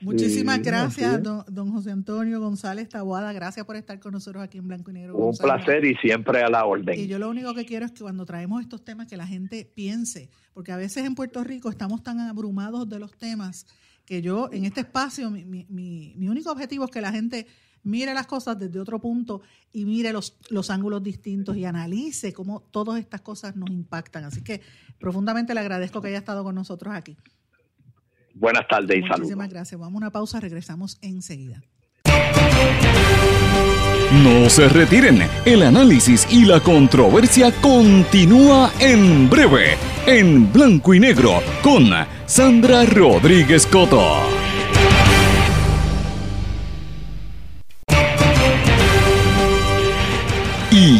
Muchísimas 0.00 0.56
sí, 0.56 0.62
gracias, 0.62 1.22
don, 1.22 1.44
don, 1.48 1.70
José 1.72 1.90
Antonio 1.90 2.40
González 2.40 2.88
Taboada. 2.88 3.32
Gracias 3.32 3.66
por 3.66 3.76
estar 3.76 3.98
con 4.00 4.12
nosotros 4.12 4.42
aquí 4.42 4.58
en 4.58 4.66
Blanco 4.68 4.90
y 4.90 4.94
Negro. 4.94 5.14
Un 5.14 5.24
González. 5.24 5.64
placer 5.64 5.84
y 5.84 5.94
siempre 5.96 6.42
a 6.42 6.48
la 6.48 6.64
orden. 6.64 6.98
Y 6.98 7.06
yo 7.06 7.18
lo 7.18 7.28
único 7.28 7.54
que 7.54 7.66
quiero 7.66 7.84
es 7.84 7.92
que 7.92 8.00
cuando 8.00 8.24
traemos 8.24 8.62
estos 8.62 8.82
temas, 8.82 9.06
que 9.06 9.16
la 9.16 9.26
gente 9.26 9.70
piense, 9.74 10.30
porque 10.54 10.72
a 10.72 10.76
veces 10.76 11.04
en 11.04 11.14
Puerto 11.14 11.44
Rico 11.44 11.68
estamos 11.68 12.02
tan 12.02 12.18
abrumados 12.20 12.88
de 12.88 12.98
los 12.98 13.16
temas 13.18 13.66
que 14.06 14.22
yo 14.22 14.48
en 14.50 14.64
este 14.64 14.80
espacio, 14.80 15.30
mi, 15.30 15.44
mi, 15.44 15.66
mi, 15.68 16.14
mi 16.16 16.28
único 16.28 16.50
objetivo 16.50 16.86
es 16.86 16.90
que 16.90 17.02
la 17.02 17.12
gente 17.12 17.46
mire 17.82 18.14
las 18.14 18.26
cosas 18.26 18.58
desde 18.58 18.80
otro 18.80 19.00
punto 19.00 19.42
y 19.72 19.84
mire 19.84 20.12
los, 20.12 20.36
los 20.50 20.70
ángulos 20.70 21.02
distintos 21.02 21.56
y 21.56 21.64
analice 21.64 22.32
cómo 22.32 22.60
todas 22.70 22.98
estas 22.98 23.20
cosas 23.20 23.56
nos 23.56 23.70
impactan. 23.70 24.24
Así 24.24 24.42
que 24.42 24.60
profundamente 24.98 25.54
le 25.54 25.60
agradezco 25.60 26.00
que 26.00 26.08
haya 26.08 26.18
estado 26.18 26.44
con 26.44 26.54
nosotros 26.54 26.94
aquí. 26.94 27.16
Buenas 28.34 28.68
tardes 28.68 28.98
y 28.98 29.00
saludos. 29.02 29.20
Muchísimas 29.20 29.50
gracias. 29.50 29.80
Vamos 29.80 29.94
a 29.94 29.98
una 29.98 30.10
pausa, 30.10 30.40
regresamos 30.40 30.98
enseguida. 31.02 31.62
No 34.12 34.48
se 34.48 34.68
retiren, 34.70 35.18
el 35.44 35.62
análisis 35.62 36.26
y 36.30 36.46
la 36.46 36.60
controversia 36.60 37.52
continúa 37.60 38.72
en 38.80 39.28
breve, 39.28 39.76
en 40.06 40.50
blanco 40.50 40.94
y 40.94 41.00
negro, 41.00 41.42
con 41.62 41.90
Sandra 42.26 42.86
Rodríguez 42.86 43.66
Coto. 43.66 44.47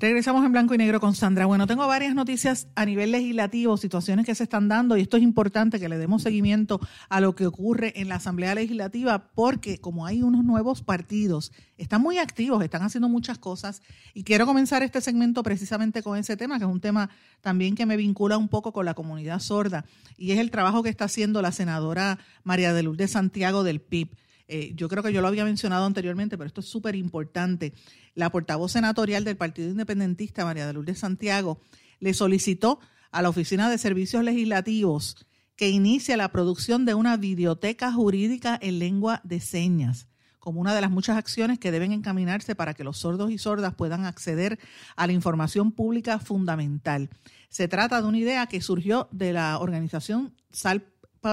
Regresamos 0.00 0.44
en 0.44 0.52
blanco 0.52 0.74
y 0.76 0.78
negro 0.78 1.00
con 1.00 1.16
Sandra. 1.16 1.46
Bueno, 1.46 1.66
tengo 1.66 1.84
varias 1.88 2.14
noticias 2.14 2.68
a 2.76 2.84
nivel 2.84 3.10
legislativo, 3.10 3.76
situaciones 3.76 4.26
que 4.26 4.34
se 4.36 4.44
están 4.44 4.68
dando 4.68 4.96
y 4.96 5.00
esto 5.00 5.16
es 5.16 5.24
importante 5.24 5.80
que 5.80 5.88
le 5.88 5.98
demos 5.98 6.22
seguimiento 6.22 6.80
a 7.08 7.20
lo 7.20 7.34
que 7.34 7.46
ocurre 7.46 8.00
en 8.00 8.08
la 8.08 8.14
Asamblea 8.14 8.54
Legislativa 8.54 9.32
porque 9.34 9.78
como 9.78 10.06
hay 10.06 10.22
unos 10.22 10.44
nuevos 10.44 10.82
partidos, 10.82 11.50
están 11.78 12.00
muy 12.00 12.18
activos, 12.18 12.62
están 12.62 12.82
haciendo 12.82 13.08
muchas 13.08 13.38
cosas 13.38 13.82
y 14.14 14.22
quiero 14.22 14.46
comenzar 14.46 14.84
este 14.84 15.00
segmento 15.00 15.42
precisamente 15.42 16.00
con 16.00 16.16
ese 16.16 16.36
tema, 16.36 16.58
que 16.58 16.64
es 16.64 16.70
un 16.70 16.80
tema 16.80 17.10
también 17.40 17.74
que 17.74 17.84
me 17.84 17.96
vincula 17.96 18.38
un 18.38 18.46
poco 18.46 18.72
con 18.72 18.86
la 18.86 18.94
comunidad 18.94 19.40
sorda 19.40 19.84
y 20.16 20.30
es 20.30 20.38
el 20.38 20.52
trabajo 20.52 20.84
que 20.84 20.90
está 20.90 21.06
haciendo 21.06 21.42
la 21.42 21.50
senadora 21.50 22.20
María 22.44 22.72
de 22.72 22.84
Lourdes 22.84 23.10
Santiago 23.10 23.64
del 23.64 23.80
PIB. 23.80 24.10
Eh, 24.48 24.72
yo 24.74 24.88
creo 24.88 25.02
que 25.02 25.12
yo 25.12 25.20
lo 25.20 25.28
había 25.28 25.44
mencionado 25.44 25.84
anteriormente, 25.84 26.36
pero 26.36 26.48
esto 26.48 26.60
es 26.60 26.66
súper 26.66 26.96
importante. 26.96 27.74
La 28.14 28.30
portavoz 28.30 28.72
senatorial 28.72 29.24
del 29.24 29.36
Partido 29.36 29.68
Independentista, 29.68 30.44
María 30.44 30.66
de 30.66 30.72
Lourdes 30.72 30.98
Santiago, 30.98 31.60
le 32.00 32.14
solicitó 32.14 32.80
a 33.10 33.22
la 33.22 33.28
Oficina 33.28 33.70
de 33.70 33.78
Servicios 33.78 34.24
Legislativos 34.24 35.26
que 35.54 35.70
inicie 35.70 36.16
la 36.16 36.32
producción 36.32 36.84
de 36.84 36.94
una 36.94 37.16
videoteca 37.16 37.92
jurídica 37.92 38.58
en 38.60 38.78
lengua 38.78 39.20
de 39.24 39.40
señas 39.40 40.08
como 40.48 40.62
una 40.62 40.74
de 40.74 40.80
las 40.80 40.90
muchas 40.90 41.18
acciones 41.18 41.58
que 41.58 41.70
deben 41.70 41.92
encaminarse 41.92 42.54
para 42.54 42.72
que 42.72 42.82
los 42.82 42.96
sordos 42.96 43.30
y 43.30 43.36
sordas 43.36 43.74
puedan 43.74 44.06
acceder 44.06 44.58
a 44.96 45.06
la 45.06 45.12
información 45.12 45.72
pública 45.72 46.18
fundamental. 46.20 47.10
Se 47.50 47.68
trata 47.68 48.00
de 48.00 48.08
una 48.08 48.16
idea 48.16 48.46
que 48.46 48.62
surgió 48.62 49.08
de 49.12 49.34
la 49.34 49.58
organización 49.58 50.34
SAL 50.50 50.86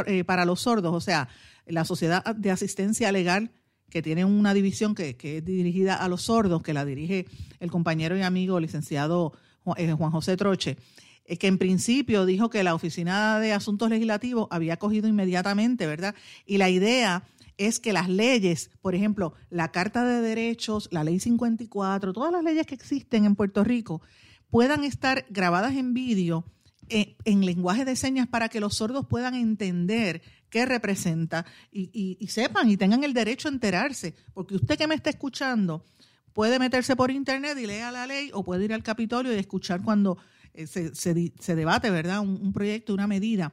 eh, 0.05 0.25
para 0.25 0.43
los 0.43 0.59
sordos, 0.59 0.93
o 0.93 0.99
sea, 0.99 1.29
la 1.65 1.85
Sociedad 1.85 2.23
de 2.35 2.51
Asistencia 2.51 3.11
Legal, 3.11 3.51
que 3.89 4.01
tiene 4.01 4.25
una 4.25 4.53
división 4.53 4.95
que, 4.95 5.17
es 5.19 5.45
dirigida 5.45 5.95
a 5.95 6.07
los 6.07 6.23
sordos, 6.23 6.63
que 6.63 6.73
la 6.73 6.85
dirige 6.85 7.25
el 7.59 7.71
compañero 7.71 8.17
y 8.17 8.21
amigo 8.21 8.59
licenciado 8.59 9.33
eh, 9.77 9.91
Juan 9.91 10.11
José 10.11 10.37
Troche, 10.37 10.77
eh, 11.25 11.37
que 11.37 11.47
en 11.47 11.57
principio 11.57 12.25
dijo 12.25 12.49
que 12.49 12.63
la 12.63 12.75
Oficina 12.75 13.39
de 13.39 13.53
Asuntos 13.53 13.89
Legislativos 13.89 14.47
había 14.51 14.77
cogido 14.77 15.07
inmediatamente, 15.07 15.87
¿verdad? 15.87 16.15
Y 16.45 16.57
la 16.57 16.69
idea 16.69 17.23
es 17.57 17.79
que 17.79 17.93
las 17.93 18.09
leyes, 18.09 18.69
por 18.81 18.95
ejemplo, 18.95 19.33
la 19.49 19.71
Carta 19.71 20.03
de 20.03 20.21
Derechos, 20.21 20.89
la 20.91 21.03
Ley 21.03 21.19
54, 21.19 22.13
todas 22.13 22.31
las 22.31 22.43
leyes 22.43 22.65
que 22.65 22.75
existen 22.75 23.25
en 23.25 23.35
Puerto 23.35 23.63
Rico, 23.63 24.01
puedan 24.49 24.83
estar 24.83 25.25
grabadas 25.29 25.75
en 25.75 25.93
vídeo 25.93 26.45
eh, 26.89 27.15
en, 27.25 27.45
lenguaje 27.45 27.83
de 27.83 27.95
señas 27.95 28.27
para 28.27 28.47
que 28.49 28.59
los 28.59 28.75
sordos 28.75 29.07
puedan 29.07 29.33
entender 29.33 30.21
qué 30.55 30.65
representa 30.65 31.45
y, 31.69 32.25
sepan 32.29 32.69
y 32.69 32.77
tengan 32.77 33.03
el 33.03 33.13
derecho 33.13 33.49
a 33.49 33.51
enterarse. 33.51 34.15
Porque 34.33 34.55
usted 34.55 34.77
que 34.77 34.87
me 34.87 34.95
está 34.95 35.09
escuchando 35.09 35.83
puede 36.31 36.59
meterse 36.59 36.95
por 36.95 37.11
internet 37.11 37.57
y 37.57 37.67
lea 37.67 37.91
la 37.91 38.07
ley 38.07 38.29
o 38.33 38.41
puede 38.41 38.63
ir 38.63 38.73
al 38.73 38.81
Capitolio 38.81 39.33
y 39.33 39.35
escuchar 39.35 39.81
cuando 39.81 40.17
eh, 40.53 40.65
se, 40.65 41.55
debate, 41.55 41.89
¿verdad? 41.89 42.21
Un, 42.21 42.53
proyecto, 42.53 42.93
una 42.93 43.05
medida. 43.05 43.51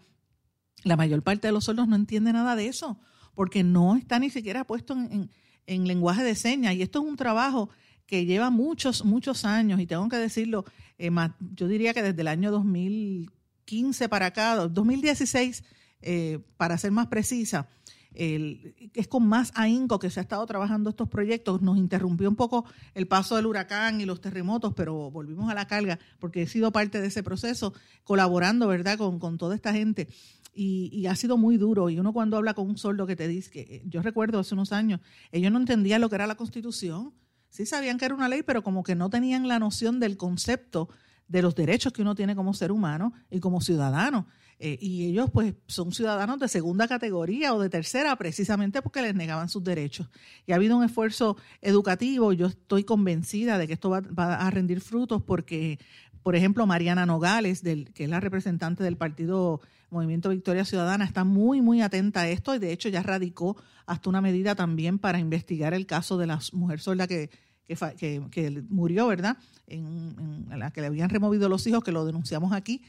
La 0.84 0.96
mayor 0.96 1.24
parte 1.24 1.48
de 1.48 1.52
los 1.52 1.64
sordos 1.64 1.88
no 1.88 1.96
entiende 1.96 2.32
nada 2.32 2.54
de 2.54 2.68
eso 2.68 3.00
porque 3.34 3.64
no 3.64 3.96
está 3.96 4.20
ni 4.20 4.30
siquiera 4.30 4.62
puesto 4.62 4.94
en, 4.94 5.88
lenguaje 5.88 6.22
de 6.22 6.36
señas. 6.36 6.76
Y 6.76 6.82
esto 6.82 7.00
es 7.00 7.04
un 7.04 7.16
trabajo 7.16 7.68
que 8.06 8.26
lleva 8.26 8.50
muchos, 8.50 9.04
muchos 9.04 9.44
años, 9.44 9.80
y 9.80 9.86
tengo 9.88 10.08
que 10.08 10.18
decirlo, 10.18 10.64
eh, 10.98 11.10
yo 11.40 11.66
diría 11.66 11.94
que 11.94 12.02
desde 12.04 12.20
el 12.20 12.28
año 12.28 12.52
2015 12.52 14.08
para 14.08 14.26
acá, 14.26 14.54
2016, 14.68 15.64
eh, 16.02 16.40
para 16.56 16.78
ser 16.78 16.92
más 16.92 17.06
precisa, 17.06 17.68
es 18.14 19.08
con 19.08 19.26
más 19.26 19.52
ahínco 19.54 19.98
que 19.98 20.10
se 20.10 20.20
ha 20.20 20.22
estado 20.22 20.44
trabajando 20.44 20.90
estos 20.90 21.08
proyectos. 21.08 21.62
Nos 21.62 21.78
interrumpió 21.78 22.28
un 22.28 22.36
poco 22.36 22.66
el 22.92 23.08
paso 23.08 23.36
del 23.36 23.46
huracán 23.46 24.02
y 24.02 24.04
los 24.04 24.20
terremotos, 24.20 24.74
pero 24.74 25.10
volvimos 25.10 25.50
a 25.50 25.54
la 25.54 25.66
carga 25.66 25.98
porque 26.18 26.42
he 26.42 26.46
sido 26.46 26.72
parte 26.72 27.00
de 27.00 27.06
ese 27.06 27.22
proceso, 27.22 27.72
colaborando, 28.04 28.68
¿verdad?, 28.68 28.98
con, 28.98 29.18
con 29.18 29.38
toda 29.38 29.54
esta 29.54 29.72
gente 29.72 30.08
y, 30.54 31.06
ha 31.06 31.16
sido 31.16 31.36
muy 31.36 31.56
duro. 31.56 31.90
Y 31.90 31.98
uno 31.98 32.12
cuando 32.12 32.36
habla 32.36 32.54
con 32.54 32.68
un 32.68 32.78
sordo 32.78 33.06
que 33.06 33.16
te 33.16 33.28
dice, 33.28 33.50
que 33.50 33.60
eh, 33.60 33.82
yo 33.86 34.02
recuerdo 34.02 34.38
hace 34.38 34.54
unos 34.54 34.72
años, 34.72 35.00
ellos 35.30 35.52
no 35.52 35.58
entendían 35.58 36.00
lo 36.00 36.08
que 36.08 36.16
era 36.16 36.26
la 36.26 36.34
constitución, 36.36 37.14
sí 37.48 37.66
sabían 37.66 37.98
que 37.98 38.04
era 38.04 38.14
una 38.14 38.28
ley, 38.28 38.42
pero 38.42 38.62
como 38.62 38.82
que 38.82 38.94
no 38.94 39.10
tenían 39.10 39.48
la 39.48 39.58
noción 39.58 40.00
del 40.00 40.16
concepto 40.16 40.88
de 41.28 41.42
los 41.42 41.54
derechos 41.54 41.92
que 41.92 42.02
uno 42.02 42.14
tiene 42.14 42.36
como 42.36 42.52
ser 42.54 42.72
humano 42.72 43.12
y 43.30 43.40
como 43.40 43.60
ciudadano. 43.60 44.26
Eh, 44.64 44.79
y 44.81 45.07
ellos 45.07 45.29
pues 45.33 45.57
son 45.66 45.90
ciudadanos 45.90 46.38
de 46.38 46.46
segunda 46.46 46.87
categoría 46.87 47.53
o 47.53 47.61
de 47.61 47.68
tercera 47.68 48.14
precisamente 48.14 48.81
porque 48.81 49.03
les 49.03 49.12
negaban 49.12 49.48
sus 49.48 49.64
derechos. 49.64 50.09
Y 50.46 50.53
ha 50.53 50.55
habido 50.55 50.77
un 50.77 50.85
esfuerzo 50.85 51.37
educativo, 51.61 52.33
yo 52.33 52.46
estoy 52.46 52.85
convencida 52.85 53.59
de 53.59 53.66
que 53.66 53.72
esto 53.72 53.90
va, 53.90 54.05
a 54.16 54.51
rendir 54.53 54.81
frutos 54.81 55.20
porque, 55.20 55.81
por 56.22 56.37
ejemplo, 56.37 56.64
Mariana 56.64 57.07
Nogales, 57.07 57.64
del, 57.64 57.92
que 57.92 58.05
es 58.05 58.11
la 58.11 58.20
representante 58.20 58.85
del 58.85 58.96
Partido 58.96 59.61
Movimiento 59.90 60.29
Victoria 60.29 60.64
Ciudadana 60.64 61.07
está 61.07 61.25
muy, 61.25 61.61
muy 61.61 61.83
atenta 61.83 62.20
a 62.20 62.29
esto 62.29 62.55
y 62.55 62.61
de 62.61 62.70
hecho 62.70 62.88
ya 62.88 63.03
radicó 63.03 63.57
hasta 63.87 64.11
una 64.11 64.20
medida 64.20 64.55
también 64.55 65.01
para 65.01 65.18
investigar 65.18 65.75
el 65.75 65.87
caso 65.87 66.18
de 66.18 66.29
la 66.29 66.38
mujer 66.53 66.79
sorda 66.79 67.09
que, 67.09 67.31
que, 67.66 68.62
murió, 68.68 69.09
¿verdad? 69.09 69.38
En, 69.66 70.46
la 70.57 70.70
que 70.70 70.83
le 70.83 70.87
habían 70.87 71.11
removido 71.11 71.48
los 71.48 71.66
hijos, 71.66 71.83
que 71.83 71.90
lo 71.90 72.05
denunciamos 72.05 72.53
aquí. 72.53 72.83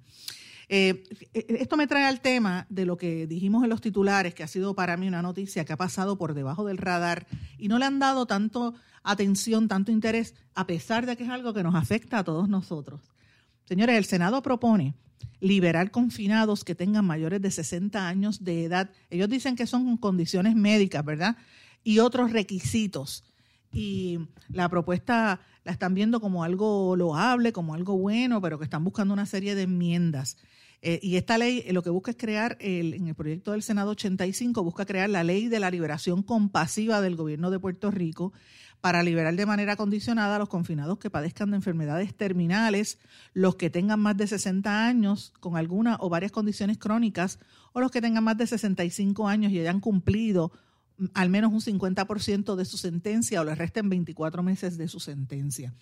Eh, 0.67 1.04
esto 1.34 1.78
me 1.78 1.86
trae 1.86 2.06
al 2.06 2.21
tema 2.21 2.65
de 2.69 2.86
lo 2.86 2.98
que 2.98 3.28
dijimos 3.28 3.63
en 3.63 3.69
los 3.69 3.82
titulares, 3.82 4.34
que 4.34 4.43
ha 4.43 4.48
sido 4.48 4.74
para 4.74 4.98
mí 4.98 5.08
una 5.08 5.21
noticia 5.21 5.63
que 5.63 5.74
ha 5.74 5.78
pasado 5.78 6.17
por 6.17 6.34
debajo 6.34 6.65
del 6.65 6.78
radar 6.78 7.28
y 7.58 7.67
no 7.67 7.78
le 7.78 7.86
han 7.86 8.00
dado 8.00 8.26
tanto 8.26 8.74
atención, 9.04 9.67
tanto 9.67 9.91
interés, 9.91 10.34
a 10.56 10.65
pesar 10.65 11.06
de 11.06 11.15
que 11.15 11.24
es 11.24 11.30
algo 11.30 11.54
que 11.54 11.62
nos 11.62 11.76
afecta 11.76 12.19
a 12.19 12.24
todos 12.24 12.50
nosotros. 12.50 13.14
Señores, 13.65 13.97
el 13.97 14.06
Senado 14.06 14.41
propone 14.41 14.93
liberar 15.41 15.91
confinados 15.91 16.63
que 16.63 16.75
tengan 16.75 17.06
mayores 17.06 17.41
de 17.41 17.51
60 17.51 18.08
años 18.08 18.43
de 18.43 18.63
edad. 18.63 18.89
Ellos 19.10 19.30
dicen 19.30 19.56
que 19.56 19.67
son 19.67 19.97
condiciones 19.97 20.56
médicas, 20.56 21.04
¿verdad? 21.04 21.38
y 21.86 21.99
otros 21.99 22.34
requisitos. 22.34 23.23
Y 23.71 24.19
la 24.49 24.67
propuesta 24.67 25.39
la 25.63 25.71
están 25.71 25.93
viendo 25.93 26.19
como 26.19 26.43
algo 26.43 26.95
loable, 26.97 27.54
como 27.54 27.73
algo 27.73 27.97
bueno, 27.97 28.41
pero 28.41 28.58
que 28.58 28.65
están 28.65 28.84
buscando 28.84 29.13
una 29.13 29.25
serie 29.25 29.56
de 29.56 29.63
enmiendas. 29.63 30.38
Eh, 30.82 30.99
y 31.01 31.15
esta 31.15 31.38
ley 31.38 31.63
lo 31.71 31.84
que 31.84 31.89
busca 31.89 32.12
es 32.12 32.17
crear, 32.17 32.58
el, 32.60 32.93
en 32.93 33.08
el 33.08 33.15
proyecto 33.15 33.51
del 33.51 33.63
Senado 33.63 33.91
85, 33.91 34.63
busca 34.63 34.86
crear 34.86 35.10
la 35.10 35.23
ley 35.23 35.47
de 35.47 35.60
la 35.60 35.71
liberación 35.71 36.23
compasiva 36.23 37.01
del 37.01 37.15
gobierno 37.15 37.49
de 37.49 37.60
Puerto 37.60 37.91
Rico 37.91 38.34
para 38.86 39.02
liberar 39.02 39.36
de 39.36 39.48
manera 39.48 39.76
condicionada 39.76 40.36
a 40.36 40.38
los 40.38 40.48
confinados 40.48 41.00
que 41.00 41.10
padezcan 41.10 41.50
de 41.50 41.56
enfermedades 41.56 42.13
terminales, 42.13 43.00
los 43.34 43.56
que 43.56 43.71
tengan 43.71 44.00
más 44.00 44.15
de 44.15 44.28
60 44.28 44.86
años 44.86 45.34
con 45.39 45.58
alguna 45.58 45.98
o 46.00 46.08
varias 46.08 46.32
condiciones 46.32 46.78
crónicas, 46.78 47.39
o 47.74 47.80
los 47.80 47.89
que 47.89 48.00
tengan 48.00 48.24
más 48.24 48.38
de 48.38 48.45
65 48.45 49.28
años 49.28 49.52
y 49.52 49.60
hayan 49.60 49.80
cumplido 49.80 50.52
al 51.15 51.30
menos 51.30 51.52
un 51.52 51.62
50% 51.62 52.56
de 52.56 52.65
su 52.65 52.78
sentencia 52.78 53.41
o 53.41 53.43
le 53.43 53.56
resten 53.56 53.89
24 53.89 54.43
meses 54.43 54.78
de 54.78 54.88
su 54.88 55.00
sentencia. 55.00 55.74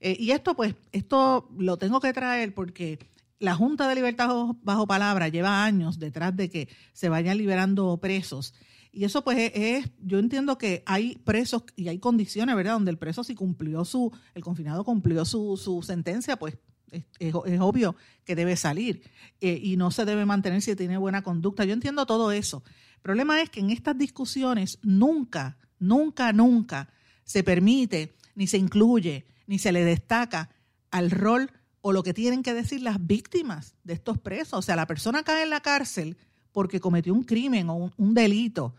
Eh, 0.00 0.16
y 0.18 0.30
esto, 0.30 0.56
pues, 0.56 0.76
esto 0.92 1.50
lo 1.58 1.76
tengo 1.76 2.00
que 2.00 2.14
traer 2.14 2.54
porque 2.54 2.98
la 3.38 3.54
Junta 3.54 3.86
de 3.86 3.96
Libertad 3.96 4.30
bajo, 4.62 4.86
Palabra 4.86 5.28
lleva 5.28 5.62
años 5.62 5.98
detrás 5.98 6.34
de 6.34 6.48
que 6.48 6.70
se 6.94 7.10
vayan 7.10 7.36
liberando 7.36 7.98
presos. 7.98 8.54
Y 8.96 9.04
eso, 9.04 9.22
pues, 9.22 9.52
es, 9.54 9.90
yo 10.00 10.18
entiendo 10.18 10.56
que 10.56 10.82
hay 10.86 11.16
presos 11.16 11.64
y 11.76 11.88
hay 11.88 11.98
condiciones, 11.98 12.56
¿verdad?, 12.56 12.72
donde 12.72 12.90
el 12.90 12.96
preso 12.96 13.24
si 13.24 13.34
cumplió 13.34 13.84
su, 13.84 14.10
el 14.34 14.42
confinado 14.42 14.84
cumplió 14.84 15.26
su, 15.26 15.58
su 15.58 15.82
sentencia, 15.82 16.38
pues 16.38 16.56
es, 16.90 17.34
obvio 17.60 17.94
que 18.24 18.34
debe 18.34 18.56
salir 18.56 19.02
eh, 19.42 19.60
y 19.62 19.76
no 19.76 19.90
se 19.90 20.06
debe 20.06 20.24
mantener 20.24 20.62
si 20.62 20.74
tiene 20.76 20.96
buena 20.96 21.20
conducta. 21.22 21.66
Yo 21.66 21.74
entiendo 21.74 22.06
todo 22.06 22.32
eso, 22.32 22.62
el 22.94 23.02
problema 23.02 23.42
es 23.42 23.50
que 23.50 23.60
en 23.60 23.68
estas 23.68 23.98
discusiones 23.98 24.78
nunca, 24.82 25.58
nunca, 25.78 26.32
nunca 26.32 26.88
se 27.22 27.42
permite, 27.42 28.16
ni 28.34 28.46
se 28.46 28.56
incluye, 28.56 29.26
ni 29.46 29.58
se 29.58 29.72
le 29.72 29.84
destaca 29.84 30.48
al 30.90 31.10
rol 31.10 31.50
o 31.82 31.92
lo 31.92 32.02
que 32.02 32.14
tienen 32.14 32.42
que 32.42 32.54
decir 32.54 32.80
las 32.80 33.06
víctimas 33.06 33.74
de 33.84 33.92
estos 33.92 34.16
presos. 34.16 34.58
O 34.58 34.62
sea, 34.62 34.74
la 34.74 34.86
persona 34.86 35.22
cae 35.22 35.42
en 35.42 35.50
la 35.50 35.60
cárcel 35.60 36.16
porque 36.56 36.80
cometió 36.80 37.12
un 37.12 37.22
crimen 37.22 37.68
o 37.68 37.92
un, 37.98 38.14
delito. 38.14 38.74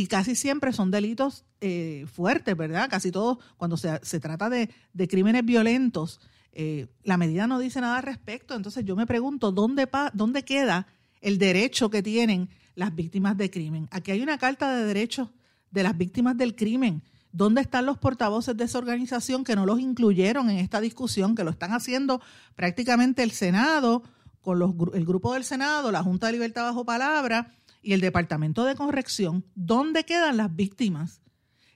Y 0.00 0.06
casi 0.06 0.34
siempre 0.34 0.72
son 0.72 0.90
delitos 0.90 1.44
eh, 1.60 2.06
fuertes, 2.10 2.56
¿verdad? 2.56 2.88
Casi 2.88 3.12
todos, 3.12 3.36
cuando 3.58 3.76
se, 3.76 3.98
trata 4.18 4.48
de, 4.48 4.70
crímenes 5.10 5.44
violentos, 5.44 6.20
eh, 6.52 6.86
la 7.04 7.18
medida 7.18 7.46
no 7.46 7.58
dice 7.58 7.82
nada 7.82 7.98
al 7.98 8.02
respecto. 8.02 8.54
Entonces 8.54 8.86
yo 8.86 8.96
me 8.96 9.06
pregunto, 9.06 9.52
¿dónde, 9.52 9.86
¿dónde 10.14 10.42
queda 10.42 10.86
el 11.20 11.36
derecho 11.36 11.90
que 11.90 12.02
tienen 12.02 12.48
las 12.76 12.94
víctimas 12.94 13.36
de 13.36 13.50
crimen. 13.50 13.88
Aquí 13.90 14.10
hay 14.10 14.22
una 14.22 14.38
carta 14.38 14.74
de 14.74 14.86
derechos 14.86 15.28
de 15.70 15.82
las 15.82 15.98
víctimas 15.98 16.34
del 16.38 16.56
crimen. 16.56 17.02
¿Dónde 17.30 17.60
están 17.60 17.84
los 17.84 17.98
portavoces 17.98 18.56
de 18.56 18.64
esa 18.64 18.78
organización 18.78 19.44
que 19.44 19.54
no 19.54 19.66
los 19.66 19.80
incluyeron 19.80 20.48
en 20.48 20.56
esta 20.56 20.80
discusión, 20.80 21.34
que 21.34 21.44
lo 21.44 21.50
están 21.50 21.74
haciendo 21.74 22.22
prácticamente 22.56 23.22
el 23.22 23.32
Senado, 23.32 24.02
con 24.40 24.58
los, 24.58 24.72
el 24.94 25.04
grupo 25.04 25.34
del 25.34 25.44
Senado, 25.44 25.92
la 25.92 26.02
Junta 26.02 26.28
de 26.28 26.32
Libertad 26.32 26.64
bajo 26.64 26.86
palabra 26.86 27.52
y 27.82 27.92
el 27.92 28.00
Departamento 28.00 28.64
de 28.64 28.74
Corrección? 28.74 29.44
¿Dónde 29.54 30.04
quedan 30.04 30.36
las 30.36 30.54
víctimas? 30.54 31.20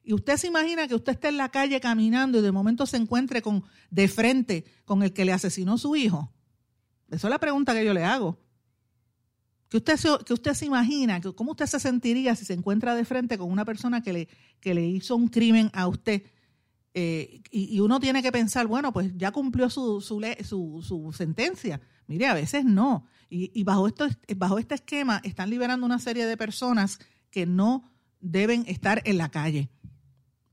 Y 0.03 0.13
usted 0.13 0.37
se 0.37 0.49
imagina 0.49 0.87
que 0.87 0.95
usted 0.95 1.13
esté 1.13 1.29
en 1.29 1.39
la 1.39 1.49
calle 1.49 1.81
caminando 1.81 2.39
y 2.39 2.43
de 2.43 2.53
momento 2.53 2.85
se 2.85 2.99
encuentre 2.99 3.41
con, 3.41 3.65
de 3.91 4.07
frente 4.09 4.65
con 4.85 5.03
el 5.03 5.15
que 5.15 5.25
le 5.25 5.33
asesinó 5.33 5.79
su 5.79 5.97
hijo. 5.97 6.31
Esa 7.09 7.29
es 7.29 7.31
la 7.31 7.39
pregunta 7.39 7.73
que 7.73 7.85
yo 7.85 7.95
le 7.95 8.05
hago. 8.05 8.39
Que 9.69 9.79
usted, 9.79 9.97
se, 9.97 10.09
que 10.27 10.35
usted 10.35 10.53
se 10.53 10.67
imagina, 10.67 11.21
que 11.21 11.35
cómo 11.35 11.53
usted 11.53 11.67
se 11.67 11.81
sentiría 11.81 12.37
si 12.37 12.45
se 12.45 12.53
encuentra 12.53 12.95
de 12.95 13.05
frente 13.05 13.39
con 13.39 13.51
una 13.51 13.65
persona 13.65 14.03
que 14.03 14.13
le, 14.13 14.29
que 14.61 14.75
le 14.75 14.87
hizo 14.87 15.17
un 15.17 15.29
crimen 15.29 15.71
a 15.73 15.89
usted. 15.89 16.23
Eh, 16.97 17.43
y, 17.51 17.81
uno 17.81 17.99
tiene 17.99 18.23
que 18.23 18.31
pensar, 18.31 18.69
bueno, 18.69 18.93
pues 18.93 19.11
ya 19.17 19.33
cumplió 19.33 19.69
su, 19.69 20.01
su, 20.01 20.81
su, 20.83 21.13
sentencia. 21.13 21.81
Mire, 22.07 22.27
a 22.27 22.35
veces 22.35 22.65
no. 22.65 23.07
Y, 23.29 23.51
y, 23.53 23.65
bajo, 23.65 23.89
esto, 23.89 24.07
bajo 24.37 24.59
este 24.59 24.77
esquema 24.77 25.21
están 25.25 25.51
liberando 25.51 25.85
una 25.85 25.99
serie 25.99 26.25
de 26.25 26.37
personas 26.37 27.01
que 27.31 27.47
no 27.47 27.91
deben 28.21 28.65
estar 28.69 29.03
en 29.05 29.19
la 29.19 29.29
calle. 29.29 29.71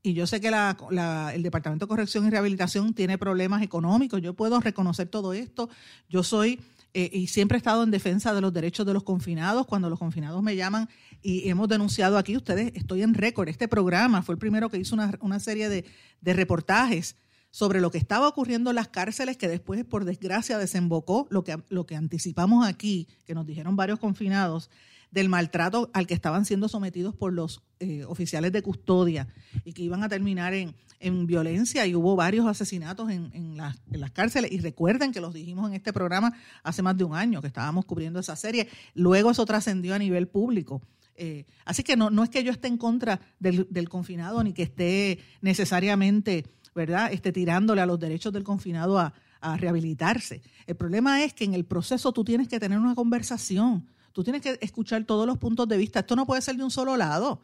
Y 0.03 0.13
yo 0.13 0.25
sé 0.25 0.41
que 0.41 0.47
el 0.47 1.43
Departamento 1.43 1.85
de 1.85 1.89
Corrección 1.89 2.25
y 2.25 2.31
Rehabilitación 2.31 2.93
tiene 2.93 3.19
problemas 3.19 3.61
económicos. 3.61 4.19
Yo 4.21 4.33
puedo 4.33 4.59
reconocer 4.59 5.07
todo 5.07 5.33
esto. 5.33 5.69
Yo 6.09 6.23
soy 6.23 6.59
eh, 6.93 7.09
y 7.13 7.27
siempre 7.27 7.55
he 7.55 7.59
estado 7.59 7.83
en 7.83 7.91
defensa 7.91 8.33
de 8.33 8.41
los 8.41 8.51
derechos 8.51 8.85
de 8.85 8.93
los 8.93 9.03
confinados. 9.03 9.65
Cuando 9.65 9.89
los 9.89 9.99
confinados 9.99 10.43
me 10.43 10.55
llaman 10.55 10.89
y 11.21 11.49
hemos 11.49 11.69
denunciado 11.69 12.17
aquí, 12.17 12.35
ustedes, 12.35 12.71
estoy 12.75 13.01
en 13.01 13.13
récord. 13.13 13.47
Este 13.47 13.67
programa 13.67 14.21
fue 14.23 14.33
el 14.33 14.39
primero 14.39 14.69
que 14.69 14.77
hizo 14.77 14.95
una, 14.95 15.39
serie 15.39 15.69
de, 15.69 15.85
de, 16.19 16.33
reportajes 16.33 17.15
sobre 17.49 17.81
lo 17.81 17.91
que 17.91 17.97
estaba 17.97 18.27
ocurriendo 18.27 18.69
en 18.71 18.75
las 18.75 18.89
cárceles, 18.89 19.37
que 19.37 19.47
después, 19.47 19.83
por 19.85 20.05
desgracia, 20.05 20.57
desembocó 20.57 21.27
lo 21.29 21.43
que, 21.43 21.61
lo 21.69 21.85
que 21.85 21.95
anticipamos 21.95 22.65
aquí, 22.65 23.07
que 23.25 23.35
nos 23.35 23.45
dijeron 23.45 23.75
varios 23.75 23.99
confinados, 23.99 24.69
del 25.11 25.29
maltrato 25.29 25.91
al 25.93 26.07
que 26.07 26.13
estaban 26.13 26.45
siendo 26.45 26.67
sometidos 26.69 27.13
por 27.13 27.33
los 27.33 27.61
eh, 27.79 28.05
oficiales 28.05 28.51
de 28.51 28.61
custodia 28.61 29.27
y 29.65 29.73
que 29.73 29.83
iban 29.83 30.03
a 30.03 30.09
terminar 30.09 30.53
en, 30.53 30.73
violencia 31.25 31.87
y 31.87 31.95
hubo 31.95 32.15
varios 32.15 32.45
asesinatos 32.45 33.09
en, 33.09 33.57
las, 33.57 34.11
cárceles. 34.13 34.51
Y 34.51 34.59
recuerden 34.59 35.11
que 35.11 35.19
los 35.19 35.33
dijimos 35.33 35.67
en 35.67 35.73
este 35.73 35.91
programa 35.91 36.33
hace 36.61 36.83
más 36.83 36.95
de 36.95 37.03
un 37.03 37.15
año 37.15 37.41
que 37.41 37.47
estábamos 37.47 37.85
cubriendo 37.85 38.19
esa 38.19 38.35
serie. 38.35 38.67
Luego 38.93 39.31
eso 39.31 39.43
trascendió 39.45 39.95
a 39.95 39.99
nivel 39.99 40.27
público. 40.27 40.79
Eh, 41.15 41.45
así 41.65 41.81
que 41.81 41.97
no, 41.97 42.11
no 42.11 42.23
es 42.23 42.29
que 42.29 42.43
yo 42.43 42.51
esté 42.51 42.67
en 42.67 42.77
contra 42.77 43.19
del, 43.39 43.67
del 43.71 43.89
confinado 43.89 44.43
ni 44.43 44.53
que 44.53 44.61
esté 44.61 45.17
necesariamente, 45.41 46.45
¿verdad?, 46.75 47.11
esté 47.11 47.31
tirándole 47.31 47.81
a 47.81 47.87
los 47.87 47.99
derechos 47.99 48.31
del 48.31 48.43
confinado 48.43 48.99
a, 48.99 49.13
a 49.41 49.57
rehabilitarse. 49.57 50.41
El 50.67 50.75
problema 50.75 51.23
es 51.23 51.33
que 51.33 51.43
en 51.43 51.53
el 51.53 51.65
proceso 51.65 52.13
tú 52.13 52.23
tienes 52.23 52.47
que 52.47 52.59
tener 52.59 52.77
una 52.77 52.95
conversación. 52.95 53.87
Tú 54.13 54.23
tienes 54.23 54.41
que 54.41 54.57
escuchar 54.61 55.03
todos 55.05 55.25
los 55.25 55.37
puntos 55.37 55.67
de 55.67 55.77
vista. 55.77 55.99
Esto 55.99 56.15
no 56.15 56.25
puede 56.25 56.41
ser 56.41 56.55
de 56.57 56.63
un 56.63 56.71
solo 56.71 56.97
lado. 56.97 57.41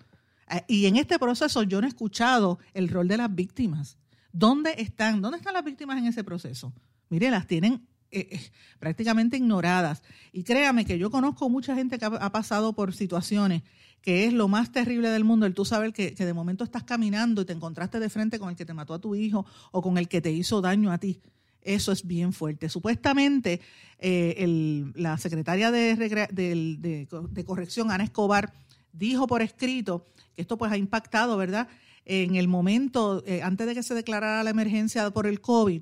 Eh, 0.50 0.64
y 0.68 0.86
en 0.86 0.96
este 0.98 1.20
proceso 1.20 1.64
yo 1.64 1.82
no 1.82 1.88
he 1.88 1.90
escuchado 1.90 2.60
el 2.74 2.90
rol 2.90 3.08
de 3.08 3.18
las 3.18 3.34
víctimas. 3.34 3.98
¿Dónde 4.32 4.76
están? 4.78 5.22
¿Dónde 5.22 5.38
están 5.38 5.54
las 5.54 5.64
víctimas 5.64 5.98
en 5.98 6.08
ese 6.08 6.24
proceso? 6.24 6.74
Mire, 7.10 7.32
las 7.32 7.48
tienen 7.48 7.88
eh, 8.12 8.28
eh, 8.32 8.52
prácticamente 8.80 9.38
ignoradas. 9.38 10.04
Y 10.32 10.44
créame 10.44 10.86
que 10.86 10.98
yo 10.98 11.10
conozco 11.10 11.50
mucha 11.50 11.76
gente 11.76 11.98
que 11.98 12.06
ha, 12.06 12.32
pasado 12.32 12.74
por 12.74 12.94
situaciones 12.94 13.64
que 14.02 14.26
es 14.26 14.34
lo 14.34 14.48
más 14.48 14.72
terrible 14.72 15.10
del 15.10 15.26
mundo, 15.26 15.46
el 15.46 15.54
tú 15.54 15.66
saber 15.66 15.92
que, 15.92 16.14
que, 16.14 16.26
de 16.26 16.34
momento 16.34 16.64
estás 16.64 16.84
caminando 16.84 17.42
y 17.42 17.46
te 17.46 17.52
encontraste 17.52 18.00
de 18.00 18.10
frente 18.10 18.40
con 18.40 18.50
el 18.50 18.56
que 18.56 18.66
te 18.66 18.74
mató 18.74 18.94
a 18.94 19.00
tu 19.00 19.16
hijo 19.16 19.46
o 19.72 19.82
con 19.82 19.98
el 19.98 20.08
que 20.08 20.22
te 20.22 20.32
hizo 20.32 20.62
daño 20.62 20.92
a 20.92 20.98
ti. 20.98 21.20
Eso 21.68 21.92
es 21.92 22.08
bien 22.08 22.32
fuerte. 22.32 22.70
Supuestamente, 22.70 23.60
eh, 24.00 24.90
la 24.96 25.18
secretaria 25.18 25.70
de, 25.70 27.08
corrección, 27.46 27.92
Ana 27.92 28.06
Escobar, 28.06 28.54
dijo 28.94 29.28
por 29.28 29.42
escrito 29.42 30.06
que 30.34 30.44
esto 30.44 30.58
pues 30.58 30.72
ha 30.72 30.78
impactado, 30.78 31.36
¿verdad? 31.36 31.68
En 32.06 32.36
el 32.38 32.48
momento, 32.48 33.22
eh, 33.28 33.42
antes 33.44 33.68
de 33.68 33.76
que 33.76 33.84
se 33.84 33.94
declarara 33.96 34.46
la 34.46 34.50
emergencia 34.50 35.12
por 35.12 35.28
el 35.28 35.42
COVID, 35.42 35.82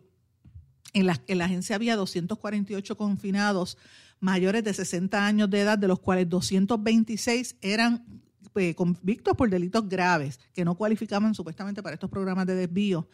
en 0.93 1.05
la, 1.05 1.21
en 1.27 1.37
la 1.37 1.45
agencia 1.45 1.75
había 1.75 1.95
248 1.95 2.97
confinados 2.97 3.77
mayores 4.19 4.63
de 4.63 4.73
60 4.73 5.23
años 5.23 5.51
de 5.51 5.61
edad, 5.61 5.77
de 5.77 5.87
los 5.87 5.99
cuales 5.99 6.27
226 6.27 7.57
eran 7.61 8.23
eh, 8.55 8.73
convictos 8.73 9.35
por 9.37 9.51
delitos 9.51 9.87
graves, 9.87 10.39
que 10.51 10.65
no 10.65 10.73
cualificaban 10.73 11.35
supuestamente 11.35 11.83
para 11.83 11.93
estos 11.93 12.09
programas 12.09 12.47
de 12.47 12.55
desvío. 12.55 13.07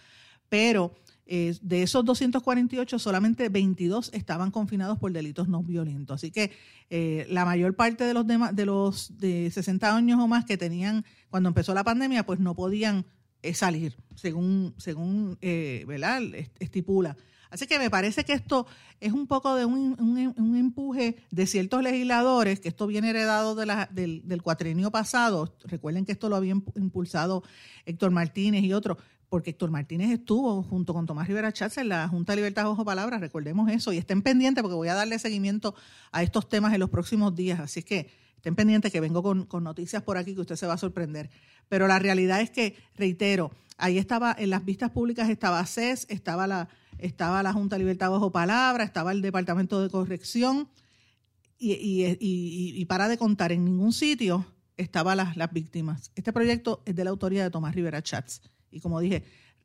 Pero 0.47 0.95
eh, 1.33 1.57
de 1.61 1.81
esos 1.81 2.03
248, 2.03 2.99
solamente 2.99 3.47
22 3.47 4.09
estaban 4.13 4.51
confinados 4.51 4.99
por 4.99 5.13
delitos 5.13 5.47
no 5.47 5.63
violentos. 5.63 6.15
Así 6.15 6.29
que 6.29 6.51
eh, 6.89 7.25
la 7.29 7.45
mayor 7.45 7.73
parte 7.73 8.03
de 8.03 8.13
los, 8.13 8.25
de 8.27 8.65
los 8.65 9.17
de 9.17 9.49
60 9.49 9.95
años 9.95 10.19
o 10.19 10.27
más 10.27 10.43
que 10.43 10.57
tenían 10.57 11.05
cuando 11.29 11.47
empezó 11.47 11.73
la 11.73 11.85
pandemia, 11.85 12.25
pues 12.25 12.41
no 12.41 12.53
podían 12.53 13.05
eh, 13.43 13.53
salir, 13.53 13.95
según, 14.13 14.73
según 14.75 15.37
estipula. 15.39 17.15
Así 17.49 17.65
que 17.65 17.79
me 17.79 17.89
parece 17.89 18.25
que 18.25 18.33
esto 18.33 18.67
es 18.99 19.13
un 19.13 19.25
poco 19.25 19.55
de 19.55 19.63
un, 19.63 19.95
un, 20.37 20.57
empuje 20.57 21.15
de 21.31 21.47
ciertos 21.47 21.81
legisladores, 21.81 22.59
que 22.59 22.67
esto 22.67 22.87
viene 22.87 23.09
heredado 23.09 23.55
de 23.55 23.65
la, 23.65 23.87
del, 23.89 24.27
del 24.27 24.41
cuatrenio 24.41 24.91
pasado. 24.91 25.55
Recuerden 25.63 26.03
que 26.03 26.11
esto 26.11 26.27
lo 26.27 26.35
había 26.35 26.55
impulsado 26.75 27.43
Héctor 27.85 28.11
Martínez 28.11 28.63
y 28.63 28.73
otros, 28.73 28.97
porque 29.31 29.51
Héctor 29.51 29.71
Martínez 29.71 30.11
estuvo 30.11 30.61
junto 30.61 30.93
con 30.93 31.05
Tomás 31.05 31.25
Rivera 31.25 31.53
Chávez 31.53 31.77
en 31.77 31.87
la 31.87 32.05
Junta 32.09 32.33
de 32.33 32.35
Libertad 32.35 32.67
Ojo 32.67 32.83
Palabras, 32.83 33.21
recordemos 33.21 33.71
eso, 33.71 33.93
y 33.93 33.97
estén 33.97 34.21
pendientes 34.21 34.61
porque 34.61 34.75
voy 34.75 34.89
a 34.89 34.93
darle 34.93 35.17
seguimiento 35.19 35.73
a 36.11 36.21
estos 36.21 36.49
temas 36.49 36.73
en 36.73 36.81
los 36.81 36.89
próximos 36.89 37.33
días, 37.33 37.61
así 37.61 37.81
que 37.81 38.11
estén 38.35 38.55
pendientes 38.55 38.91
que 38.91 38.99
vengo 38.99 39.23
con, 39.23 39.47
noticias 39.63 40.03
por 40.03 40.17
aquí 40.17 40.35
que 40.35 40.41
usted 40.41 40.57
se 40.57 40.67
va 40.67 40.73
a 40.73 40.77
sorprender. 40.77 41.29
Pero 41.69 41.87
la 41.87 41.97
realidad 41.97 42.41
es 42.41 42.49
que, 42.49 42.75
reitero, 42.97 43.51
ahí 43.77 43.97
estaba, 43.97 44.35
en 44.37 44.49
las 44.49 44.65
vistas 44.65 44.91
públicas 44.91 45.29
estaba 45.29 45.65
CES, 45.65 46.07
estaba 46.09 46.45
la, 46.45 46.67
estaba 46.97 47.41
la 47.41 47.53
Junta 47.53 47.77
de 47.77 47.83
Libertad 47.83 48.13
Ojo 48.13 48.33
Palabras, 48.33 48.87
estaba 48.87 49.13
el 49.13 49.21
Departamento 49.21 49.81
de 49.81 49.89
Corrección, 49.89 50.67
y, 51.57 52.83
para 52.83 53.07
de 53.07 53.17
contar, 53.17 53.53
en 53.53 53.63
ningún 53.63 53.93
sitio 53.93 54.45
estaban 54.75 55.15
las, 55.15 55.37
las 55.37 55.53
víctimas. 55.53 56.11
Este 56.15 56.33
proyecto 56.33 56.83
es 56.85 56.97
de 56.97 57.05
la 57.05 57.11
autoría 57.11 57.43
de 57.43 57.49
Tomás 57.49 57.73
Rivera 57.73 58.01
Chats. 58.01 58.41
Y 58.71 58.79
como 58.79 58.99
dije, 58.99 59.23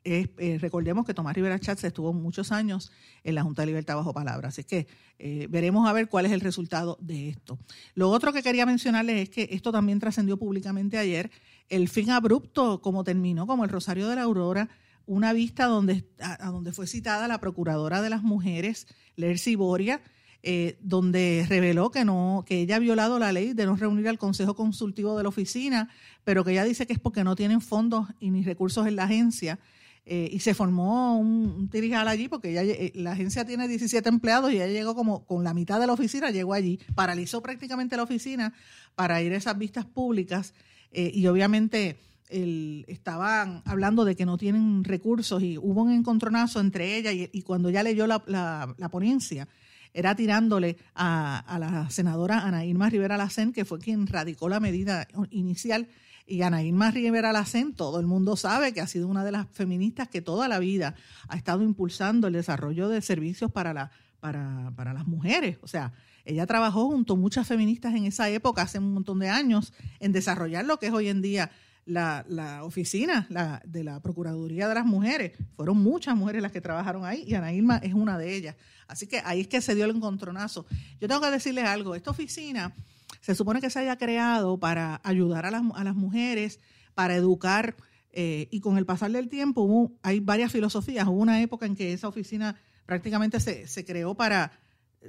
eh, 0.09 0.59
recordemos 0.61 1.05
que 1.05 1.15
Tomás 1.15 1.35
Rivera 1.35 1.59
Chatz 1.59 1.83
estuvo 1.83 2.13
muchos 2.13 2.53
años 2.53 2.93
en 3.25 3.35
la 3.35 3.43
Junta 3.43 3.63
de 3.63 3.67
Libertad 3.67 3.97
bajo 3.97 4.15
palabra, 4.15 4.49
así 4.49 4.63
que 4.63 4.87
eh, 5.19 5.49
veremos 5.51 5.89
a 5.89 5.93
ver 5.93 6.09
cuál 6.09 6.27
es 6.27 6.33
el 6.33 6.41
resultado 6.41 6.97
de 7.01 7.31
esto. 7.31 7.59
Lo 7.95 8.11
otro 8.11 8.33
que 8.33 8.45
quería 8.45 8.67
mencionarles 8.67 9.23
es 9.23 9.31
que 9.31 9.49
esto 9.51 9.73
también 9.73 9.99
trascendió 9.99 10.37
públicamente 10.37 10.97
ayer, 10.97 11.33
el 11.69 11.89
fin 11.89 12.11
abrupto 12.11 12.81
como 12.83 13.03
terminó, 13.03 13.49
como 13.49 13.65
el 13.65 13.71
Rosario 13.71 14.07
de 14.09 14.15
la 14.15 14.23
Aurora, 14.23 14.69
una 15.07 15.33
vista 15.33 15.67
donde, 15.67 16.09
a, 16.21 16.51
donde 16.51 16.73
fue 16.73 16.87
citada 16.87 17.27
la 17.27 17.41
Procuradora 17.41 18.01
de 18.01 18.11
las 18.11 18.23
Mujeres, 18.23 18.87
Lercy 19.17 19.57
Boria, 19.57 20.01
eh, 20.49 20.79
donde 20.81 21.45
reveló 21.49 21.91
que 21.91 22.05
no 22.05 22.45
que 22.47 22.61
ella 22.61 22.77
ha 22.77 22.79
violado 22.79 23.19
la 23.19 23.33
ley 23.33 23.53
de 23.53 23.67
no 23.67 23.75
reunir 23.75 24.07
al 24.07 24.17
Consejo 24.17 24.55
Consultivo 24.55 25.17
de 25.17 25.25
la 25.25 25.29
oficina, 25.29 25.89
pero 26.23 26.45
que 26.45 26.53
ella 26.53 26.63
dice 26.63 26.87
que 26.87 26.93
es 26.93 27.01
porque 27.01 27.25
no 27.25 27.35
tienen 27.35 27.61
fondos 27.61 28.07
y 28.21 28.31
ni 28.31 28.45
recursos 28.45 28.87
en 28.87 28.95
la 28.95 29.03
agencia. 29.03 29.59
Eh, 30.05 30.29
y 30.31 30.39
se 30.39 30.55
formó 30.55 31.19
un, 31.19 31.69
un 31.75 31.95
allí 31.95 32.29
porque 32.29 32.51
ella, 32.51 32.63
eh, 32.63 32.93
la 32.95 33.11
agencia 33.11 33.45
tiene 33.45 33.67
17 33.67 34.09
empleados 34.09 34.53
y 34.53 34.55
ella 34.55 34.69
llegó 34.69 34.95
como 34.95 35.25
con 35.27 35.43
la 35.43 35.53
mitad 35.53 35.81
de 35.81 35.89
la 35.89 35.95
oficina, 35.95 36.31
llegó 36.31 36.55
allí, 36.55 36.79
paralizó 36.95 37.43
prácticamente 37.43 37.97
la 37.97 38.05
oficina 38.05 38.55
para 38.95 39.21
ir 39.23 39.33
a 39.33 39.39
esas 39.39 39.59
vistas 39.59 39.85
públicas 39.85 40.55
y 40.93 41.27
obviamente 41.27 41.99
estaban 42.31 43.63
hablando 43.65 44.05
de 44.05 44.15
que 44.15 44.25
no 44.25 44.39
tienen 44.39 44.85
recursos 44.85 45.43
y 45.43 45.59
hubo 45.59 45.83
un 45.83 45.91
encontronazo 45.91 46.61
entre 46.61 46.97
ella 46.97 47.11
y, 47.13 47.43
cuando 47.43 47.69
ya 47.69 47.83
leyó 47.83 48.07
la, 48.07 48.23
la 48.79 48.89
ponencia, 48.89 49.49
era 49.97 50.15
tirándole 50.15 50.77
a, 50.95 51.57
la 51.59 51.89
senadora 51.89 52.41
Ana 52.41 52.67
Irma 52.67 52.91
Rivera 52.91 53.17
Lacén, 53.17 53.55
que 53.55 53.65
fue 53.65 53.79
quien 53.79 54.07
radicó 54.07 54.47
la 54.47 54.61
medida 54.61 55.09
inicial. 55.31 55.89
Y 56.27 56.43
Ana 56.43 56.63
Irma 56.63 56.91
Rivera 56.91 57.33
Lacén, 57.33 57.73
todo 57.73 57.99
el 57.99 58.07
mundo 58.07 58.37
sabe 58.37 58.75
que 58.75 58.83
ha 58.83 58.87
sido 58.87 59.09
una 59.09 59.25
de 59.25 59.33
las 59.33 59.47
feministas 59.49 60.09
que 60.09 60.21
toda 60.21 60.49
la 60.49 60.59
vida 60.59 60.97
ha 61.29 61.37
estado 61.37 61.63
impulsando 61.63 62.27
el 62.27 62.35
desarrollo 62.35 62.91
de 62.91 63.01
servicios 63.01 63.51
para, 63.51 63.73
la, 63.73 63.91
para, 64.21 64.71
para 64.77 64.93
las 64.93 65.07
mujeres. 65.07 65.57
O 65.63 65.67
sea, 65.67 65.95
ella 66.27 66.45
trabajó 66.45 66.89
junto 66.89 67.15
a 67.15 67.17
muchas 67.17 67.47
feministas 67.47 67.95
en 67.95 68.05
esa 68.05 68.29
época, 68.29 68.63
hace 68.63 68.79
un 68.79 68.93
montón 68.93 69.19
de 69.19 69.31
años, 69.31 69.73
en 69.99 70.13
desarrollar 70.13 70.67
lo 70.67 70.79
que 70.79 70.89
es 70.89 70.93
hoy 70.93 71.09
en 71.09 71.23
día 71.23 71.51
la, 71.87 72.27
la 72.29 72.65
oficina 72.65 73.27
la, 73.31 73.63
de 73.65 73.85
la 73.85 74.01
Procuraduría 74.01 74.69
de 74.69 74.75
las 74.75 74.85
Mujeres. 74.85 75.33
Fueron 75.55 75.79
muchas 75.79 76.15
mujeres 76.15 76.43
las 76.43 76.53
que 76.53 76.61
trabajaron 76.61 77.05
ahí 77.05 77.25
y 77.27 77.35
Ana 77.35 77.53
Irma 77.53 77.79
es 77.79 77.95
una 77.95 78.19
de 78.19 78.35
ellas. 78.35 78.57
Así 78.87 79.07
que 79.07 79.23
ahí 79.25 79.41
es 79.41 79.49
que 79.49 79.61
se 79.61 79.75
dio 79.75 79.87
el 79.87 79.97
encontronazo. 79.97 80.67
Yo 81.01 81.09
tengo 81.09 81.21
que 81.21 81.31
decirles 81.31 81.65
algo, 81.65 81.95
esta 81.95 82.11
oficina 82.11 82.75
se 83.21 83.35
supone 83.35 83.61
que 83.61 83.71
se 83.71 83.79
haya 83.79 83.97
creado 83.97 84.59
para 84.59 85.01
ayudar 85.03 85.47
a 85.47 85.51
las, 85.51 85.63
a 85.75 85.85
las 85.85 85.95
mujeres, 85.95 86.61
para 86.95 87.15
educar, 87.15 87.77
eh, 88.13 88.49
y 88.51 88.61
con 88.61 88.79
el 88.79 88.87
pasar 88.87 89.11
del 89.11 89.29
tiempo 89.29 89.63
hubo, 89.63 89.93
hay 90.03 90.21
varias 90.21 90.53
filosofías. 90.53 91.07
Hubo 91.07 91.21
una 91.21 91.41
época 91.41 91.67
en 91.67 91.77
que 91.77 91.93
esa 91.93 92.09
oficina 92.09 92.57
prácticamente 92.85 93.41
se, 93.41 93.67
se 93.67 93.85
creó 93.85 94.15
para 94.15 94.53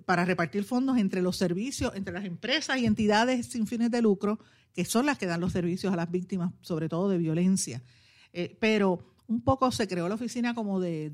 para 0.06 0.26
repartir 0.26 0.64
fondos 0.64 0.98
entre 0.98 1.22
los 1.22 1.38
servicios, 1.38 1.94
entre 1.96 2.14
las 2.14 2.26
empresas 2.26 2.78
y 2.78 2.86
entidades 2.86 3.48
sin 3.48 3.68
fines 3.68 3.92
de 3.92 4.02
lucro, 4.02 4.40
que 4.74 4.86
son 4.86 5.06
las 5.06 5.18
que 5.18 5.26
dan 5.26 5.42
los 5.42 5.54
servicios 5.54 5.92
a 5.92 5.96
las 5.96 6.12
víctimas, 6.12 6.54
sobre 6.62 6.88
todo 6.90 7.10
de 7.10 7.18
violencia. 7.18 7.82
Eh, 8.34 8.56
pero 8.60 9.16
un 9.28 9.42
poco 9.42 9.72
se 9.72 9.88
creó 9.88 10.08
la 10.08 10.16
oficina 10.16 10.54
como 10.54 10.80
de, 10.80 11.10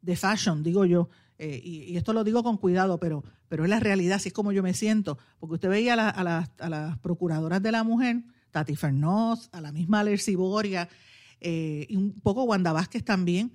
de, 0.00 0.16
fashion, 0.16 0.62
digo 0.62 0.84
yo, 0.84 1.08
eh, 1.38 1.60
y, 1.62 1.96
esto 1.96 2.12
lo 2.12 2.24
digo 2.24 2.42
con 2.42 2.56
cuidado, 2.56 2.98
pero, 2.98 3.24
pero 3.48 3.64
es 3.64 3.70
la 3.70 3.80
realidad, 3.80 4.16
así 4.16 4.28
es 4.28 4.32
como 4.32 4.52
yo 4.52 4.62
me 4.62 4.74
siento, 4.74 5.18
porque 5.38 5.54
usted 5.54 5.68
veía 5.68 5.94
a, 5.94 6.68
las 6.68 6.98
procuradoras 6.98 7.62
de 7.62 7.72
la 7.72 7.84
mujer, 7.84 8.22
Tati 8.50 8.76
Fernós, 8.76 9.50
a 9.52 9.60
la 9.60 9.72
misma 9.72 10.02
Lercy 10.04 10.34
Boria, 10.34 10.88
eh, 11.40 11.86
y 11.88 11.96
un 11.96 12.20
poco 12.20 12.44
Wanda 12.44 12.72
Vázquez 12.72 13.04
también, 13.04 13.52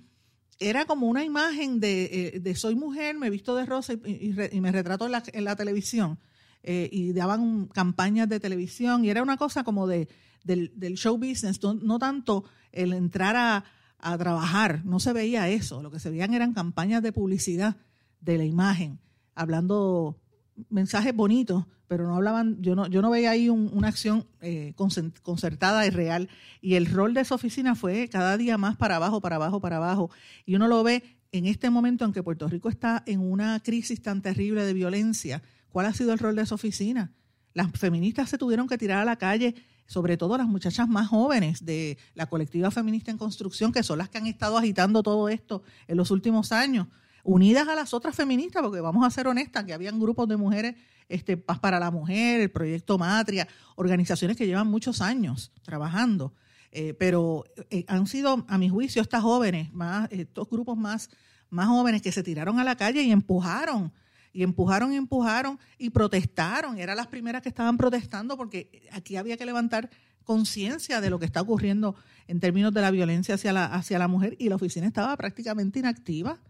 era 0.60 0.84
como 0.84 1.08
una 1.08 1.24
imagen 1.24 1.80
de, 1.80 2.40
de 2.42 2.54
soy 2.54 2.76
mujer, 2.76 3.16
me 3.16 3.30
visto 3.30 3.56
de 3.56 3.66
rosa 3.66 3.94
y, 3.94 4.34
y, 4.52 4.60
me 4.60 4.70
retrato 4.70 5.06
en 5.06 5.12
la, 5.12 5.22
en 5.32 5.44
la 5.44 5.56
televisión. 5.56 6.18
Y 6.66 7.12
daban 7.12 7.66
campañas 7.66 8.28
de 8.28 8.40
televisión 8.40 9.04
y 9.04 9.10
era 9.10 9.22
una 9.22 9.36
cosa 9.36 9.64
como 9.64 9.86
de 9.86 10.08
del, 10.44 10.94
show 10.96 11.16
business, 11.16 11.60
no, 11.62 11.98
tanto 11.98 12.44
el 12.72 12.92
entrar 12.92 13.36
a, 13.36 13.64
a 13.98 14.18
trabajar, 14.18 14.84
no 14.84 15.00
se 15.00 15.12
veía 15.12 15.48
eso, 15.48 15.82
lo 15.82 15.90
que 15.90 15.98
se 15.98 16.10
veían 16.10 16.34
eran 16.34 16.52
campañas 16.52 17.02
de 17.02 17.12
publicidad 17.12 17.76
de 18.20 18.38
la 18.38 18.44
imagen, 18.44 19.00
hablando 19.34 20.20
mensajes 20.68 21.14
bonitos, 21.14 21.64
pero 21.86 22.06
no 22.06 22.16
hablaban, 22.16 22.60
yo 22.62 22.74
no, 22.74 22.86
yo 22.86 23.02
no 23.02 23.10
veía 23.10 23.30
ahí 23.30 23.48
una 23.48 23.88
acción 23.88 24.26
eh, 24.40 24.74
concertada 25.22 25.86
y 25.86 25.90
real. 25.90 26.28
Y 26.60 26.74
el 26.74 26.86
rol 26.86 27.12
de 27.12 27.20
esa 27.20 27.34
oficina 27.34 27.74
fue 27.74 28.08
cada 28.08 28.36
día 28.38 28.56
más 28.56 28.76
para 28.76 28.96
abajo, 28.96 29.20
para 29.20 29.36
abajo, 29.36 29.60
para 29.60 29.76
abajo. 29.76 30.10
Y 30.46 30.56
uno 30.56 30.66
lo 30.66 30.82
ve 30.82 31.02
en 31.30 31.46
este 31.46 31.68
momento 31.68 32.04
en 32.04 32.12
que 32.12 32.22
Puerto 32.22 32.48
Rico 32.48 32.70
está 32.70 33.02
en 33.06 33.20
una 33.20 33.60
crisis 33.60 34.00
tan 34.00 34.22
terrible 34.22 34.64
de 34.64 34.72
violencia. 34.72 35.42
¿Cuál 35.74 35.86
ha 35.86 35.92
sido 35.92 36.12
el 36.12 36.20
rol 36.20 36.36
de 36.36 36.42
esa 36.42 36.54
oficina? 36.54 37.12
Las 37.52 37.68
feministas 37.72 38.30
se 38.30 38.38
tuvieron 38.38 38.68
que 38.68 38.78
tirar 38.78 39.00
a 39.00 39.04
la 39.04 39.16
calle 39.16 39.56
sobre 39.86 40.16
todo 40.16 40.38
las 40.38 40.46
muchachas 40.46 40.88
más 40.88 41.08
jóvenes 41.08 41.64
de 41.64 41.98
la 42.14 42.26
colectiva 42.26 42.70
feminista 42.70 43.10
en 43.10 43.18
construcción, 43.18 43.72
que 43.72 43.82
son 43.82 43.98
las 43.98 44.08
que 44.08 44.18
han 44.18 44.28
estado 44.28 44.56
agitando 44.56 45.02
todo 45.02 45.28
esto 45.28 45.64
en 45.88 45.96
los 45.96 46.12
últimos 46.12 46.52
años, 46.52 46.86
unidas 47.24 47.66
a 47.66 47.74
las 47.74 47.92
otras 47.92 48.14
feministas, 48.14 48.62
porque 48.62 48.80
vamos 48.80 49.04
a 49.04 49.10
ser 49.10 49.26
honestas, 49.26 49.64
que 49.64 49.74
habían 49.74 49.98
grupos 49.98 50.28
de 50.28 50.36
mujeres, 50.36 50.76
este, 51.08 51.36
Paz 51.36 51.58
para 51.58 51.80
la 51.80 51.90
Mujer, 51.90 52.40
el 52.40 52.52
Proyecto 52.52 52.96
Matria, 52.96 53.48
organizaciones 53.74 54.36
que 54.36 54.46
llevan 54.46 54.68
muchos 54.68 55.00
años 55.00 55.50
trabajando. 55.62 56.34
Eh, 56.70 56.94
pero 56.94 57.46
eh, 57.70 57.84
han 57.88 58.06
sido, 58.06 58.44
a 58.46 58.58
mi 58.58 58.68
juicio, 58.68 59.02
estas 59.02 59.22
jóvenes, 59.22 59.72
más, 59.72 60.06
estos 60.12 60.48
grupos 60.48 60.78
más, 60.78 61.10
más 61.50 61.66
jóvenes 61.66 62.00
que 62.00 62.12
se 62.12 62.22
tiraron 62.22 62.60
a 62.60 62.64
la 62.64 62.76
calle 62.76 63.02
y 63.02 63.10
empujaron 63.10 63.92
y 64.34 64.42
empujaron 64.42 64.92
y 64.92 64.96
empujaron 64.96 65.58
y 65.78 65.90
protestaron. 65.90 66.76
Eran 66.78 66.96
las 66.96 67.06
primeras 67.06 67.40
que 67.40 67.48
estaban 67.48 67.78
protestando 67.78 68.36
porque 68.36 68.88
aquí 68.92 69.16
había 69.16 69.38
que 69.38 69.46
levantar 69.46 69.88
conciencia 70.24 71.00
de 71.00 71.08
lo 71.08 71.18
que 71.18 71.24
está 71.24 71.40
ocurriendo 71.40 71.94
en 72.26 72.40
términos 72.40 72.74
de 72.74 72.80
la 72.80 72.90
violencia 72.90 73.36
hacia 73.36 73.52
la, 73.52 73.66
hacia 73.66 73.98
la 73.98 74.08
mujer 74.08 74.36
y 74.38 74.48
la 74.48 74.56
oficina 74.56 74.86
estaba 74.86 75.16
prácticamente 75.16 75.78
inactiva. 75.78 76.40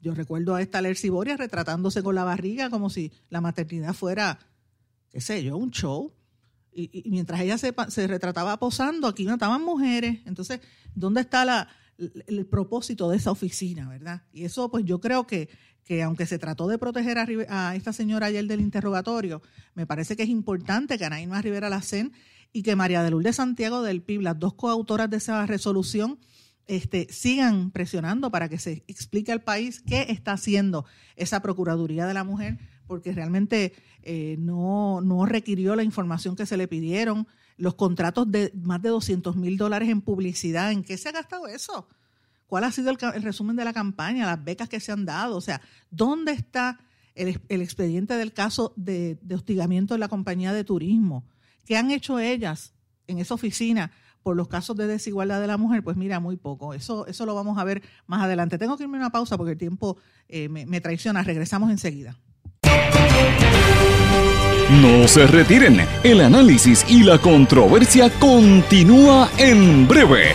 Yo 0.00 0.14
recuerdo 0.14 0.54
a 0.54 0.62
esta 0.62 0.80
Lercy 0.80 1.08
Boria 1.08 1.36
retratándose 1.36 2.02
con 2.02 2.14
la 2.14 2.24
barriga 2.24 2.70
como 2.70 2.88
si 2.88 3.10
la 3.30 3.40
maternidad 3.40 3.94
fuera, 3.94 4.38
qué 5.10 5.20
sé 5.20 5.42
yo, 5.42 5.56
un 5.56 5.70
show. 5.70 6.14
Y, 6.76 7.08
mientras 7.08 7.40
ella 7.40 7.56
se, 7.56 7.72
se, 7.88 8.06
retrataba 8.06 8.58
posando, 8.58 9.06
aquí 9.06 9.24
no 9.24 9.34
estaban 9.34 9.62
mujeres. 9.62 10.20
Entonces, 10.26 10.60
¿dónde 10.94 11.20
está 11.20 11.44
la, 11.44 11.68
el 12.26 12.46
propósito 12.46 13.08
de 13.08 13.16
esa 13.16 13.30
oficina, 13.30 13.88
verdad? 13.88 14.22
Y 14.32 14.44
eso, 14.44 14.68
pues 14.70 14.84
yo 14.84 15.00
creo 15.00 15.24
que 15.24 15.48
que 15.84 16.02
aunque 16.02 16.26
se 16.26 16.38
trató 16.38 16.66
de 16.66 16.78
proteger 16.78 17.18
a, 17.18 17.76
esta 17.76 17.92
señora 17.92 18.26
ayer 18.26 18.46
del 18.46 18.60
interrogatorio, 18.60 19.42
me 19.74 19.86
parece 19.86 20.16
que 20.16 20.22
es 20.22 20.28
importante 20.28 20.98
que 20.98 21.04
Anaíma 21.04 21.42
Rivera 21.42 21.68
Lacén 21.68 22.12
y 22.52 22.62
que 22.62 22.76
María 22.76 23.02
de 23.02 23.10
Lourdes 23.10 23.36
Santiago 23.36 23.82
del 23.82 24.02
PIB, 24.02 24.22
las 24.22 24.38
dos 24.38 24.54
coautoras 24.54 25.10
de 25.10 25.18
esa 25.18 25.44
resolución, 25.46 26.18
este, 26.66 27.06
sigan 27.10 27.70
presionando 27.70 28.30
para 28.30 28.48
que 28.48 28.58
se 28.58 28.84
explique 28.88 29.32
al 29.32 29.42
país 29.42 29.82
qué 29.86 30.06
está 30.08 30.32
haciendo 30.32 30.86
esa 31.16 31.40
Procuraduría 31.40 32.06
de 32.06 32.14
la 32.14 32.24
Mujer, 32.24 32.58
porque 32.86 33.12
realmente 33.12 33.74
eh, 34.02 34.36
no, 34.38 35.00
no 35.02 35.26
requirió 35.26 35.76
la 35.76 35.82
información 35.82 36.36
que 36.36 36.46
se 36.46 36.56
le 36.56 36.68
pidieron, 36.68 37.26
los 37.56 37.74
contratos 37.74 38.30
de 38.30 38.50
más 38.54 38.80
de 38.82 38.88
200 38.88 39.36
mil 39.36 39.58
dólares 39.58 39.88
en 39.88 40.00
publicidad, 40.00 40.72
¿en 40.72 40.82
qué 40.82 40.96
se 40.96 41.10
ha 41.10 41.12
gastado 41.12 41.46
eso? 41.46 41.86
Cuál 42.54 42.62
ha 42.62 42.70
sido 42.70 42.92
el, 42.92 43.22
resumen 43.24 43.56
de 43.56 43.64
la 43.64 43.72
campaña, 43.72 44.26
las 44.26 44.44
becas 44.44 44.68
que 44.68 44.78
se 44.78 44.92
han 44.92 45.04
dado, 45.04 45.36
o 45.36 45.40
sea, 45.40 45.60
¿dónde 45.90 46.30
está 46.30 46.78
el, 47.16 47.40
expediente 47.48 48.14
del 48.14 48.32
caso 48.32 48.72
de, 48.76 49.18
hostigamiento 49.34 49.94
en 49.94 49.98
la 49.98 50.06
compañía 50.06 50.52
de 50.52 50.62
turismo? 50.62 51.24
¿Qué 51.64 51.76
han 51.76 51.90
hecho 51.90 52.20
ellas 52.20 52.72
en 53.08 53.18
esa 53.18 53.34
oficina 53.34 53.90
por 54.22 54.36
los 54.36 54.46
casos 54.46 54.76
de 54.76 54.86
desigualdad 54.86 55.40
de 55.40 55.48
la 55.48 55.56
mujer? 55.56 55.82
Pues 55.82 55.96
mira, 55.96 56.20
muy 56.20 56.36
poco. 56.36 56.74
Eso, 56.74 57.08
eso 57.08 57.26
lo 57.26 57.34
vamos 57.34 57.58
a 57.58 57.64
ver 57.64 57.82
más 58.06 58.22
adelante. 58.22 58.56
Tengo 58.56 58.76
que 58.76 58.84
irme 58.84 58.98
a 58.98 59.00
una 59.00 59.10
pausa 59.10 59.36
porque 59.36 59.54
el 59.54 59.58
tiempo 59.58 59.96
eh, 60.28 60.48
me, 60.48 60.64
me 60.64 60.80
traiciona. 60.80 61.24
Regresamos 61.24 61.72
enseguida. 61.72 62.16
No 64.70 65.06
se 65.08 65.26
retiren, 65.26 65.86
el 66.02 66.20
análisis 66.20 66.86
y 66.88 67.02
la 67.02 67.18
controversia 67.18 68.10
continúa 68.18 69.28
en 69.38 69.86
breve, 69.86 70.34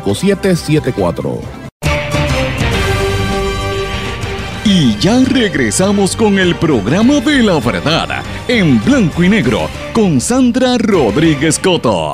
5774. 0.03 1.61
Y 4.63 4.95
ya 4.99 5.19
regresamos 5.25 6.15
con 6.15 6.39
el 6.39 6.55
programa 6.55 7.19
de 7.19 7.43
la 7.43 7.59
verdad 7.59 8.23
en 8.47 8.83
blanco 8.83 9.23
y 9.23 9.29
negro 9.29 9.69
con 9.93 10.21
Sandra 10.21 10.77
Rodríguez 10.77 11.57
Coto. 11.59 12.13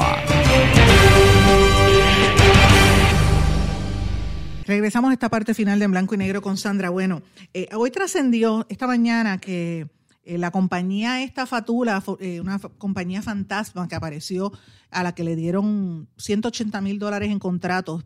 Regresamos 4.66 5.12
a 5.12 5.14
esta 5.14 5.30
parte 5.30 5.54
final 5.54 5.80
de 5.80 5.86
en 5.86 5.92
blanco 5.92 6.16
y 6.16 6.18
negro 6.18 6.42
con 6.42 6.58
Sandra. 6.58 6.90
Bueno, 6.90 7.22
eh, 7.54 7.70
hoy 7.74 7.90
trascendió 7.90 8.66
esta 8.70 8.86
mañana 8.86 9.38
que 9.38 9.88
Eh, 10.28 10.38
la 10.38 10.52
compañía 10.52 11.24
esta 11.24 11.46
Fatula, 11.46 12.04
eh, 12.20 12.42
una 12.42 12.60
compañía 12.60 13.22
fantasma 13.22 13.88
que 13.88 13.96
apareció 13.96 14.52
a 14.92 15.02
la 15.02 15.16
que 15.16 15.24
le 15.24 15.38
dieron 15.38 16.10
180 16.18 16.82
mil 16.82 17.00
dólares 17.00 17.32
en 17.32 17.40
contratos 17.40 18.04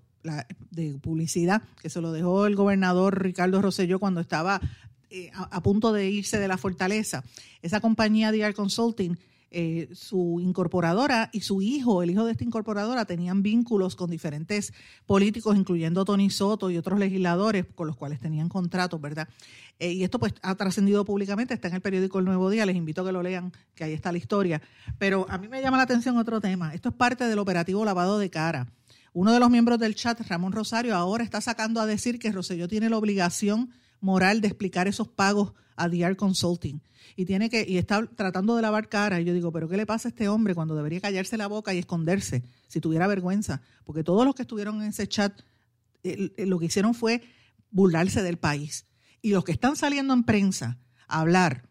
de 0.69 0.99
publicidad, 1.01 1.63
que 1.82 1.89
se 1.89 1.99
lo 1.99 2.11
dejó 2.11 2.45
el 2.45 2.55
gobernador 2.55 3.24
Ricardo 3.24 3.59
Rosselló 3.59 3.97
cuando 3.97 4.22
estaba 4.22 4.61
eh, 5.09 5.32
a, 5.34 5.63
punto 5.63 5.93
de 5.93 6.11
irse 6.11 6.38
de 6.38 6.47
la 6.47 6.59
fortaleza. 6.59 7.24
Esa 7.63 7.82
compañía 7.82 8.32
DR 8.32 8.53
Consulting 8.53 9.17
eh, 9.53 9.89
su 9.91 10.39
incorporadora 10.41 11.29
y 11.33 11.41
su 11.41 11.61
hijo, 11.61 12.01
el 12.03 12.11
hijo 12.11 12.23
de 12.23 12.31
esta 12.31 12.45
incorporadora, 12.45 13.03
tenían 13.03 13.43
vínculos 13.43 13.97
con 13.97 14.09
diferentes 14.09 14.73
políticos, 15.05 15.57
incluyendo 15.57 16.05
Tony 16.05 16.29
Soto 16.29 16.69
y 16.69 16.77
otros 16.77 16.97
legisladores 16.97 17.65
con 17.75 17.87
los 17.87 17.97
cuales 17.97 18.21
tenían 18.21 18.47
contratos, 18.47 19.01
¿verdad? 19.01 19.27
Eh, 19.77 19.91
y 19.91 20.03
esto 20.05 20.19
pues 20.19 20.33
ha 20.41 20.55
trascendido 20.55 21.03
públicamente, 21.03 21.53
está 21.53 21.67
en 21.67 21.75
el 21.75 21.81
periódico 21.81 22.19
El 22.19 22.25
Nuevo 22.25 22.49
Día, 22.49 22.65
les 22.65 22.77
invito 22.77 23.01
a 23.01 23.05
que 23.05 23.11
lo 23.11 23.21
lean, 23.21 23.51
que 23.75 23.83
ahí 23.83 23.91
está 23.91 24.13
la 24.13 24.19
historia. 24.19 24.61
Pero 24.97 25.25
a 25.29 25.37
mí 25.37 25.49
me 25.49 25.61
llama 25.61 25.75
la 25.75 25.83
atención 25.83 26.17
otro 26.17 26.39
tema, 26.39 26.73
esto 26.73 26.87
es 26.87 26.95
parte 26.95 27.25
del 27.25 27.39
operativo 27.39 27.83
lavado 27.83 28.19
de 28.19 28.29
cara. 28.29 28.71
Uno 29.11 29.33
de 29.33 29.41
los 29.41 29.49
miembros 29.49 29.79
del 29.79 29.95
chat, 29.95 30.21
Ramón 30.29 30.53
Rosario, 30.53 30.95
ahora 30.95 31.25
está 31.25 31.41
sacando 31.41 31.81
a 31.81 31.85
decir 31.85 32.19
que 32.19 32.31
Roselló 32.31 32.69
tiene 32.69 32.89
la 32.89 32.97
obligación 32.97 33.71
moral 33.99 34.39
de 34.39 34.47
explicar 34.47 34.87
esos 34.87 35.09
pagos 35.09 35.51
a 35.82 35.89
DR 35.89 36.15
Consulting 36.15 36.82
y 37.15 37.25
tiene 37.25 37.49
que 37.49 37.65
y 37.67 37.77
está 37.77 38.05
tratando 38.07 38.55
de 38.55 38.61
lavar 38.61 38.88
cara 38.89 39.19
y 39.19 39.25
yo 39.25 39.34
digo, 39.34 39.51
pero 39.51 39.67
¿qué 39.67 39.77
le 39.77 39.86
pasa 39.86 40.07
a 40.07 40.11
este 40.11 40.27
hombre 40.27 40.55
cuando 40.55 40.75
debería 40.75 41.01
callarse 41.01 41.38
la 41.38 41.47
boca 41.47 41.73
y 41.73 41.79
esconderse 41.79 42.43
si 42.67 42.79
tuviera 42.79 43.07
vergüenza? 43.07 43.61
Porque 43.84 44.03
todos 44.03 44.25
los 44.25 44.36
que 44.36 44.43
estuvieron 44.43 44.82
en 44.82 44.89
ese 44.89 45.07
chat 45.07 45.39
lo 46.03 46.59
que 46.59 46.65
hicieron 46.65 46.93
fue 46.93 47.21
burlarse 47.69 48.23
del 48.23 48.38
país. 48.38 48.86
Y 49.21 49.32
los 49.32 49.43
que 49.43 49.51
están 49.51 49.75
saliendo 49.75 50.13
en 50.13 50.23
prensa 50.23 50.79
a 51.07 51.19
hablar, 51.19 51.69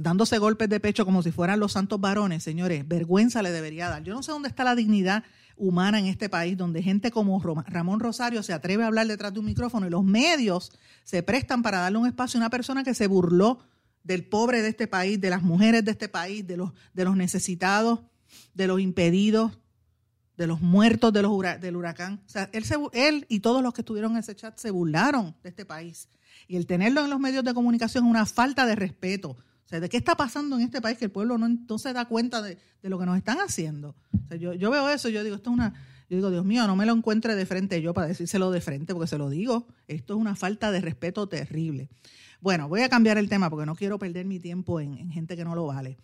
dándose 0.00 0.38
golpes 0.38 0.68
de 0.68 0.78
pecho 0.80 1.04
como 1.04 1.22
si 1.22 1.32
fueran 1.32 1.58
los 1.58 1.72
santos 1.72 2.00
varones, 2.00 2.42
señores, 2.42 2.86
vergüenza 2.86 3.42
le 3.42 3.50
debería 3.50 3.88
dar. 3.88 4.02
Yo 4.04 4.14
no 4.14 4.22
sé 4.22 4.30
dónde 4.30 4.48
está 4.48 4.62
la 4.64 4.76
dignidad 4.76 5.24
humana 5.56 5.98
en 5.98 6.06
este 6.06 6.28
país, 6.28 6.56
donde 6.56 6.82
gente 6.82 7.10
como 7.10 7.40
Ramón 7.66 8.00
Rosario 8.00 8.42
se 8.42 8.52
atreve 8.52 8.84
a 8.84 8.88
hablar 8.88 9.06
detrás 9.06 9.32
de 9.32 9.40
un 9.40 9.46
micrófono 9.46 9.86
y 9.86 9.90
los 9.90 10.04
medios 10.04 10.72
se 11.04 11.22
prestan 11.22 11.62
para 11.62 11.78
darle 11.78 11.98
un 11.98 12.06
espacio 12.06 12.38
a 12.38 12.42
una 12.42 12.50
persona 12.50 12.82
que 12.82 12.94
se 12.94 13.06
burló 13.06 13.60
del 14.02 14.24
pobre 14.24 14.62
de 14.62 14.68
este 14.68 14.86
país, 14.86 15.20
de 15.20 15.30
las 15.30 15.42
mujeres 15.42 15.84
de 15.84 15.90
este 15.90 16.08
país, 16.08 16.46
de 16.46 16.56
los, 16.56 16.72
de 16.92 17.04
los 17.04 17.16
necesitados, 17.16 18.00
de 18.52 18.66
los 18.66 18.80
impedidos, 18.80 19.58
de 20.36 20.46
los 20.46 20.60
muertos 20.60 21.12
de 21.12 21.22
los 21.22 21.32
del 21.60 21.76
huracán. 21.76 22.20
O 22.26 22.28
sea, 22.28 22.50
él, 22.52 22.64
él 22.92 23.26
y 23.28 23.40
todos 23.40 23.62
los 23.62 23.72
que 23.72 23.82
estuvieron 23.82 24.12
en 24.12 24.18
ese 24.18 24.34
chat 24.34 24.58
se 24.58 24.70
burlaron 24.70 25.34
de 25.42 25.48
este 25.48 25.64
país. 25.64 26.08
Y 26.48 26.56
el 26.56 26.66
tenerlo 26.66 27.04
en 27.04 27.10
los 27.10 27.20
medios 27.20 27.44
de 27.44 27.54
comunicación 27.54 28.04
es 28.04 28.10
una 28.10 28.26
falta 28.26 28.66
de 28.66 28.74
respeto. 28.74 29.36
O 29.64 29.68
sea, 29.68 29.80
¿de 29.80 29.88
qué 29.88 29.96
está 29.96 30.14
pasando 30.14 30.56
en 30.56 30.62
este 30.62 30.80
país 30.80 30.98
que 30.98 31.06
el 31.06 31.10
pueblo 31.10 31.38
no, 31.38 31.78
se 31.78 31.92
da 31.92 32.04
cuenta 32.04 32.42
de, 32.42 32.58
lo 32.82 32.98
que 32.98 33.06
nos 33.06 33.16
están 33.16 33.38
haciendo? 33.38 33.94
O 34.12 34.28
sea, 34.28 34.36
yo, 34.36 34.52
yo 34.54 34.70
veo 34.70 34.88
eso 34.90 35.08
yo 35.08 35.24
digo, 35.24 35.36
esto 35.36 35.50
es 35.50 35.54
una... 35.54 35.74
Yo 36.10 36.18
digo, 36.18 36.30
Dios 36.30 36.44
mío, 36.44 36.66
no 36.66 36.76
me 36.76 36.84
lo 36.84 36.92
encuentre 36.92 37.34
de 37.34 37.46
frente 37.46 37.80
yo 37.80 37.94
para 37.94 38.08
decírselo 38.08 38.50
de 38.50 38.60
frente, 38.60 38.92
porque 38.92 39.08
se 39.08 39.16
lo 39.16 39.30
digo. 39.30 39.66
Esto 39.88 40.14
es 40.14 40.20
una 40.20 40.36
falta 40.36 40.70
de 40.70 40.82
respeto 40.82 41.26
terrible. 41.28 41.88
Bueno, 42.40 42.68
voy 42.68 42.82
a 42.82 42.90
cambiar 42.90 43.16
el 43.16 43.30
tema 43.30 43.48
porque 43.48 43.64
no 43.64 43.74
quiero 43.74 43.98
perder 43.98 44.26
mi 44.26 44.38
tiempo 44.38 44.78
en, 44.80 45.10
gente 45.10 45.34
que 45.34 45.44
no 45.44 45.54
lo 45.54 45.66
vale. 45.66 45.96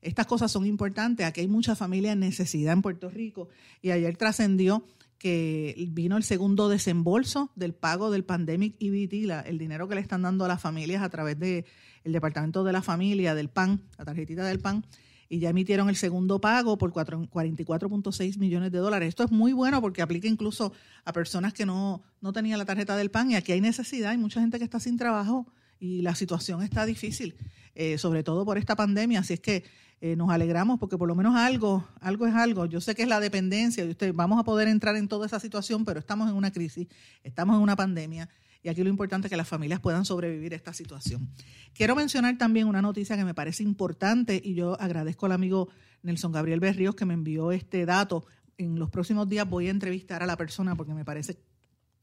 Estas 0.00 0.26
cosas 0.26 0.52
son 0.52 0.64
importantes. 0.64 1.26
Aquí 1.26 1.40
hay 1.40 1.48
mucha 1.48 1.74
familia 1.74 2.12
en 2.12 2.20
necesidad 2.20 2.72
en 2.72 2.82
Puerto 2.82 3.10
Rico 3.10 3.48
y 3.82 3.90
ayer 3.90 4.16
trascendió 4.16 4.84
que 5.18 5.74
vino 5.90 6.16
el 6.16 6.22
segundo 6.22 6.68
desembolso 6.68 7.50
del 7.56 7.74
pago 7.74 8.10
del 8.10 8.24
Pandemic 8.24 8.76
EBT, 8.78 9.46
el 9.46 9.58
dinero 9.58 9.88
que 9.88 9.96
le 9.96 10.00
están 10.00 10.22
dando 10.22 10.44
a 10.44 10.48
las 10.48 10.60
familias 10.60 11.02
a 11.02 11.08
través 11.08 11.38
del 11.38 11.64
Departamento 12.04 12.62
de 12.64 12.72
la 12.72 12.82
Familia, 12.82 13.34
del 13.34 13.48
PAN, 13.48 13.82
la 13.98 14.04
tarjetita 14.04 14.44
del 14.46 14.60
PAN, 14.60 14.84
y 15.28 15.40
ya 15.40 15.50
emitieron 15.50 15.88
el 15.88 15.96
segundo 15.96 16.40
pago 16.40 16.78
por 16.78 16.92
44.6 16.92 18.38
millones 18.38 18.72
de 18.72 18.78
dólares. 18.78 19.10
Esto 19.10 19.24
es 19.24 19.30
muy 19.30 19.52
bueno 19.52 19.80
porque 19.82 20.00
aplica 20.00 20.28
incluso 20.28 20.72
a 21.04 21.12
personas 21.12 21.52
que 21.52 21.66
no, 21.66 22.02
no 22.20 22.32
tenían 22.32 22.58
la 22.58 22.64
tarjeta 22.64 22.96
del 22.96 23.10
PAN 23.10 23.32
y 23.32 23.34
aquí 23.34 23.52
hay 23.52 23.60
necesidad, 23.60 24.12
hay 24.12 24.18
mucha 24.18 24.40
gente 24.40 24.58
que 24.58 24.64
está 24.64 24.80
sin 24.80 24.96
trabajo 24.96 25.46
y 25.80 26.02
la 26.02 26.14
situación 26.14 26.62
está 26.62 26.86
difícil, 26.86 27.36
eh, 27.74 27.98
sobre 27.98 28.22
todo 28.22 28.44
por 28.44 28.56
esta 28.56 28.76
pandemia. 28.76 29.20
Así 29.20 29.34
es 29.34 29.40
que 29.40 29.64
eh, 30.00 30.14
nos 30.14 30.30
alegramos 30.30 30.78
porque 30.78 30.96
por 30.96 31.08
lo 31.08 31.14
menos 31.14 31.34
algo, 31.34 31.86
algo 32.00 32.26
es 32.26 32.34
algo. 32.34 32.66
Yo 32.66 32.80
sé 32.80 32.94
que 32.94 33.02
es 33.02 33.08
la 33.08 33.20
dependencia, 33.20 33.84
y 33.84 33.90
usted, 33.90 34.12
vamos 34.14 34.38
a 34.38 34.44
poder 34.44 34.68
entrar 34.68 34.96
en 34.96 35.08
toda 35.08 35.26
esa 35.26 35.40
situación, 35.40 35.84
pero 35.84 35.98
estamos 35.98 36.30
en 36.30 36.36
una 36.36 36.52
crisis, 36.52 36.86
estamos 37.24 37.56
en 37.56 37.62
una 37.62 37.74
pandemia. 37.74 38.28
Y 38.62 38.68
aquí 38.68 38.82
lo 38.82 38.90
importante 38.90 39.26
es 39.26 39.30
que 39.30 39.36
las 39.36 39.48
familias 39.48 39.80
puedan 39.80 40.04
sobrevivir 40.04 40.52
a 40.52 40.56
esta 40.56 40.72
situación. 40.72 41.28
Quiero 41.72 41.94
mencionar 41.96 42.36
también 42.38 42.66
una 42.66 42.82
noticia 42.82 43.16
que 43.16 43.24
me 43.24 43.34
parece 43.34 43.62
importante 43.62 44.40
y 44.42 44.54
yo 44.54 44.80
agradezco 44.80 45.26
al 45.26 45.32
amigo 45.32 45.68
Nelson 46.02 46.32
Gabriel 46.32 46.60
Berríos 46.60 46.94
que 46.94 47.04
me 47.04 47.14
envió 47.14 47.52
este 47.52 47.86
dato. 47.86 48.24
En 48.56 48.78
los 48.78 48.90
próximos 48.90 49.28
días 49.28 49.48
voy 49.48 49.68
a 49.68 49.70
entrevistar 49.70 50.22
a 50.22 50.26
la 50.26 50.36
persona 50.36 50.74
porque 50.74 50.92
me 50.92 51.04
parece 51.04 51.38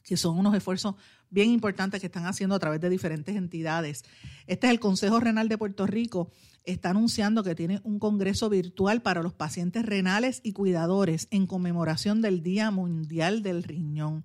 que 0.06 0.18
son 0.18 0.38
unos 0.38 0.56
esfuerzos 0.56 0.96
bien 1.30 1.50
importantes 1.50 2.00
que 2.00 2.08
están 2.08 2.28
haciendo 2.28 2.56
a 2.56 2.60
través 2.60 2.80
de 2.80 2.90
diferentes 2.90 3.36
entidades. 3.36 4.04
Este 4.48 4.68
es 4.68 4.72
el 4.72 4.80
Consejo 4.80 5.20
Renal 5.20 5.50
de 5.50 5.58
Puerto 5.58 5.88
Rico, 5.88 6.32
está 6.64 6.92
anunciando 6.92 7.44
que 7.44 7.56
tiene 7.56 7.82
un 7.84 8.00
congreso 8.00 8.50
virtual 8.50 9.02
para 9.02 9.24
los 9.24 9.34
pacientes 9.34 9.86
renales 9.86 10.42
y 10.44 10.54
cuidadores 10.54 11.28
en 11.32 11.48
conmemoración 11.48 12.22
del 12.22 12.42
Día 12.42 12.72
Mundial 12.72 13.44
del 13.44 13.64
Riñón. 13.64 14.24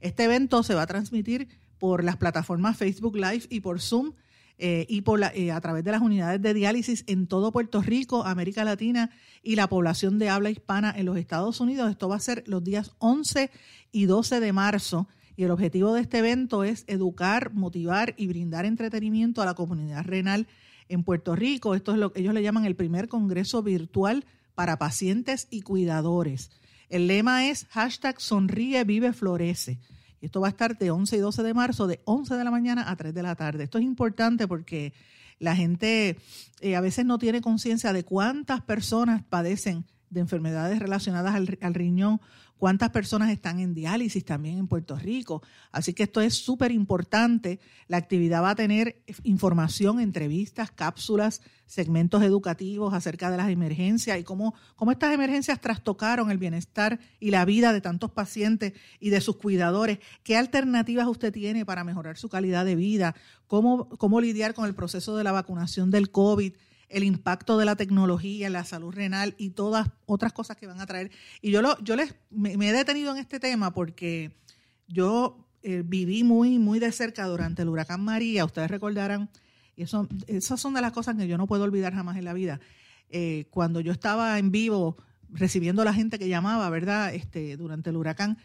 Este 0.00 0.24
evento 0.24 0.62
se 0.62 0.74
va 0.74 0.82
a 0.82 0.86
transmitir 0.86 1.48
por 1.78 2.04
las 2.04 2.16
plataformas 2.16 2.76
Facebook 2.76 3.16
Live 3.16 3.46
y 3.50 3.60
por 3.60 3.80
Zoom 3.80 4.12
eh, 4.58 4.86
y 4.88 5.00
por 5.00 5.20
eh, 5.22 5.50
a 5.50 5.60
través 5.60 5.82
de 5.82 5.90
las 5.90 6.02
unidades 6.02 6.40
de 6.40 6.54
diálisis 6.54 7.04
en 7.06 7.26
todo 7.26 7.52
Puerto 7.52 7.82
Rico, 7.82 8.24
América 8.24 8.64
Latina 8.64 9.10
y 9.42 9.56
la 9.56 9.68
población 9.68 10.18
de 10.18 10.28
habla 10.28 10.50
hispana 10.50 10.94
en 10.96 11.06
los 11.06 11.16
Estados 11.16 11.60
Unidos. 11.60 11.90
Esto 11.90 12.08
va 12.08 12.16
a 12.16 12.20
ser 12.20 12.44
los 12.46 12.62
días 12.62 12.92
11 12.98 13.50
y 13.90 14.06
12 14.06 14.40
de 14.40 14.52
marzo 14.52 15.08
y 15.36 15.44
el 15.44 15.50
objetivo 15.50 15.92
de 15.94 16.02
este 16.02 16.18
evento 16.18 16.64
es 16.64 16.84
educar, 16.86 17.52
motivar 17.52 18.14
y 18.16 18.26
brindar 18.26 18.64
entretenimiento 18.66 19.42
a 19.42 19.46
la 19.46 19.54
comunidad 19.54 20.04
renal 20.04 20.46
en 20.88 21.02
Puerto 21.04 21.34
Rico. 21.34 21.74
Esto 21.74 21.92
es 21.92 21.98
lo 21.98 22.12
que 22.12 22.20
ellos 22.20 22.34
le 22.34 22.42
llaman 22.42 22.64
el 22.64 22.76
primer 22.76 23.08
congreso 23.08 23.62
virtual 23.62 24.24
para 24.54 24.78
pacientes 24.78 25.48
y 25.50 25.62
cuidadores. 25.62 26.50
El 26.88 27.06
lema 27.06 27.48
es 27.48 27.66
hashtag 27.70 28.20
sonríe, 28.20 28.84
vive, 28.84 29.12
florece. 29.12 29.78
Y 30.20 30.26
esto 30.26 30.40
va 30.40 30.48
a 30.48 30.50
estar 30.50 30.76
de 30.78 30.90
11 30.90 31.16
y 31.16 31.20
12 31.20 31.42
de 31.42 31.54
marzo, 31.54 31.86
de 31.86 32.00
11 32.04 32.36
de 32.36 32.44
la 32.44 32.50
mañana 32.50 32.90
a 32.90 32.96
3 32.96 33.14
de 33.14 33.22
la 33.22 33.34
tarde. 33.34 33.64
Esto 33.64 33.78
es 33.78 33.84
importante 33.84 34.46
porque 34.46 34.92
la 35.38 35.56
gente 35.56 36.18
eh, 36.60 36.76
a 36.76 36.80
veces 36.80 37.04
no 37.06 37.18
tiene 37.18 37.40
conciencia 37.40 37.92
de 37.92 38.04
cuántas 38.04 38.60
personas 38.60 39.22
padecen 39.24 39.84
de 40.12 40.20
enfermedades 40.20 40.78
relacionadas 40.78 41.34
al, 41.34 41.74
riñón, 41.74 42.20
cuántas 42.58 42.90
personas 42.90 43.30
están 43.30 43.60
en 43.60 43.72
diálisis 43.72 44.24
también 44.24 44.58
en 44.58 44.68
Puerto 44.68 44.96
Rico. 44.96 45.42
Así 45.72 45.94
que 45.94 46.02
esto 46.02 46.20
es 46.20 46.34
súper 46.34 46.70
importante. 46.70 47.60
La 47.88 47.96
actividad 47.96 48.42
va 48.42 48.50
a 48.50 48.54
tener 48.54 49.02
información, 49.22 50.00
entrevistas, 50.00 50.70
cápsulas, 50.70 51.40
segmentos 51.66 52.22
educativos 52.22 52.92
acerca 52.92 53.30
de 53.30 53.38
las 53.38 53.48
emergencias 53.48 54.18
y 54.18 54.22
cómo, 54.22 54.54
cómo 54.76 54.92
estas 54.92 55.14
emergencias 55.14 55.60
trastocaron 55.60 56.30
el 56.30 56.36
bienestar 56.36 57.00
y 57.18 57.30
la 57.30 57.46
vida 57.46 57.72
de 57.72 57.80
tantos 57.80 58.10
pacientes 58.10 58.74
y 59.00 59.08
de 59.08 59.22
sus 59.22 59.36
cuidadores. 59.36 59.98
¿Qué 60.22 60.36
alternativas 60.36 61.08
usted 61.08 61.32
tiene 61.32 61.64
para 61.64 61.84
mejorar 61.84 62.18
su 62.18 62.28
calidad 62.28 62.66
de 62.66 62.76
vida? 62.76 63.14
¿Cómo, 63.46 63.88
cómo 63.88 64.20
lidiar 64.20 64.52
con 64.52 64.66
el 64.66 64.74
proceso 64.74 65.16
de 65.16 65.24
la 65.24 65.32
vacunación 65.32 65.90
del 65.90 66.10
COVID? 66.10 66.52
El 66.92 67.04
impacto 67.04 67.58
de 67.58 67.64
la 67.64 67.74
tecnología 67.74 68.50
la 68.50 68.64
salud 68.64 68.94
renal 68.94 69.34
y 69.38 69.50
todas 69.50 69.88
otras 70.06 70.32
cosas 70.32 70.56
que 70.56 70.66
van 70.66 70.80
a 70.80 70.86
traer. 70.86 71.10
Y 71.40 71.50
yo, 71.50 71.62
lo, 71.62 71.78
yo 71.82 71.96
les, 71.96 72.14
me, 72.30 72.52
he 72.52 72.72
detenido 72.72 73.12
en 73.12 73.18
este 73.18 73.40
tema 73.40 73.72
porque 73.72 74.36
yo 74.86 75.48
eh, 75.62 75.82
viví 75.84 76.22
muy, 76.22 76.58
muy 76.58 76.78
de 76.78 76.92
cerca 76.92 77.26
durante 77.26 77.62
el 77.62 77.68
huracán 77.68 78.04
María, 78.04 78.44
ustedes 78.44 78.70
recordarán, 78.70 79.30
y 79.74 79.84
eso, 79.84 80.06
esas 80.26 80.60
son 80.60 80.74
de 80.74 80.82
las 80.82 80.92
cosas 80.92 81.16
que 81.16 81.26
yo 81.26 81.38
no 81.38 81.46
puedo 81.46 81.64
olvidar 81.64 81.94
jamás 81.94 82.18
en 82.18 82.26
la 82.26 82.34
vida. 82.34 82.60
Eh, 83.08 83.46
cuando 83.50 83.80
yo 83.80 83.92
estaba 83.92 84.38
en 84.38 84.50
vivo 84.50 84.96
recibiendo 85.30 85.82
a 85.82 85.86
la 85.86 85.94
gente 85.94 86.18
que 86.18 86.28
llamaba, 86.28 86.68
¿verdad? 86.68 87.14
Este, 87.14 87.56
durante 87.56 87.88
el 87.88 87.96
huracán, 87.96 88.36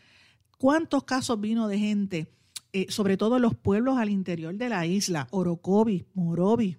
¿cuántos 0.57 1.03
casos 1.03 1.39
vino 1.41 1.67
de 1.67 1.79
gente, 1.79 2.27
eh, 2.71 2.85
sobre 2.89 3.17
todo 3.17 3.35
en 3.35 3.41
los 3.41 3.55
pueblos 3.55 3.97
al 3.97 4.09
interior 4.09 4.55
de 4.55 4.69
la 4.69 4.85
isla, 4.85 5.27
Orocovi, 5.31 6.05
Morovi, 6.13 6.77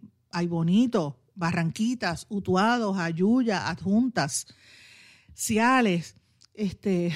Bonito, 0.49 1.18
Barranquitas, 1.39 2.27
Utuados, 2.29 2.99
Ayuya, 2.99 3.69
Adjuntas, 3.69 4.47
Ciales, 5.35 6.17
este, 6.53 7.13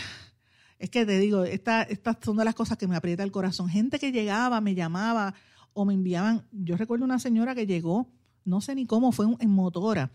es 0.79 0.91
que 0.91 1.05
te 1.05 1.19
digo, 1.19 1.45
estas 1.45 1.89
son 2.23 2.37
de 2.37 2.45
las 2.45 2.55
cosas 2.55 2.79
que 2.79 2.87
me 2.87 2.95
aprieta 2.95 3.25
el 3.25 3.33
corazón. 3.33 3.69
Gente 3.69 3.99
que 3.99 4.13
llegaba, 4.13 4.61
me 4.61 4.77
llamaba 4.77 5.35
o 5.73 5.85
me 5.85 5.95
enviaban. 5.95 6.47
Yo 6.53 6.77
recuerdo 6.77 7.05
una 7.05 7.19
señora 7.19 7.57
que 7.57 7.67
llegó, 7.67 8.09
no 8.45 8.61
sé 8.61 8.77
ni 8.77 8.87
cómo, 8.87 9.11
fue 9.11 9.27
en 9.41 9.51
motora, 9.51 10.13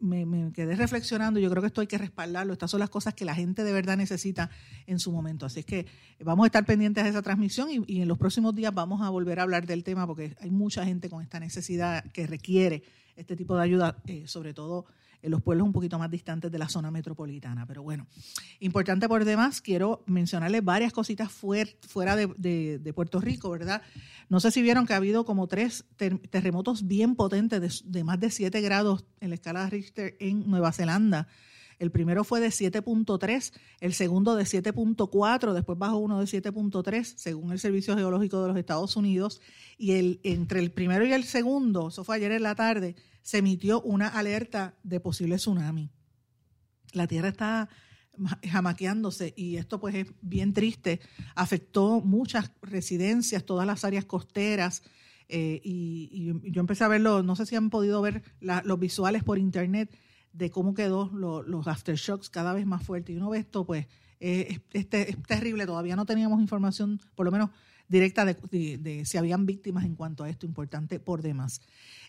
me, 0.00 0.52
quedé 0.52 0.74
reflexionando, 0.74 1.38
yo 1.38 1.48
creo 1.48 1.62
que 1.62 1.68
esto 1.68 1.80
hay 1.80 1.86
que 1.86 1.98
respaldarlo, 1.98 2.52
estas 2.52 2.70
son 2.70 2.80
las 2.80 2.90
cosas 2.90 3.14
que 3.14 3.24
la 3.24 3.34
gente 3.34 3.62
de 3.62 3.72
verdad 3.72 3.96
necesita 3.96 4.50
en 4.86 4.98
su 4.98 5.12
momento. 5.12 5.46
Así 5.46 5.60
es 5.60 5.66
que 5.66 5.86
vamos 6.20 6.44
a 6.44 6.46
estar 6.46 6.64
pendientes 6.64 7.04
de 7.04 7.10
esa 7.10 7.22
transmisión 7.22 7.68
y, 7.70 8.00
en 8.00 8.08
los 8.08 8.18
próximos 8.18 8.54
días 8.54 8.74
vamos 8.74 9.00
a 9.02 9.10
volver 9.10 9.38
a 9.38 9.44
hablar 9.44 9.66
del 9.66 9.84
tema 9.84 10.06
porque 10.06 10.34
hay 10.40 10.50
mucha 10.50 10.84
gente 10.84 11.08
con 11.08 11.22
esta 11.22 11.38
necesidad 11.38 12.04
que 12.12 12.26
requiere 12.26 12.82
este 13.14 13.36
tipo 13.36 13.56
de 13.56 13.62
ayuda, 13.62 13.96
eh, 14.06 14.24
sobre 14.26 14.52
todo 14.52 14.86
en 15.22 15.30
los 15.30 15.42
pueblos 15.42 15.66
un 15.66 15.72
poquito 15.72 15.98
más 15.98 16.10
distantes 16.10 16.50
de 16.50 16.58
la 16.58 16.68
zona 16.68 16.90
metropolitana. 16.90 17.66
Pero 17.66 17.82
bueno, 17.82 18.06
importante 18.60 19.08
por 19.08 19.24
demás, 19.24 19.60
quiero 19.60 20.02
mencionarles 20.06 20.64
varias 20.64 20.92
cositas 20.92 21.30
fuera 21.30 22.16
de, 22.16 22.92
Puerto 22.94 23.20
Rico, 23.20 23.50
¿verdad? 23.50 23.82
No 24.28 24.40
sé 24.40 24.50
si 24.50 24.62
vieron 24.62 24.86
que 24.86 24.94
ha 24.94 24.96
habido 24.96 25.24
como 25.24 25.46
tres 25.46 25.84
terremotos 25.96 26.86
bien 26.86 27.14
potentes 27.14 27.82
de, 27.84 28.04
más 28.04 28.20
de 28.20 28.30
7 28.30 28.60
grados 28.60 29.04
en 29.20 29.30
la 29.30 29.34
escala 29.34 29.64
de 29.64 29.70
Richter 29.70 30.16
en 30.20 30.48
Nueva 30.48 30.72
Zelanda. 30.72 31.28
El 31.78 31.90
primero 31.90 32.24
fue 32.24 32.40
de 32.40 32.48
7.3, 32.48 33.52
el 33.80 33.92
segundo 33.92 34.34
de 34.34 34.44
7.4, 34.44 35.52
después 35.52 35.78
bajó 35.78 35.98
uno 35.98 36.18
de 36.18 36.24
7.3, 36.24 37.14
según 37.16 37.52
el 37.52 37.58
Servicio 37.58 37.94
Geológico 37.96 38.40
de 38.40 38.48
los 38.48 38.56
Estados 38.56 38.96
Unidos. 38.96 39.42
Y 39.76 39.92
el, 39.92 40.20
entre 40.22 40.60
el 40.60 40.70
primero 40.70 41.04
y 41.04 41.12
el 41.12 41.24
segundo, 41.24 41.88
eso 41.88 42.02
fue 42.02 42.16
ayer 42.16 42.32
en 42.32 42.44
la 42.44 42.54
tarde, 42.54 42.96
se 43.26 43.38
emitió 43.38 43.82
una 43.82 44.06
alerta 44.06 44.76
de 44.84 45.00
posible 45.00 45.34
tsunami. 45.34 45.90
La 46.92 47.08
Tierra 47.08 47.26
está 47.26 47.68
jamaqueándose 48.48 49.34
y 49.36 49.56
esto 49.56 49.80
pues 49.80 49.96
es 49.96 50.06
bien 50.20 50.52
triste. 50.52 51.00
Afectó 51.34 52.00
muchas 52.02 52.52
residencias, 52.62 53.44
todas 53.44 53.66
las 53.66 53.84
áreas 53.84 54.04
costeras 54.04 54.84
eh, 55.28 55.60
y, 55.64 56.34
yo 56.52 56.60
empecé 56.60 56.84
a 56.84 56.88
verlo, 56.88 57.24
no 57.24 57.34
sé 57.34 57.46
si 57.46 57.56
han 57.56 57.68
podido 57.68 58.00
ver 58.00 58.22
los 58.40 58.78
visuales 58.78 59.24
por 59.24 59.38
internet 59.38 59.92
de 60.32 60.48
cómo 60.50 60.72
quedó 60.72 61.10
los 61.12 61.66
aftershocks 61.66 62.30
cada 62.30 62.52
vez 62.52 62.64
más 62.64 62.84
fuertes. 62.84 63.12
Y 63.12 63.16
uno 63.16 63.30
ve 63.30 63.38
esto 63.38 63.66
pues 63.66 63.88
es, 64.20 64.60
es, 64.72 64.88
terrible, 64.88 65.66
todavía 65.66 65.96
no 65.96 66.06
teníamos 66.06 66.40
información, 66.40 67.00
por 67.16 67.26
lo 67.26 67.32
menos 67.32 67.50
directa 67.88 68.24
de, 68.24 69.02
si 69.04 69.18
habían 69.18 69.46
víctimas 69.46 69.84
en 69.84 69.94
cuanto 69.94 70.24
a 70.24 70.30
esto, 70.30 70.46
importante 70.46 70.98
por 71.00 71.22
demás. 71.22 71.60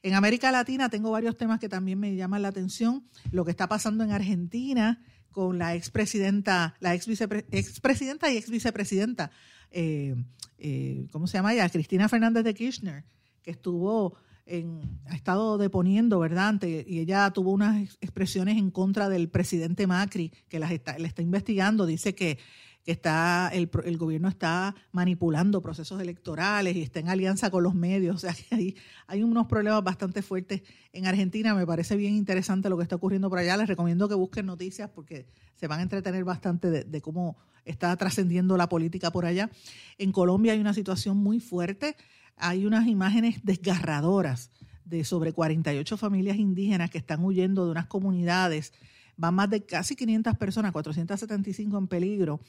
En 0.01 0.13
América 0.13 0.51
Latina 0.51 0.89
tengo 0.89 1.11
varios 1.11 1.37
temas 1.37 1.59
que 1.59 1.69
también 1.69 1.99
me 1.99 2.15
llaman 2.15 2.41
la 2.41 2.49
atención. 2.49 3.03
Lo 3.31 3.45
que 3.45 3.51
está 3.51 3.67
pasando 3.67 4.03
en 4.03 4.11
Argentina 4.11 5.01
con 5.31 5.57
la 5.57 5.75
expresidenta, 5.75 6.75
la 6.79 6.95
ex 6.95 7.07
expresidenta 7.51 8.31
y 8.31 8.37
ex 8.37 8.49
vicepresidenta, 8.49 9.31
eh, 9.71 10.15
eh, 10.57 11.07
¿cómo 11.11 11.27
se 11.27 11.37
llama 11.37 11.53
ella? 11.53 11.69
Cristina 11.69 12.09
Fernández 12.09 12.43
de 12.43 12.53
Kirchner, 12.53 13.03
que 13.43 13.51
estuvo 13.51 14.17
en, 14.47 14.99
ha 15.07 15.15
estado 15.15 15.57
deponiendo, 15.57 16.19
¿verdad? 16.19 16.55
y 16.63 16.99
ella 16.99 17.29
tuvo 17.31 17.51
unas 17.51 17.97
expresiones 18.01 18.57
en 18.57 18.71
contra 18.71 19.09
del 19.09 19.29
presidente 19.29 19.87
Macri, 19.87 20.31
que 20.47 20.59
las 20.59 20.71
está, 20.71 20.97
le 20.97 21.07
está 21.07 21.21
investigando. 21.21 21.85
Dice 21.85 22.15
que 22.15 22.39
que 22.87 22.93
está 22.93 23.49
el, 23.51 23.69
el, 23.83 23.97
gobierno 23.97 24.29
está 24.29 24.73
manipulando 24.93 25.61
procesos 25.61 25.99
electorales 26.01 26.73
y 26.73 26.83
está 26.83 27.01
en 27.01 27.09
alianza 27.09 27.51
con 27.51 27.61
los 27.61 27.75
medios. 27.75 28.15
O 28.15 28.19
sea 28.19 28.33
que 28.33 28.75
hay, 29.09 29.23
unos 29.23 29.45
problemas 29.47 29.83
bastante 29.83 30.21
fuertes 30.21 30.61
en 30.93 31.05
Argentina. 31.05 31.53
Me 31.53 31.67
parece 31.67 31.97
bien 31.97 32.15
interesante 32.15 32.69
lo 32.69 32.77
que 32.77 32.83
está 32.83 32.95
ocurriendo 32.95 33.29
por 33.29 33.39
allá. 33.39 33.57
Les 33.57 33.67
recomiendo 33.67 34.07
que 34.07 34.15
busquen 34.15 34.45
noticias 34.45 34.89
porque 34.89 35.25
se 35.57 35.67
van 35.67 35.81
a 35.81 35.83
entretener 35.83 36.23
bastante 36.23 36.69
de, 36.69 36.85
de 36.85 37.01
cómo 37.01 37.35
está 37.65 37.93
trascendiendo 37.97 38.55
la 38.55 38.69
política 38.69 39.11
por 39.11 39.25
allá. 39.25 39.49
En 39.97 40.13
Colombia 40.13 40.53
hay 40.53 40.61
una 40.61 40.73
situación 40.73 41.17
muy 41.17 41.41
fuerte. 41.41 41.97
Hay 42.37 42.65
unas 42.65 42.87
imágenes 42.87 43.41
desgarradoras 43.43 44.49
de 44.85 45.03
sobre 45.03 45.33
48 45.33 45.97
familias 45.97 46.37
indígenas 46.37 46.89
que 46.89 46.99
están 46.99 47.21
huyendo 47.21 47.65
de 47.65 47.71
unas 47.71 47.87
comunidades 47.87 48.71
van 49.17 49.35
más 49.35 49.49
de 49.49 49.65
casi 49.65 49.95
500 49.95 50.37
personas, 50.37 50.71
475 50.71 51.77
en 51.77 51.87
peligro, 51.87 52.39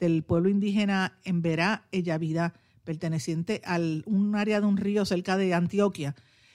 del 0.00 0.22
pueblo 0.22 0.48
indígena 0.48 1.18
en 1.24 1.42
Verá, 1.42 1.86
Ellavida, 1.92 2.54
perteneciente 2.84 3.60
a 3.64 3.78
un 4.06 4.34
área 4.34 4.60
de 4.60 4.66
un 4.66 4.76
río 4.76 5.04
cerca 5.04 5.36
de 5.36 5.54
Antioquia, 5.54 6.14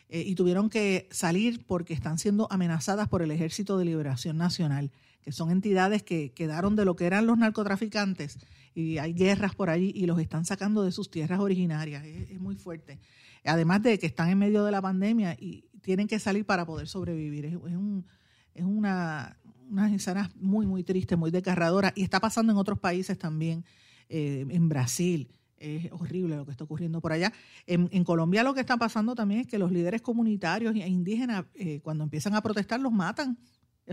eh, 0.09 0.23
y 0.25 0.35
tuvieron 0.35 0.69
que 0.69 1.07
salir 1.11 1.65
porque 1.65 1.93
están 1.93 2.17
siendo 2.17 2.47
amenazadas 2.49 3.09
por 3.09 3.21
el 3.21 3.31
Ejército 3.31 3.77
de 3.77 3.85
Liberación 3.85 4.37
Nacional, 4.37 4.91
que 5.21 5.33
son 5.33 5.51
entidades 5.51 6.03
que 6.03 6.31
quedaron 6.31 6.77
de 6.77 6.85
lo 6.85 6.95
que 6.95 7.05
eran 7.05 7.27
los 7.27 7.37
narcotraficantes, 7.37 8.39
y 8.73 8.99
hay 8.99 9.13
guerras 9.13 9.55
por 9.55 9.69
allí 9.69 9.91
y 9.95 10.05
los 10.05 10.19
están 10.19 10.45
sacando 10.45 10.83
de 10.83 10.91
sus 10.91 11.09
tierras 11.09 11.39
originarias. 11.39 12.05
Es, 12.05 12.39
muy 12.39 12.55
fuerte. 12.55 12.99
Además 13.43 13.81
de 13.81 13.97
que 13.97 14.05
están 14.05 14.29
en 14.29 14.37
medio 14.37 14.63
de 14.63 14.71
la 14.71 14.81
pandemia 14.81 15.35
y 15.39 15.65
tienen 15.81 16.07
que 16.07 16.19
salir 16.19 16.45
para 16.45 16.65
poder 16.65 16.87
sobrevivir. 16.87 17.45
Es, 17.45 17.55
un, 17.55 18.05
es 18.53 18.63
una, 18.63 19.35
unas 19.69 19.91
escenas 19.91 20.35
muy, 20.35 20.65
muy 20.65 20.83
tristes, 20.83 21.17
muy 21.17 21.31
desgarradoras, 21.31 21.93
y 21.95 22.03
está 22.03 22.19
pasando 22.19 22.51
en 22.51 22.57
otros 22.57 22.79
países 22.79 23.17
también, 23.17 23.65
eh, 24.09 24.45
en 24.49 24.69
Brasil. 24.69 25.29
Es 25.57 25.91
horrible 25.91 26.35
lo 26.35 26.45
que 26.45 26.51
está 26.51 26.63
ocurriendo 26.63 27.01
por 27.01 27.11
allá. 27.11 27.33
En, 27.65 28.03
Colombia 28.03 28.43
lo 28.43 28.53
que 28.53 28.59
está 28.59 28.77
pasando 28.77 29.15
también 29.15 29.41
es 29.41 29.47
que 29.47 29.57
los 29.57 29.71
líderes 29.71 30.01
comunitarios 30.01 30.75
e 30.75 30.87
indígenas, 30.87 31.45
eh, 31.55 31.79
cuando 31.81 32.03
empiezan 32.03 32.35
a 32.35 32.41
protestar, 32.41 32.79
los 32.79 32.91
matan. 32.91 33.37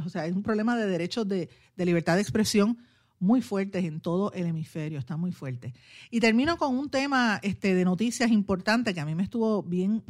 O 0.04 0.08
sea, 0.08 0.26
es 0.26 0.34
un 0.34 0.42
problema 0.42 0.76
de 0.76 0.86
derechos 0.86 1.26
de, 1.26 1.48
libertad 1.76 2.16
de 2.16 2.20
expresión 2.20 2.78
muy 3.18 3.40
fuertes 3.40 3.84
en 3.84 4.00
todo 4.00 4.32
el 4.32 4.46
hemisferio, 4.46 4.98
está 4.98 5.16
muy 5.16 5.32
fuerte. 5.32 5.72
Y 6.10 6.20
termino 6.20 6.58
con 6.58 6.76
un 6.76 6.90
tema 6.90 7.40
este, 7.42 7.74
de 7.74 7.84
noticias 7.84 8.30
importante 8.30 8.92
que 8.92 9.00
a 9.00 9.06
mí 9.06 9.14
me 9.14 9.22
estuvo 9.22 9.62
bien, 9.62 10.02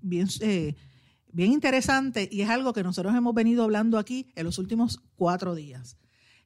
bien 0.00 0.28
eh, 0.40 0.74
bien 1.32 1.52
interesante 1.52 2.28
y 2.30 2.42
es 2.42 2.50
algo 2.50 2.72
que 2.72 2.82
nosotros 2.82 3.14
hemos 3.14 3.34
venido 3.34 3.64
hablando 3.64 3.98
aquí 3.98 4.32
en 4.36 4.44
los 4.44 4.58
últimos 4.58 5.00
cuatro 5.16 5.54
días. 5.54 5.96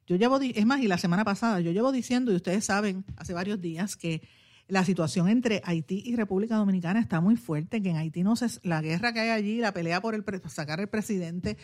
Yo 0.07 0.15
llevo, 0.15 0.39
es 0.39 0.65
más, 0.65 0.81
y 0.81 0.87
la 0.87 0.97
semana 0.97 1.25
pasada, 1.25 1.59
yo 1.59 1.71
llevo 1.71 1.91
diciendo, 1.91 2.31
y 2.31 2.35
ustedes 2.35 2.63
saben, 2.63 3.03
hace 3.17 3.33
varios 3.33 3.59
días, 3.59 3.97
que 3.97 4.21
la 4.69 4.85
situación 4.85 5.27
entre 5.27 5.61
Haití 5.65 6.01
y 6.05 6.15
República 6.15 6.55
Dominicana 6.55 6.99
está 6.99 7.19
muy 7.19 7.35
fuerte, 7.35 7.81
que 7.81 7.89
en 7.89 7.97
Haití 7.97 8.23
no 8.23 8.35
se, 8.37 8.47
la 8.63 8.81
guerra 8.81 9.11
que 9.11 9.19
hay 9.19 9.29
allí, 9.29 9.59
la 9.59 9.73
pelea 9.73 10.01
por 10.01 10.15
el, 10.15 10.23
sacar 10.47 10.79
el 10.79 10.87
presidente, 10.87 11.57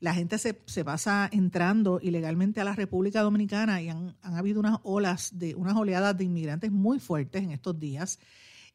la 0.00 0.14
gente 0.14 0.38
se, 0.38 0.60
se, 0.66 0.84
pasa 0.84 1.28
entrando 1.32 1.98
ilegalmente 2.00 2.60
a 2.60 2.64
la 2.64 2.74
República 2.74 3.22
Dominicana 3.22 3.82
y 3.82 3.88
han, 3.88 4.16
han 4.22 4.36
habido 4.36 4.60
unas 4.60 4.78
olas 4.84 5.36
de, 5.36 5.56
unas 5.56 5.76
oleadas 5.76 6.16
de 6.16 6.24
inmigrantes 6.24 6.70
muy 6.70 7.00
fuertes 7.00 7.42
en 7.42 7.50
estos 7.50 7.78
días. 7.80 8.20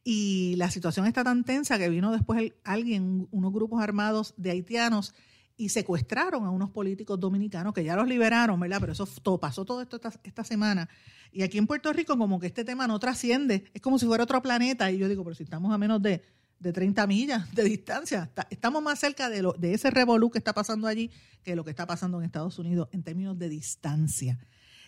Y 0.04 0.56
la 0.58 0.70
situación 0.70 1.06
está 1.06 1.24
tan 1.24 1.43
tensa 1.43 1.78
que 1.78 1.89
vino 1.89 2.12
después 2.12 2.51
alguien, 2.64 3.28
unos 3.32 3.54
grupos 3.54 3.82
armados 3.82 4.34
de 4.38 4.51
haitianos, 4.51 5.14
y 5.56 5.70
secuestraron 5.70 6.45
a 6.45 6.49
unos 6.49 6.72
políticos 6.72 7.20
dominicanos 7.20 7.74
que 7.74 7.84
ya 7.84 7.95
los 7.95 8.08
liberaron, 8.08 8.60
¿verdad? 8.60 8.80
Pero 8.80 8.93
eso 8.93 9.08
pasó 9.39 9.66
todo 9.66 9.82
esto 9.82 9.99
esta, 10.24 10.43
semana. 10.43 10.89
Y 11.32 11.43
aquí 11.43 11.58
en 11.58 11.68
Puerto 11.68 11.93
Rico 11.93 12.18
como 12.18 12.39
que 12.39 12.47
este 12.47 12.66
tema 12.66 12.88
no 12.88 12.99
trasciende, 12.99 13.66
es 13.74 13.82
como 13.82 13.99
si 13.99 14.06
fuera 14.06 14.24
otro 14.24 14.41
planeta. 14.41 14.91
Y 14.91 14.97
yo 14.97 15.08
digo, 15.08 15.24
pero 15.24 15.36
si 15.36 15.43
estamos 15.43 15.74
a 15.74 15.78
menos 15.78 16.01
de, 16.01 16.24
de 16.60 16.74
30 16.74 17.06
millas 17.08 17.54
de 17.54 17.64
distancia, 17.64 18.32
estamos 18.49 18.82
más 18.82 18.99
cerca 18.99 19.30
de, 19.30 19.41
lo, 19.41 19.54
de 19.54 19.74
ese 19.74 19.91
revolú 19.91 20.32
que 20.32 20.39
está 20.39 20.54
pasando 20.54 20.88
allí 20.88 21.12
que 21.43 21.56
lo 21.56 21.64
que 21.64 21.70
está 21.70 21.86
pasando 21.86 22.18
en 22.20 22.26
Estados 22.26 22.58
Unidos 22.58 22.89
en 22.91 23.04
términos 23.04 23.38
de 23.38 23.49
distancia. 23.49 24.39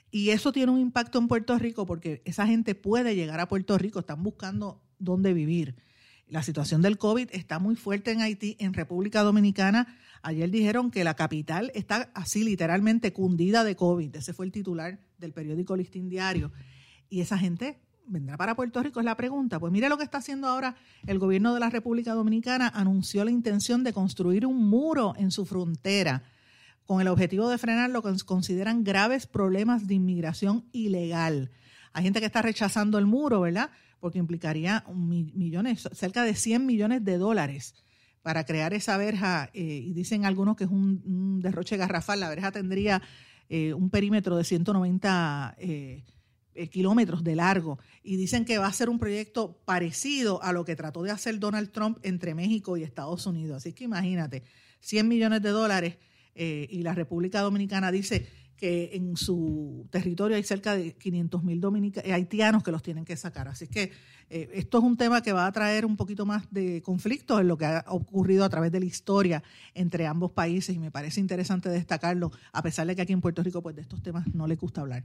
Y 0.09 0.29
eso 0.29 0.51
tiene 0.51 0.71
un 0.71 0.79
impacto 0.79 1.19
en 1.19 1.27
Puerto 1.27 1.57
Rico 1.59 1.85
porque 1.85 2.21
esa 2.25 2.47
gente 2.47 2.73
puede 2.73 3.15
llegar 3.15 3.39
a 3.39 3.47
Puerto 3.47 3.77
Rico, 3.77 3.99
están 3.99 4.23
buscando 4.23 4.81
dónde 4.99 5.33
vivir. 5.33 5.75
La 6.27 6.41
situación 6.41 6.81
del 6.81 6.97
COVID 6.97 7.29
está 7.31 7.59
muy 7.59 7.75
fuerte 7.75 8.11
en 8.11 8.21
Haití, 8.21 8.55
en 8.59 8.73
República 8.73 9.21
Dominicana. 9.21 9.95
Ayer 10.23 10.49
dijeron 10.49 10.89
que 10.89 11.03
la 11.03 11.13
capital 11.15 11.71
está 11.75 12.09
así 12.15 12.43
literalmente 12.43 13.13
cundida 13.13 13.63
de 13.63 13.75
COVID. 13.75 14.15
Ese 14.15 14.33
fue 14.33 14.45
el 14.45 14.51
titular 14.51 14.99
del 15.19 15.33
periódico 15.33 15.75
Listín 15.75 16.09
Diario. 16.09 16.51
Y 17.09 17.21
esa 17.21 17.37
gente 17.37 17.79
vendrá 18.07 18.37
para 18.37 18.55
Puerto 18.55 18.81
Rico, 18.81 18.99
es 18.99 19.05
la 19.05 19.15
pregunta. 19.15 19.59
Pues 19.59 19.71
mire 19.71 19.87
lo 19.87 19.97
que 19.97 20.03
está 20.03 20.17
haciendo 20.17 20.47
ahora 20.47 20.75
el 21.05 21.19
gobierno 21.19 21.53
de 21.53 21.59
la 21.59 21.69
República 21.69 22.13
Dominicana. 22.13 22.71
Anunció 22.73 23.23
la 23.23 23.31
intención 23.31 23.83
de 23.83 23.93
construir 23.93 24.47
un 24.47 24.67
muro 24.67 25.13
en 25.17 25.29
su 25.29 25.45
frontera 25.45 26.23
con 26.85 27.01
el 27.01 27.07
objetivo 27.07 27.49
de 27.49 27.57
frenar 27.57 27.89
lo 27.89 28.01
que 28.01 28.13
consideran 28.25 28.83
graves 28.83 29.27
problemas 29.27 29.87
de 29.87 29.95
inmigración 29.95 30.65
ilegal. 30.71 31.51
Hay 31.95 32.03
gente 32.03 32.19
que 32.19 32.25
está 32.25 32.41
rechazando 32.41 32.97
el 32.97 33.05
muro, 33.05 33.39
¿verdad? 33.39 33.69
Porque 34.01 34.19
implicaría 34.19 34.83
millones, 34.93 35.87
cerca 35.93 36.23
de 36.23 36.35
100 36.35 36.65
millones 36.65 37.05
de 37.05 37.17
dólares 37.17 37.73
para 38.21 38.43
crear 38.43 38.73
esa 38.73 38.97
verja. 38.97 39.49
Eh, 39.53 39.81
y 39.81 39.93
dicen 39.93 40.25
algunos 40.25 40.57
que 40.57 40.65
es 40.65 40.69
un, 40.69 41.39
derroche 41.41 41.77
garrafal. 41.77 42.19
La 42.19 42.27
verja 42.27 42.51
tendría 42.51 43.01
eh, 43.47 43.73
un 43.73 43.89
perímetro 43.89 44.35
de 44.35 44.43
190 44.43 45.55
eh, 45.57 46.03
kilómetros 46.69 47.23
de 47.23 47.35
largo. 47.37 47.79
Y 48.03 48.17
dicen 48.17 48.43
que 48.43 48.57
va 48.57 48.67
a 48.67 48.73
ser 48.73 48.89
un 48.89 48.99
proyecto 48.99 49.61
parecido 49.63 50.43
a 50.43 50.51
lo 50.51 50.65
que 50.65 50.75
trató 50.75 51.01
de 51.01 51.11
hacer 51.11 51.39
Donald 51.39 51.71
Trump 51.71 51.99
entre 52.03 52.35
México 52.35 52.75
y 52.75 52.83
Estados 52.83 53.25
Unidos. 53.25 53.55
Así 53.55 53.71
que 53.71 53.85
imagínate, 53.85 54.43
100 54.81 55.07
millones 55.07 55.41
de 55.41 55.49
dólares 55.49 55.97
y 56.37 56.83
la 56.83 56.93
República 56.93 57.39
Dominicana 57.39 57.93
dice 57.93 58.27
que 58.55 58.91
en 58.93 59.17
su 59.17 59.87
territorio 59.91 60.37
hay 60.37 60.43
cerca 60.43 60.75
de 60.75 60.93
500 60.93 61.43
mil 61.43 61.61
eh, 62.03 62.13
haitianos 62.13 62.63
que 62.63 62.71
los 62.71 62.81
tienen 62.81 63.05
que 63.05 63.17
sacar. 63.17 63.47
Así 63.47 63.67
que 63.67 63.91
eh, 64.29 64.49
esto 64.53 64.79
es 64.79 64.83
un 64.83 64.97
tema 64.97 65.21
que 65.21 65.33
va 65.33 65.45
a 65.45 65.51
traer 65.51 65.85
un 65.85 65.95
poquito 65.95 66.25
más 66.25 66.43
de 66.51 66.81
conflicto 66.81 67.39
en 67.39 67.47
lo 67.47 67.57
que 67.57 67.65
ha 67.65 67.85
ocurrido 67.87 68.43
a 68.43 68.49
través 68.49 68.71
de 68.71 68.79
la 68.79 68.85
historia 68.85 69.43
entre 69.73 70.07
ambos 70.07 70.31
países 70.31 70.75
y 70.75 70.79
me 70.79 70.91
parece 70.91 71.19
interesante 71.19 71.69
destacarlo, 71.69 72.31
a 72.51 72.63
pesar 72.63 72.87
de 72.87 72.95
que 72.95 73.03
aquí 73.03 73.13
en 73.13 73.21
Puerto 73.21 73.43
Rico 73.43 73.61
pues 73.61 73.75
de 73.75 73.83
estos 73.83 74.01
temas 74.01 74.25
no 74.33 74.47
le 74.47 74.55
gusta 74.55 74.81
hablar. 74.81 75.03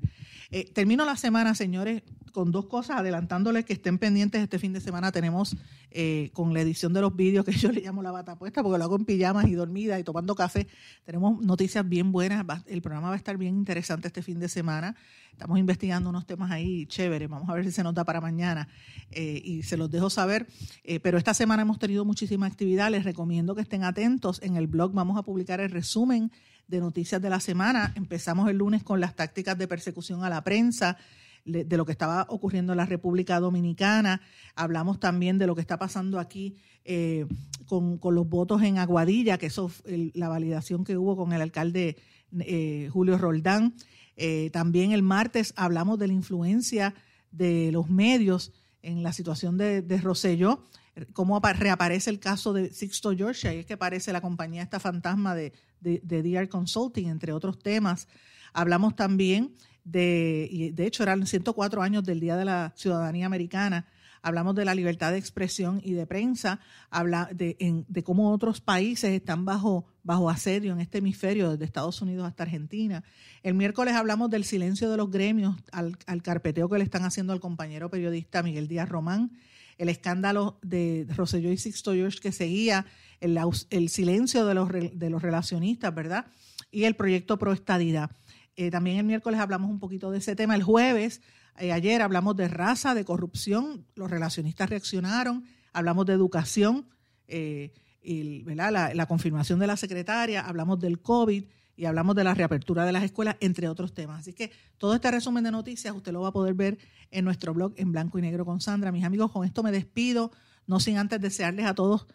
Eh, 0.50 0.70
termino 0.72 1.04
la 1.04 1.16
semana, 1.16 1.54
señores, 1.54 2.02
con 2.32 2.50
dos 2.50 2.66
cosas, 2.66 2.98
adelantándoles 2.98 3.64
que 3.64 3.74
estén 3.74 3.98
pendientes 3.98 4.42
este 4.42 4.58
fin 4.58 4.72
de 4.72 4.80
semana. 4.80 5.12
Tenemos 5.12 5.56
eh, 5.90 6.30
con 6.32 6.54
la 6.54 6.60
edición 6.60 6.92
de 6.92 7.00
los 7.00 7.14
vídeos 7.14 7.44
que 7.44 7.52
yo 7.58 7.72
le 7.72 7.82
llamo 7.82 8.02
la 8.02 8.12
bata 8.12 8.36
puesta, 8.36 8.62
porque 8.62 8.78
lo 8.78 8.84
hago 8.84 8.96
en 8.96 9.04
pijamas 9.04 9.46
y 9.46 9.52
dormida 9.52 9.98
y 9.98 10.04
tomando 10.04 10.34
café. 10.34 10.66
Tenemos 11.04 11.40
noticias 11.42 11.86
bien 11.86 12.12
buenas, 12.12 12.44
el 12.66 12.80
programa 12.80 13.08
va 13.08 13.14
a 13.14 13.18
estar 13.18 13.36
bien 13.36 13.56
interesante 13.56 14.08
este 14.08 14.22
fin 14.22 14.38
de 14.38 14.48
semana. 14.48 14.96
Estamos 15.32 15.58
investigando 15.58 16.10
unos 16.10 16.26
temas 16.26 16.50
ahí 16.50 16.86
chéveres. 16.86 17.28
Vamos 17.28 17.48
a 17.48 17.54
ver 17.54 17.64
si 17.64 17.72
se 17.72 17.82
nota 17.82 18.04
para 18.04 18.20
mañana 18.20 18.68
eh, 19.10 19.40
y 19.44 19.62
se 19.62 19.76
los 19.76 19.90
dejo 19.90 20.10
saber. 20.10 20.46
Eh, 20.84 21.00
pero 21.00 21.18
esta 21.18 21.34
semana 21.34 21.62
hemos 21.62 21.78
tenido 21.78 22.04
muchísima 22.04 22.46
actividad. 22.46 22.90
Les 22.90 23.04
recomiendo 23.04 23.54
que 23.54 23.62
estén 23.62 23.84
atentos. 23.84 24.40
En 24.42 24.56
el 24.56 24.66
blog 24.66 24.92
vamos 24.92 25.18
a 25.18 25.22
publicar 25.22 25.60
el 25.60 25.70
resumen 25.70 26.30
de 26.68 26.80
noticias 26.80 27.20
de 27.20 27.30
la 27.30 27.40
semana. 27.40 27.92
Empezamos 27.96 28.48
el 28.48 28.58
lunes 28.58 28.82
con 28.82 29.00
las 29.00 29.16
tácticas 29.16 29.58
de 29.58 29.68
persecución 29.68 30.24
a 30.24 30.28
la 30.28 30.42
prensa 30.42 30.96
de 31.46 31.76
lo 31.76 31.86
que 31.86 31.92
estaba 31.92 32.26
ocurriendo 32.28 32.74
en 32.74 32.76
la 32.76 32.86
República 32.86 33.40
Dominicana. 33.40 34.20
Hablamos 34.54 35.00
también 35.00 35.38
de 35.38 35.46
lo 35.46 35.54
que 35.54 35.62
está 35.62 35.78
pasando 35.78 36.18
aquí 36.20 36.56
eh, 36.84 37.26
con, 37.66 37.98
los 38.02 38.28
votos 38.28 38.62
en 38.62 38.78
Aguadilla, 38.78 39.38
que 39.38 39.46
eso 39.46 39.70
la 40.14 40.28
validación 40.28 40.84
que 40.84 40.98
hubo 40.98 41.16
con 41.16 41.32
el 41.32 41.40
alcalde 41.40 41.96
Julio 42.92 43.18
Roldán. 43.18 43.74
Eh, 44.22 44.50
también 44.52 44.92
el 44.92 45.02
martes 45.02 45.54
hablamos 45.56 45.98
de 45.98 46.06
la 46.06 46.12
influencia 46.12 46.94
de 47.32 47.70
los 47.72 47.88
medios 47.88 48.52
en 48.82 49.02
la 49.02 49.12
situación 49.12 49.58
de, 49.58 49.82
de 49.82 49.98
Rosselló, 49.98 50.64
cómo 51.12 51.40
reaparece 51.40 52.10
el 52.10 52.18
caso 52.18 52.52
de 52.52 52.72
Sixto 52.72 53.14
Georgia, 53.16 53.54
y 53.54 53.58
es 53.58 53.66
que 53.66 53.74
aparece 53.74 54.12
la 54.12 54.20
compañía 54.20 54.62
esta 54.62 54.80
fantasma 54.80 55.34
de, 55.34 55.52
de, 55.80 56.00
de 56.02 56.22
DR 56.22 56.48
Consulting, 56.48 57.08
entre 57.08 57.32
otros 57.32 57.58
temas. 57.58 58.08
Hablamos 58.52 58.96
también 58.96 59.54
de, 59.84 60.48
y 60.50 60.70
de 60.70 60.86
hecho 60.86 61.02
eran 61.02 61.26
104 61.26 61.82
años 61.82 62.04
del 62.04 62.20
Día 62.20 62.36
de 62.36 62.44
la 62.44 62.72
Ciudadanía 62.76 63.26
Americana, 63.26 63.86
hablamos 64.22 64.54
de 64.54 64.64
la 64.64 64.74
libertad 64.74 65.12
de 65.12 65.18
expresión 65.18 65.80
y 65.84 65.92
de 65.92 66.06
prensa, 66.06 66.60
habla 66.90 67.28
de, 67.32 67.56
de 67.86 68.02
cómo 68.02 68.32
otros 68.32 68.60
países 68.60 69.10
están 69.10 69.44
bajo, 69.44 69.86
bajo 70.02 70.30
asedio 70.30 70.72
en 70.72 70.80
este 70.80 70.98
hemisferio, 70.98 71.50
desde 71.50 71.64
Estados 71.64 72.00
Unidos 72.02 72.26
hasta 72.26 72.42
Argentina. 72.42 73.04
El 73.42 73.54
miércoles 73.54 73.94
hablamos 73.94 74.30
del 74.30 74.44
silencio 74.44 74.90
de 74.90 74.96
los 74.96 75.10
gremios 75.10 75.56
al, 75.72 75.96
carpeteo 76.22 76.68
que 76.68 76.78
le 76.78 76.84
están 76.84 77.04
haciendo 77.04 77.32
al 77.32 77.40
compañero 77.40 77.90
periodista 77.90 78.42
Miguel 78.42 78.68
Díaz 78.68 78.88
Román, 78.88 79.32
el 79.78 79.88
escándalo 79.88 80.58
de 80.62 81.06
Rosselló 81.16 81.50
y 81.50 81.56
Sixto 81.56 81.94
George 81.94 82.18
que 82.20 82.32
seguía, 82.32 82.86
el, 83.20 83.38
el 83.70 83.88
silencio 83.88 84.44
de 84.44 84.54
los, 84.54 84.68
de 84.70 85.10
los 85.10 85.22
relacionistas, 85.22 85.94
¿verdad? 85.94 86.26
Y 86.70 86.84
el 86.84 86.94
proyecto 86.94 87.38
Pro 87.38 87.52
Estadidad. 87.52 88.10
Eh, 88.56 88.70
también 88.70 88.98
el 88.98 89.04
miércoles 89.04 89.40
hablamos 89.40 89.70
un 89.70 89.78
poquito 89.78 90.10
de 90.10 90.18
ese 90.18 90.36
tema. 90.36 90.54
El 90.54 90.62
jueves 90.62 91.22
eh, 91.60 91.72
ayer 91.72 92.02
hablamos 92.02 92.36
de 92.36 92.48
raza, 92.48 92.94
de 92.94 93.04
corrupción, 93.04 93.86
los 93.94 94.10
relacionistas 94.10 94.70
reaccionaron, 94.70 95.44
hablamos 95.72 96.06
de 96.06 96.14
educación, 96.14 96.88
eh, 97.28 97.72
y, 98.02 98.42
La, 98.44 99.06
confirmación 99.06 99.58
de 99.58 99.66
la 99.66 99.76
secretaria, 99.76 100.40
hablamos 100.40 100.80
del 100.80 101.00
COVID 101.00 101.44
y 101.76 101.84
hablamos 101.84 102.16
de 102.16 102.24
la 102.24 102.34
reapertura 102.34 102.84
de 102.84 102.92
las 102.92 103.04
escuelas, 103.04 103.36
entre 103.40 103.68
otros 103.68 103.92
temas. 103.92 104.20
Así 104.20 104.32
que 104.32 104.50
todo 104.78 104.94
este 104.94 105.10
resumen 105.10 105.44
de 105.44 105.50
noticias 105.50 105.94
usted 105.94 106.12
lo 106.12 106.22
va 106.22 106.28
a 106.28 106.32
poder 106.32 106.54
ver 106.54 106.78
en 107.10 107.24
nuestro 107.24 107.52
blog 107.52 107.74
en 107.76 107.92
blanco 107.92 108.18
y 108.18 108.22
negro 108.22 108.46
con 108.46 108.60
Sandra. 108.60 108.90
Mis 108.90 109.04
amigos, 109.04 109.30
con 109.30 109.44
esto 109.44 109.62
me 109.62 109.70
despido, 109.70 110.30
no 110.66 110.80
sin 110.80 110.96
antes 110.96 111.20
desearles 111.20 111.66
a 111.66 111.74
todos 111.74 112.06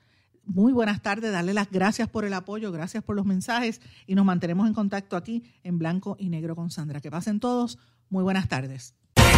muy 0.46 0.74
buenas 0.74 1.02
tardes, 1.02 1.32
darle 1.32 1.54
las 1.54 1.70
gracias 1.72 2.08
por 2.08 2.26
el 2.26 2.34
apoyo, 2.34 2.72
gracias 2.72 3.04
por 3.04 3.16
los 3.16 3.26
mensajes 3.26 3.82
y 4.06 4.16
nos 4.16 4.26
mantenemos 4.26 4.68
en 4.68 4.74
contacto 4.74 5.18
aquí 5.18 5.44
en 5.64 5.78
blanco 5.80 6.16
y 6.20 6.30
negro 6.30 6.56
con 6.56 6.70
Sandra. 6.70 7.02
Que 7.02 7.12
pasen 7.12 7.40
todos, 7.40 7.78
muy 8.10 8.24
buenas 8.24 8.48
tardes. 8.48 8.96